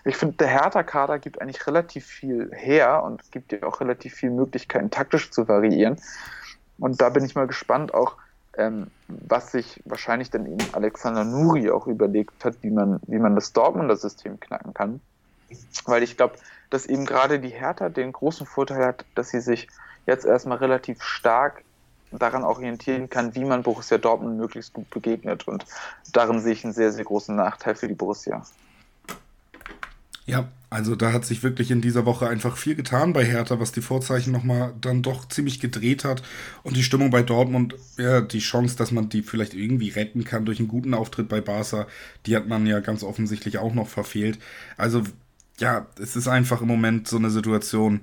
ich 0.04 0.16
finde, 0.16 0.36
der 0.36 0.48
Hertha-Kader 0.48 1.20
gibt 1.20 1.40
eigentlich 1.40 1.64
relativ 1.68 2.04
viel 2.04 2.50
her 2.52 3.04
und 3.04 3.30
gibt 3.30 3.52
dir 3.52 3.64
auch 3.66 3.80
relativ 3.80 4.14
viele 4.14 4.32
Möglichkeiten, 4.32 4.90
taktisch 4.90 5.30
zu 5.30 5.46
variieren. 5.46 5.96
Und 6.78 7.00
da 7.00 7.08
bin 7.08 7.24
ich 7.24 7.36
mal 7.36 7.46
gespannt, 7.46 7.94
auch 7.94 8.16
ähm, 8.56 8.88
was 9.06 9.52
sich 9.52 9.80
wahrscheinlich 9.84 10.30
dann 10.30 10.46
eben 10.46 10.66
Alexander 10.72 11.24
Nuri 11.24 11.70
auch 11.70 11.86
überlegt 11.86 12.44
hat, 12.44 12.56
wie 12.62 12.70
man, 12.70 13.00
wie 13.06 13.18
man 13.18 13.36
das 13.36 13.52
Dortmunder 13.52 13.96
System 13.96 14.40
knacken 14.40 14.74
kann. 14.74 15.00
Weil 15.84 16.02
ich 16.02 16.16
glaube, 16.16 16.34
dass 16.70 16.86
eben 16.86 17.04
gerade 17.04 17.38
die 17.38 17.50
Hertha 17.50 17.90
den 17.90 18.12
großen 18.12 18.44
Vorteil 18.44 18.84
hat, 18.84 19.04
dass 19.14 19.28
sie 19.28 19.40
sich 19.40 19.68
jetzt 20.06 20.24
erstmal 20.24 20.58
relativ 20.58 21.02
stark 21.02 21.62
daran 22.18 22.44
orientieren 22.44 23.08
kann, 23.10 23.34
wie 23.34 23.44
man 23.44 23.62
Borussia 23.62 23.98
Dortmund 23.98 24.38
möglichst 24.38 24.72
gut 24.72 24.88
begegnet. 24.90 25.48
Und 25.48 25.64
darin 26.12 26.40
sehe 26.40 26.52
ich 26.52 26.64
einen 26.64 26.72
sehr, 26.72 26.92
sehr 26.92 27.04
großen 27.04 27.34
Nachteil 27.34 27.74
für 27.74 27.88
die 27.88 27.94
Borussia. 27.94 28.44
Ja, 30.26 30.48
also 30.70 30.96
da 30.96 31.12
hat 31.12 31.26
sich 31.26 31.42
wirklich 31.42 31.70
in 31.70 31.82
dieser 31.82 32.06
Woche 32.06 32.26
einfach 32.26 32.56
viel 32.56 32.74
getan 32.74 33.12
bei 33.12 33.24
Hertha, 33.24 33.60
was 33.60 33.72
die 33.72 33.82
Vorzeichen 33.82 34.32
nochmal 34.32 34.72
dann 34.80 35.02
doch 35.02 35.28
ziemlich 35.28 35.60
gedreht 35.60 36.02
hat. 36.04 36.22
Und 36.62 36.76
die 36.76 36.82
Stimmung 36.82 37.10
bei 37.10 37.22
Dortmund, 37.22 37.76
ja, 37.98 38.22
die 38.22 38.38
Chance, 38.38 38.76
dass 38.76 38.90
man 38.90 39.10
die 39.10 39.22
vielleicht 39.22 39.52
irgendwie 39.52 39.90
retten 39.90 40.24
kann 40.24 40.46
durch 40.46 40.58
einen 40.58 40.68
guten 40.68 40.94
Auftritt 40.94 41.28
bei 41.28 41.42
Barca, 41.42 41.86
die 42.26 42.34
hat 42.34 42.48
man 42.48 42.66
ja 42.66 42.80
ganz 42.80 43.02
offensichtlich 43.02 43.58
auch 43.58 43.74
noch 43.74 43.86
verfehlt. 43.86 44.38
Also 44.78 45.02
ja, 45.58 45.86
es 46.00 46.16
ist 46.16 46.28
einfach 46.28 46.62
im 46.62 46.68
Moment 46.68 47.08
so 47.08 47.16
eine 47.16 47.30
Situation, 47.30 48.00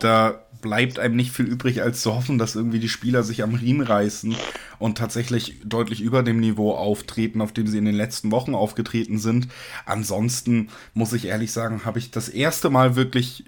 da 0.00 0.42
bleibt 0.62 0.98
einem 0.98 1.16
nicht 1.16 1.32
viel 1.32 1.46
übrig, 1.46 1.82
als 1.82 2.02
zu 2.02 2.14
hoffen, 2.14 2.38
dass 2.38 2.56
irgendwie 2.56 2.78
die 2.78 2.88
Spieler 2.88 3.22
sich 3.22 3.42
am 3.42 3.54
Riemen 3.54 3.86
reißen 3.86 4.34
und 4.78 4.98
tatsächlich 4.98 5.60
deutlich 5.64 6.00
über 6.00 6.22
dem 6.22 6.40
Niveau 6.40 6.74
auftreten, 6.74 7.40
auf 7.40 7.52
dem 7.52 7.66
sie 7.66 7.78
in 7.78 7.84
den 7.84 7.94
letzten 7.94 8.30
Wochen 8.30 8.54
aufgetreten 8.54 9.18
sind. 9.18 9.48
Ansonsten 9.84 10.68
muss 10.94 11.12
ich 11.12 11.26
ehrlich 11.26 11.52
sagen, 11.52 11.84
habe 11.84 11.98
ich 11.98 12.10
das 12.10 12.28
erste 12.28 12.70
Mal 12.70 12.96
wirklich 12.96 13.44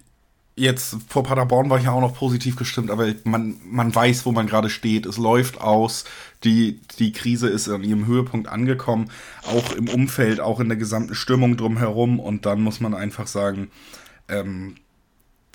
jetzt 0.59 0.97
vor 1.09 1.23
Paderborn 1.23 1.71
war 1.71 1.79
ich 1.79 1.85
ja 1.85 1.93
auch 1.93 2.01
noch 2.01 2.15
positiv 2.15 2.57
gestimmt, 2.57 2.91
aber 2.91 3.13
man, 3.25 3.57
man 3.65 3.95
weiß, 3.95 4.27
wo 4.27 4.33
man 4.33 4.47
gerade 4.47 4.71
steht. 4.71 5.07
Es 5.07 5.17
läuft 5.17 5.61
aus. 5.61 6.05
Die, 6.45 6.81
die 6.99 7.13
Krise 7.13 7.49
ist 7.49 7.69
an 7.69 7.85
ihrem 7.85 8.07
Höhepunkt 8.07 8.49
angekommen. 8.49 9.11
Auch 9.47 9.73
im 9.73 9.89
Umfeld, 9.89 10.41
auch 10.41 10.61
in 10.61 10.69
der 10.69 10.79
gesamten 10.79 11.15
Stimmung 11.15 11.57
drumherum. 11.57 12.21
Und 12.21 12.47
dann 12.47 12.61
muss 12.61 12.81
man 12.81 12.95
einfach 12.95 13.27
sagen, 13.27 13.71
ähm, 14.29 14.77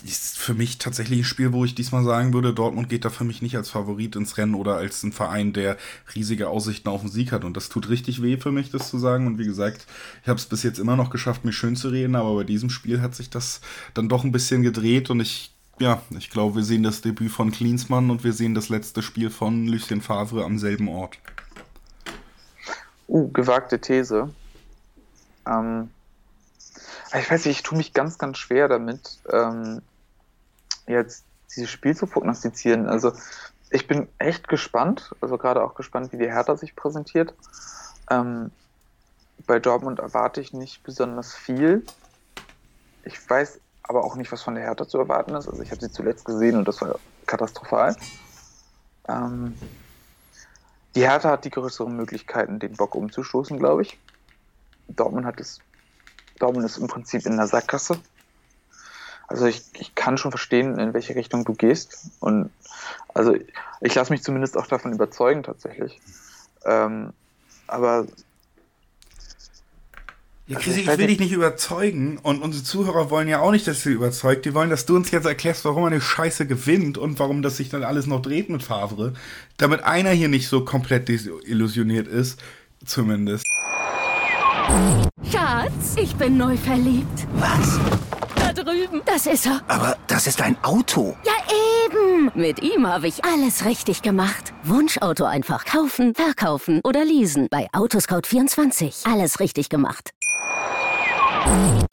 ist 0.05 0.37
für 0.37 0.53
mich 0.53 0.79
tatsächlich 0.79 1.19
ein 1.19 1.25
Spiel, 1.25 1.53
wo 1.53 1.63
ich 1.63 1.75
diesmal 1.75 2.03
sagen 2.03 2.33
würde, 2.33 2.53
Dortmund 2.53 2.89
geht 2.89 3.05
da 3.05 3.09
für 3.09 3.23
mich 3.23 3.41
nicht 3.41 3.55
als 3.55 3.69
Favorit 3.69 4.15
ins 4.15 4.37
Rennen 4.37 4.55
oder 4.55 4.75
als 4.75 5.01
ein 5.03 5.13
Verein, 5.13 5.53
der 5.53 5.77
riesige 6.13 6.49
Aussichten 6.49 6.89
auf 6.89 7.01
den 7.01 7.09
Sieg 7.09 7.31
hat. 7.31 7.45
Und 7.45 7.55
das 7.55 7.69
tut 7.69 7.89
richtig 7.89 8.21
weh 8.21 8.37
für 8.37 8.51
mich, 8.51 8.69
das 8.69 8.89
zu 8.89 8.97
sagen. 8.97 9.27
Und 9.27 9.37
wie 9.37 9.45
gesagt, 9.45 9.87
ich 10.21 10.27
habe 10.27 10.37
es 10.37 10.45
bis 10.45 10.63
jetzt 10.63 10.79
immer 10.79 10.95
noch 10.95 11.09
geschafft, 11.09 11.45
mir 11.45 11.53
schön 11.53 11.75
zu 11.75 11.89
reden, 11.89 12.15
aber 12.15 12.35
bei 12.35 12.43
diesem 12.43 12.69
Spiel 12.69 13.01
hat 13.01 13.15
sich 13.15 13.29
das 13.29 13.61
dann 13.93 14.09
doch 14.09 14.23
ein 14.23 14.31
bisschen 14.31 14.61
gedreht 14.61 15.09
und 15.09 15.19
ich 15.19 15.51
ja, 15.79 16.03
ich 16.11 16.29
glaube, 16.29 16.57
wir 16.57 16.63
sehen 16.63 16.83
das 16.83 17.01
Debüt 17.01 17.31
von 17.31 17.51
Klinsmann 17.51 18.11
und 18.11 18.23
wir 18.23 18.33
sehen 18.33 18.53
das 18.53 18.69
letzte 18.69 19.01
Spiel 19.01 19.31
von 19.31 19.65
Lucien 19.67 20.01
Favre 20.01 20.43
am 20.43 20.59
selben 20.59 20.87
Ort. 20.87 21.17
Uh, 23.07 23.31
gewagte 23.31 23.79
These. 23.79 24.29
Ähm, 25.47 25.89
ich 27.19 27.29
weiß 27.29 27.45
nicht, 27.45 27.57
ich 27.57 27.63
tue 27.63 27.77
mich 27.77 27.93
ganz, 27.93 28.17
ganz 28.17 28.37
schwer 28.37 28.67
damit, 28.67 29.19
ähm, 29.31 29.81
jetzt 30.87 31.25
dieses 31.55 31.69
Spiel 31.69 31.95
zu 31.95 32.07
prognostizieren. 32.07 32.87
Also 32.87 33.13
ich 33.69 33.87
bin 33.87 34.07
echt 34.17 34.47
gespannt, 34.47 35.15
also 35.21 35.37
gerade 35.37 35.63
auch 35.63 35.75
gespannt, 35.75 36.11
wie 36.11 36.17
die 36.17 36.31
Hertha 36.31 36.55
sich 36.55 36.75
präsentiert. 36.75 37.33
Ähm, 38.09 38.51
bei 39.45 39.59
Dortmund 39.59 39.99
erwarte 39.99 40.41
ich 40.41 40.53
nicht 40.53 40.83
besonders 40.83 41.33
viel. 41.33 41.85
Ich 43.03 43.29
weiß 43.29 43.59
aber 43.83 44.03
auch 44.03 44.15
nicht, 44.15 44.31
was 44.31 44.41
von 44.41 44.55
der 44.55 44.63
Hertha 44.63 44.87
zu 44.87 44.97
erwarten 44.97 45.35
ist. 45.35 45.47
Also 45.47 45.61
ich 45.61 45.71
habe 45.71 45.81
sie 45.81 45.91
zuletzt 45.91 46.25
gesehen 46.25 46.57
und 46.57 46.67
das 46.67 46.81
war 46.81 46.99
katastrophal. 47.25 47.95
Ähm, 49.07 49.55
die 50.95 51.01
Hertha 51.01 51.31
hat 51.31 51.45
die 51.45 51.49
größeren 51.49 51.95
Möglichkeiten, 51.95 52.59
den 52.59 52.73
Bock 52.73 52.95
umzustoßen, 52.95 53.57
glaube 53.57 53.81
ich. 53.81 53.99
Dortmund 54.87 55.25
hat 55.25 55.39
es. 55.39 55.59
Dortmund 56.43 56.65
ist 56.65 56.77
im 56.77 56.87
Prinzip 56.87 57.25
in 57.25 57.37
der 57.37 57.47
Sackgasse. 57.47 57.97
Also 59.27 59.45
ich, 59.45 59.63
ich 59.79 59.95
kann 59.95 60.17
schon 60.17 60.31
verstehen, 60.31 60.77
in 60.77 60.93
welche 60.93 61.15
Richtung 61.15 61.45
du 61.45 61.53
gehst. 61.53 62.11
Und 62.19 62.51
also 63.13 63.33
ich, 63.33 63.45
ich 63.81 63.95
lasse 63.95 64.11
mich 64.11 64.23
zumindest 64.23 64.57
auch 64.57 64.67
davon 64.67 64.91
überzeugen 64.91 65.43
tatsächlich. 65.43 65.99
Ähm, 66.65 67.13
aber 67.67 68.05
ja, 70.45 70.59
Chris, 70.59 70.75
ich 70.75 70.87
will 70.87 71.07
dich 71.07 71.19
nicht 71.19 71.31
überzeugen 71.31 72.17
und 72.21 72.41
unsere 72.41 72.65
Zuhörer 72.65 73.09
wollen 73.09 73.29
ja 73.29 73.39
auch 73.39 73.51
nicht, 73.51 73.65
dass 73.65 73.81
du 73.81 73.89
überzeugt. 73.89 74.43
Die 74.43 74.53
wollen, 74.53 74.69
dass 74.69 74.85
du 74.85 74.97
uns 74.97 75.09
jetzt 75.11 75.25
erklärst, 75.25 75.63
warum 75.63 75.85
eine 75.85 76.01
Scheiße 76.01 76.45
gewinnt 76.45 76.97
und 76.97 77.17
warum 77.17 77.41
das 77.41 77.55
sich 77.55 77.69
dann 77.69 77.85
alles 77.85 78.07
noch 78.07 78.21
dreht 78.21 78.49
mit 78.49 78.61
Favre. 78.61 79.13
Damit 79.55 79.83
einer 79.83 80.09
hier 80.09 80.27
nicht 80.27 80.49
so 80.49 80.65
komplett 80.65 81.07
desillusioniert 81.07 82.09
ist, 82.09 82.41
zumindest. 82.85 83.45
Schatz, 85.29 85.95
ich 85.97 86.15
bin 86.15 86.37
neu 86.37 86.55
verliebt. 86.57 87.27
Was? 87.35 87.79
Da 88.35 88.53
drüben. 88.53 89.01
Das 89.05 89.25
ist 89.25 89.45
er. 89.45 89.61
Aber 89.67 89.97
das 90.07 90.27
ist 90.27 90.41
ein 90.41 90.57
Auto. 90.63 91.15
Ja, 91.25 91.33
eben. 91.85 92.31
Mit 92.35 92.61
ihm 92.61 92.85
habe 92.87 93.07
ich 93.07 93.23
alles 93.23 93.65
richtig 93.65 94.01
gemacht. 94.01 94.53
Wunschauto 94.63 95.25
einfach 95.25 95.65
kaufen, 95.65 96.13
verkaufen 96.13 96.81
oder 96.83 97.03
leasen. 97.05 97.47
Bei 97.49 97.67
Autoscout24. 97.71 99.11
Alles 99.11 99.39
richtig 99.39 99.69
gemacht. 99.69 100.11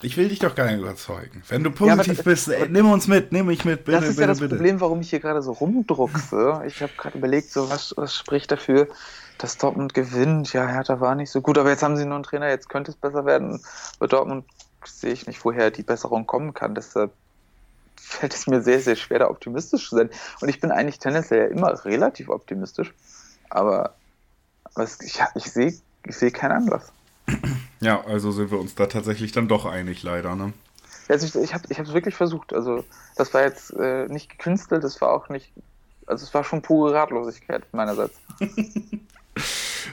Ich 0.02 0.16
will 0.16 0.28
dich 0.28 0.38
doch 0.38 0.54
gar 0.54 0.66
nicht 0.66 0.80
überzeugen. 0.80 1.42
Wenn 1.48 1.64
du 1.64 1.70
positiv 1.70 2.18
ja, 2.18 2.22
bist, 2.22 2.48
ey, 2.48 2.68
nimm 2.68 2.90
uns 2.90 3.08
mit, 3.08 3.32
nimm 3.32 3.46
mich 3.46 3.64
mit, 3.64 3.84
bitte, 3.84 4.00
Das 4.00 4.08
ist 4.08 4.16
bitte, 4.16 4.20
ja 4.22 4.26
das 4.28 4.40
bitte. 4.40 4.54
Problem, 4.54 4.80
warum 4.80 5.00
ich 5.00 5.10
hier 5.10 5.20
gerade 5.20 5.42
so 5.42 5.52
rumdruckse. 5.52 6.62
Ich 6.66 6.80
habe 6.82 6.92
gerade 6.96 7.18
überlegt, 7.18 7.50
so 7.52 7.68
was, 7.68 7.92
was 7.96 8.14
spricht 8.16 8.52
dafür, 8.52 8.88
dass 9.42 9.56
Dortmund 9.56 9.94
gewinnt. 9.94 10.52
Ja, 10.52 10.66
Hertha 10.66 11.00
war 11.00 11.14
nicht 11.14 11.30
so 11.30 11.40
gut, 11.40 11.58
aber 11.58 11.70
jetzt 11.70 11.82
haben 11.82 11.96
sie 11.96 12.04
nur 12.04 12.16
einen 12.16 12.24
Trainer, 12.24 12.48
jetzt 12.48 12.68
könnte 12.68 12.90
es 12.90 12.96
besser 12.96 13.24
werden. 13.24 13.60
Bei 13.98 14.06
Dortmund 14.06 14.44
sehe 14.84 15.12
ich 15.12 15.26
nicht, 15.26 15.44
woher 15.44 15.70
die 15.70 15.82
Besserung 15.82 16.26
kommen 16.26 16.54
kann. 16.54 16.74
Deshalb 16.74 17.12
fällt 17.96 18.34
es 18.34 18.46
mir 18.46 18.62
sehr, 18.62 18.80
sehr 18.80 18.96
schwer, 18.96 19.20
da 19.20 19.30
optimistisch 19.30 19.88
zu 19.88 19.96
sein. 19.96 20.10
Und 20.40 20.48
ich 20.48 20.60
bin 20.60 20.70
eigentlich 20.70 20.98
tendenziell 20.98 21.40
ja 21.40 21.46
immer 21.46 21.84
relativ 21.84 22.28
optimistisch, 22.28 22.92
aber, 23.48 23.94
aber 24.74 24.84
ich, 24.84 25.20
ich 25.34 25.52
sehe 25.52 25.74
ich 26.06 26.16
seh 26.16 26.30
keinen 26.30 26.52
Anlass. 26.52 26.92
Ja, 27.80 28.04
also 28.04 28.32
sind 28.32 28.50
wir 28.50 28.58
uns 28.58 28.74
da 28.74 28.86
tatsächlich 28.86 29.32
dann 29.32 29.48
doch 29.48 29.66
einig, 29.66 30.02
leider, 30.02 30.34
ne? 30.34 30.52
Also 31.08 31.26
ich, 31.26 31.34
ich 31.34 31.54
habe 31.54 31.66
es 31.68 31.92
wirklich 31.92 32.14
versucht. 32.14 32.52
Also 32.52 32.84
das 33.16 33.34
war 33.34 33.42
jetzt 33.42 33.70
äh, 33.72 34.06
nicht 34.06 34.30
gekünstelt, 34.30 34.84
das 34.84 35.00
war 35.00 35.10
auch 35.10 35.28
nicht, 35.28 35.52
also 36.06 36.24
es 36.24 36.32
war 36.32 36.44
schon 36.44 36.62
pure 36.62 36.94
Ratlosigkeit 36.94 37.66
meinerseits. 37.72 38.14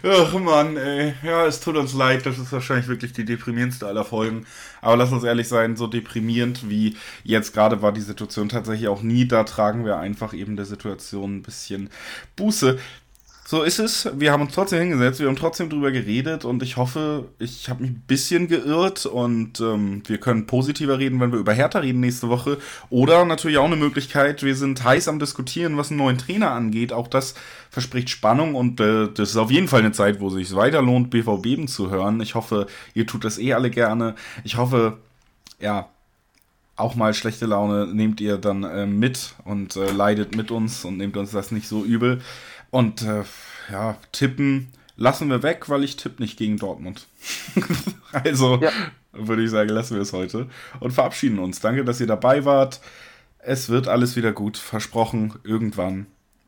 Ach 0.04 0.34
Mann, 0.34 0.78
ey. 0.78 1.14
Ja, 1.24 1.45
es 1.45 1.60
tut 1.60 1.76
uns 1.76 1.93
leid, 1.93 2.26
das 2.26 2.38
ist 2.38 2.52
wahrscheinlich 2.52 2.88
wirklich 2.88 3.14
die 3.14 3.26
deprimierendste 3.26 3.88
aller 3.88 4.06
Folgen. 4.06 4.45
Aber 4.82 4.98
lass 4.98 5.12
uns 5.12 5.24
ehrlich 5.24 5.48
sein, 5.48 5.76
so 5.76 5.88
deprimierend 5.88 6.70
wie 6.70 6.95
jetzt 7.24 7.54
gerade 7.54 7.82
war 7.82 7.91
die 7.91 8.02
Situation 8.02 8.50
tatsächlich 8.50 8.88
auch 8.88 9.02
nie. 9.02 9.28
Da 9.28 9.43
tragen 9.43 9.86
wir 9.86 9.98
einfach 9.98 10.34
eben 10.34 10.56
der 10.56 10.66
Situation 10.66 11.38
ein 11.38 11.43
bisschen 11.43 11.89
Buße. 12.36 12.78
So 13.50 13.64
ist 13.64 13.80
es. 13.80 14.10
Wir 14.14 14.34
haben 14.34 14.41
uns 14.41 14.54
trotzdem 14.54 14.80
hingesetzt, 14.80 15.22
wir 15.22 15.28
haben 15.30 15.38
trotzdem 15.38 15.70
drüber 15.70 15.91
geredet 15.91 16.43
und 16.43 16.62
ich 16.64 16.76
hoffe, 16.76 17.30
ich 17.39 17.70
habe 17.70 17.84
mich 17.84 17.91
ein 17.91 18.04
bisschen 18.06 18.50
geirrt 18.50 19.06
und 19.06 19.62
ähm, 19.62 20.04
wir 20.06 20.18
können 20.18 20.48
positiver 20.48 21.00
reden, 21.00 21.22
wenn 21.22 21.32
wir 21.32 21.39
über 21.39 21.54
Hertha 21.54 21.80
reden 21.80 22.02
nächste 22.02 22.28
Woche. 22.28 22.58
Oder 22.89 23.24
natürlich 23.24 23.58
auch 23.58 23.64
eine 23.64 23.78
Möglichkeit, 23.78 24.43
wir 24.43 24.54
sind 24.54 24.84
heiß 24.84 25.08
am 25.08 25.20
Diskutieren, 25.20 25.78
was 25.78 25.91
einen 25.91 26.00
neuen 26.00 26.18
Trainer 26.18 26.52
angeht. 26.52 26.91
Auch 26.91 27.08
das 27.08 27.36
verspricht 27.70 28.10
Spannung 28.10 28.54
und 28.54 28.82
äh, 28.82 29.08
das 29.14 29.30
ist 29.30 29.38
auf 29.38 29.50
jeden 29.50 29.70
Fall 29.70 29.80
eine 29.80 29.93
Zeit, 29.93 30.20
wo 30.20 30.28
es 30.28 30.34
sich 30.34 30.54
weiter 30.54 30.82
lohnt, 30.82 31.10
BVB 31.10 31.70
zu 31.70 31.89
hören. 31.89 32.20
Ich 32.20 32.36
hoffe, 32.36 32.68
ihr 32.95 33.08
tut 33.08 33.24
das 33.24 33.39
eh 33.39 33.54
alle 33.54 33.70
gerne. 33.70 34.16
Ich 34.43 34.58
hoffe, 34.58 34.98
ja, 35.62 35.88
auch 36.76 36.95
mal 36.95 37.14
schlechte 37.14 37.45
Laune 37.45 37.88
nehmt 37.88 38.20
ihr 38.20 38.38
dann 38.38 38.64
äh, 38.64 38.86
mit 38.86 39.36
und 39.45 39.78
äh, 39.78 39.89
leidet 39.89 40.36
mit 40.36 40.52
uns 40.52 40.86
und 40.86 40.98
nehmt 40.98 41.16
uns 41.16 41.32
das 41.32 41.52
nicht 41.52 41.68
so 41.68 41.84
übel. 41.84 42.22
Und 42.70 43.01
äh, 43.01 43.24
ja, 43.72 43.97
tippen 44.11 44.72
lassen 44.95 45.30
wir 45.30 45.43
weg, 45.43 45.70
weil 45.70 45.84
ich 45.84 45.95
tippe 45.95 46.22
nicht 46.22 46.38
gegen 46.38 46.57
Dortmund. 46.57 47.07
also 48.11 48.57
ja. 48.57 48.72
würde 49.13 49.43
ich 49.43 49.51
sagen, 49.51 49.70
lassen 49.70 49.95
wir 49.95 50.01
es 50.01 50.13
heute 50.13 50.49
und 50.80 50.91
verabschieden 50.91 51.39
uns. 51.39 51.59
Danke, 51.59 51.86
dass 51.86 52.01
ihr 52.01 52.07
dabei 52.07 52.45
wart. 52.45 52.82
Es 53.39 53.70
wird 53.70 53.88
alles 53.88 54.15
wieder 54.15 54.34
gut, 54.34 54.57
versprochen, 54.57 55.36
irgendwann. 55.43 56.07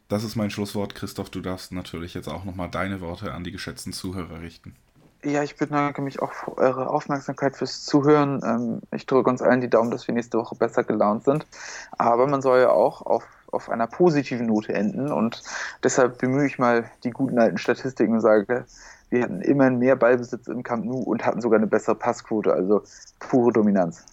Das 0.10 0.24
ist 0.24 0.36
mein 0.36 0.50
Schlusswort. 0.50 0.96
Christoph, 0.96 1.30
du 1.30 1.40
darfst 1.40 1.72
natürlich 1.72 2.16
jetzt 2.16 2.28
auch 2.28 2.44
nochmal 2.44 2.70
deine 2.70 3.00
Worte 3.00 3.32
an 3.32 3.44
die 3.44 3.52
geschätzten 3.52 3.94
Zuhörer 3.94 4.42
richten. 4.42 4.76
Ja, 5.24 5.44
ich 5.44 5.58
bedanke 5.58 6.02
mich 6.02 6.22
auch 6.22 6.32
für 6.32 6.58
eure 6.58 6.90
Aufmerksamkeit 6.90 7.56
fürs 7.56 7.86
Zuhören. 7.86 8.42
Ähm, 8.44 8.82
ich 8.92 9.06
drücke 9.06 9.30
uns 9.30 9.42
allen 9.42 9.60
die 9.60 9.70
Daumen, 9.70 9.92
dass 9.92 10.08
wir 10.08 10.16
nächste 10.16 10.38
Woche 10.38 10.56
besser 10.56 10.84
gelaunt 10.84 11.26
sind. 11.26 11.46
Aber 11.92 12.26
man 12.26 12.42
soll 12.42 12.62
ja 12.62 12.72
auch 12.72 13.02
auf 13.02 13.24
auf 13.52 13.70
einer 13.70 13.88
positiven 13.88 14.48
Note 14.48 14.74
enden. 14.74 15.12
Und 15.12 15.42
deshalb 15.84 16.20
bemühe 16.20 16.46
ich 16.46 16.60
mal 16.60 16.90
die 17.04 17.12
guten 17.12 17.40
alten 17.40 17.58
Statistiken 17.58 18.14
und 18.14 18.22
sage, 18.22 18.66
wir 19.10 19.24
hatten 19.24 19.42
immerhin 19.42 19.80
mehr 19.80 19.96
Ballbesitz 19.96 20.48
im 20.48 20.64
Camp 20.64 20.86
Nou 20.86 21.00
und 21.00 21.26
hatten 21.26 21.42
sogar 21.42 21.58
eine 21.58 21.68
bessere 21.68 21.96
Passquote, 21.96 22.54
also 22.54 22.84
pure 23.20 23.52
Dominanz. 23.52 24.04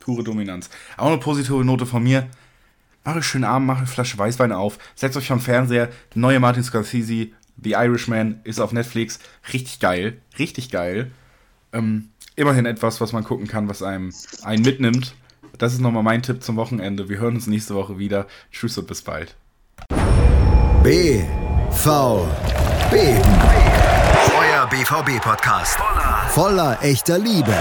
Pure 0.00 0.24
Dominanz. 0.24 0.70
Auch 0.96 1.08
eine 1.08 1.18
positive 1.18 1.64
Note 1.64 1.86
von 1.86 2.02
mir. 2.02 2.28
Mache 3.04 3.22
schönen 3.22 3.44
Abend, 3.44 3.66
mache 3.66 3.78
eine 3.78 3.86
Flasche 3.86 4.18
Weißwein 4.18 4.52
auf, 4.52 4.78
setzt 4.94 5.16
euch 5.16 5.28
vom 5.28 5.40
Fernseher, 5.40 5.88
neue 6.14 6.40
Martin 6.40 6.62
Scorsese, 6.62 7.28
The 7.62 7.72
Irishman 7.72 8.40
ist 8.44 8.60
auf 8.60 8.72
Netflix. 8.72 9.18
Richtig 9.52 9.80
geil, 9.80 10.18
richtig 10.38 10.70
geil. 10.70 11.10
Ähm, 11.72 12.10
immerhin 12.36 12.66
etwas, 12.66 13.00
was 13.00 13.12
man 13.12 13.24
gucken 13.24 13.48
kann, 13.48 13.68
was 13.68 13.82
einem 13.82 14.12
einen 14.42 14.62
mitnimmt. 14.62 15.14
Das 15.58 15.72
ist 15.72 15.80
nochmal 15.80 16.04
mein 16.04 16.22
Tipp 16.22 16.42
zum 16.42 16.56
Wochenende. 16.56 17.08
Wir 17.08 17.18
hören 17.18 17.34
uns 17.34 17.46
nächste 17.48 17.74
Woche 17.74 17.98
wieder. 17.98 18.26
Tschüss 18.52 18.78
und 18.78 18.86
bis 18.86 19.02
bald. 19.02 19.34
B. 20.82 21.22
V. 21.70 22.26
B. 22.90 22.96
Euer 24.38 24.66
BVB-Podcast. 24.68 25.78
Voller 26.28 26.78
echter 26.82 27.18
Liebe. 27.18 27.54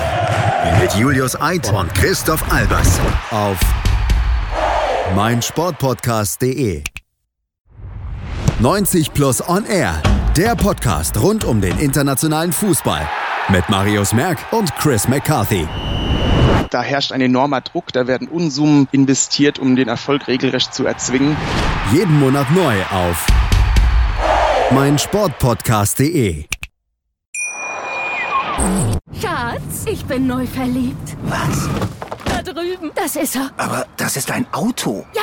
Mit 0.79 0.93
Julius 0.93 1.39
Eid 1.41 1.71
und 1.73 1.93
Christoph 1.95 2.51
Albers. 2.51 2.99
Auf 3.31 3.57
meinsportpodcast.de. 5.15 6.83
90 8.59 9.13
Plus 9.13 9.47
On 9.47 9.65
Air. 9.65 10.01
Der 10.35 10.55
Podcast 10.55 11.19
rund 11.19 11.43
um 11.45 11.61
den 11.61 11.77
internationalen 11.79 12.53
Fußball. 12.53 13.07
Mit 13.49 13.67
Marius 13.69 14.13
Merck 14.13 14.37
und 14.51 14.75
Chris 14.75 15.07
McCarthy. 15.07 15.67
Da 16.69 16.81
herrscht 16.81 17.11
ein 17.11 17.21
enormer 17.21 17.61
Druck, 17.61 17.93
da 17.93 18.07
werden 18.07 18.27
Unsummen 18.27 18.87
investiert, 18.91 19.57
um 19.59 19.75
den 19.75 19.87
Erfolg 19.87 20.27
regelrecht 20.27 20.73
zu 20.73 20.85
erzwingen. 20.85 21.37
Jeden 21.93 22.19
Monat 22.19 22.51
neu 22.51 22.75
auf 22.91 23.25
meinsportpodcast.de. 24.71 26.45
Schatz, 29.21 29.85
ich 29.85 30.03
bin 30.05 30.27
neu 30.27 30.45
verliebt. 30.45 31.15
Was? 31.23 31.69
Da 32.25 32.41
drüben. 32.41 32.91
Das 32.95 33.15
ist 33.15 33.35
er. 33.37 33.51
Aber 33.57 33.85
das 33.95 34.17
ist 34.17 34.29
ein 34.31 34.45
Auto. 34.51 35.05
Ja, 35.15 35.21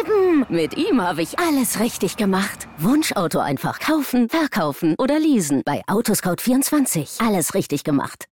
eben. 0.00 0.44
Mit 0.48 0.76
ihm 0.76 1.00
habe 1.00 1.22
ich 1.22 1.38
alles 1.38 1.80
richtig 1.80 2.16
gemacht. 2.16 2.68
Wunschauto 2.76 3.38
einfach 3.38 3.78
kaufen, 3.78 4.28
verkaufen 4.28 4.94
oder 4.98 5.18
leasen. 5.18 5.62
Bei 5.64 5.82
Autoscout24. 5.86 7.26
Alles 7.26 7.54
richtig 7.54 7.84
gemacht. 7.84 8.26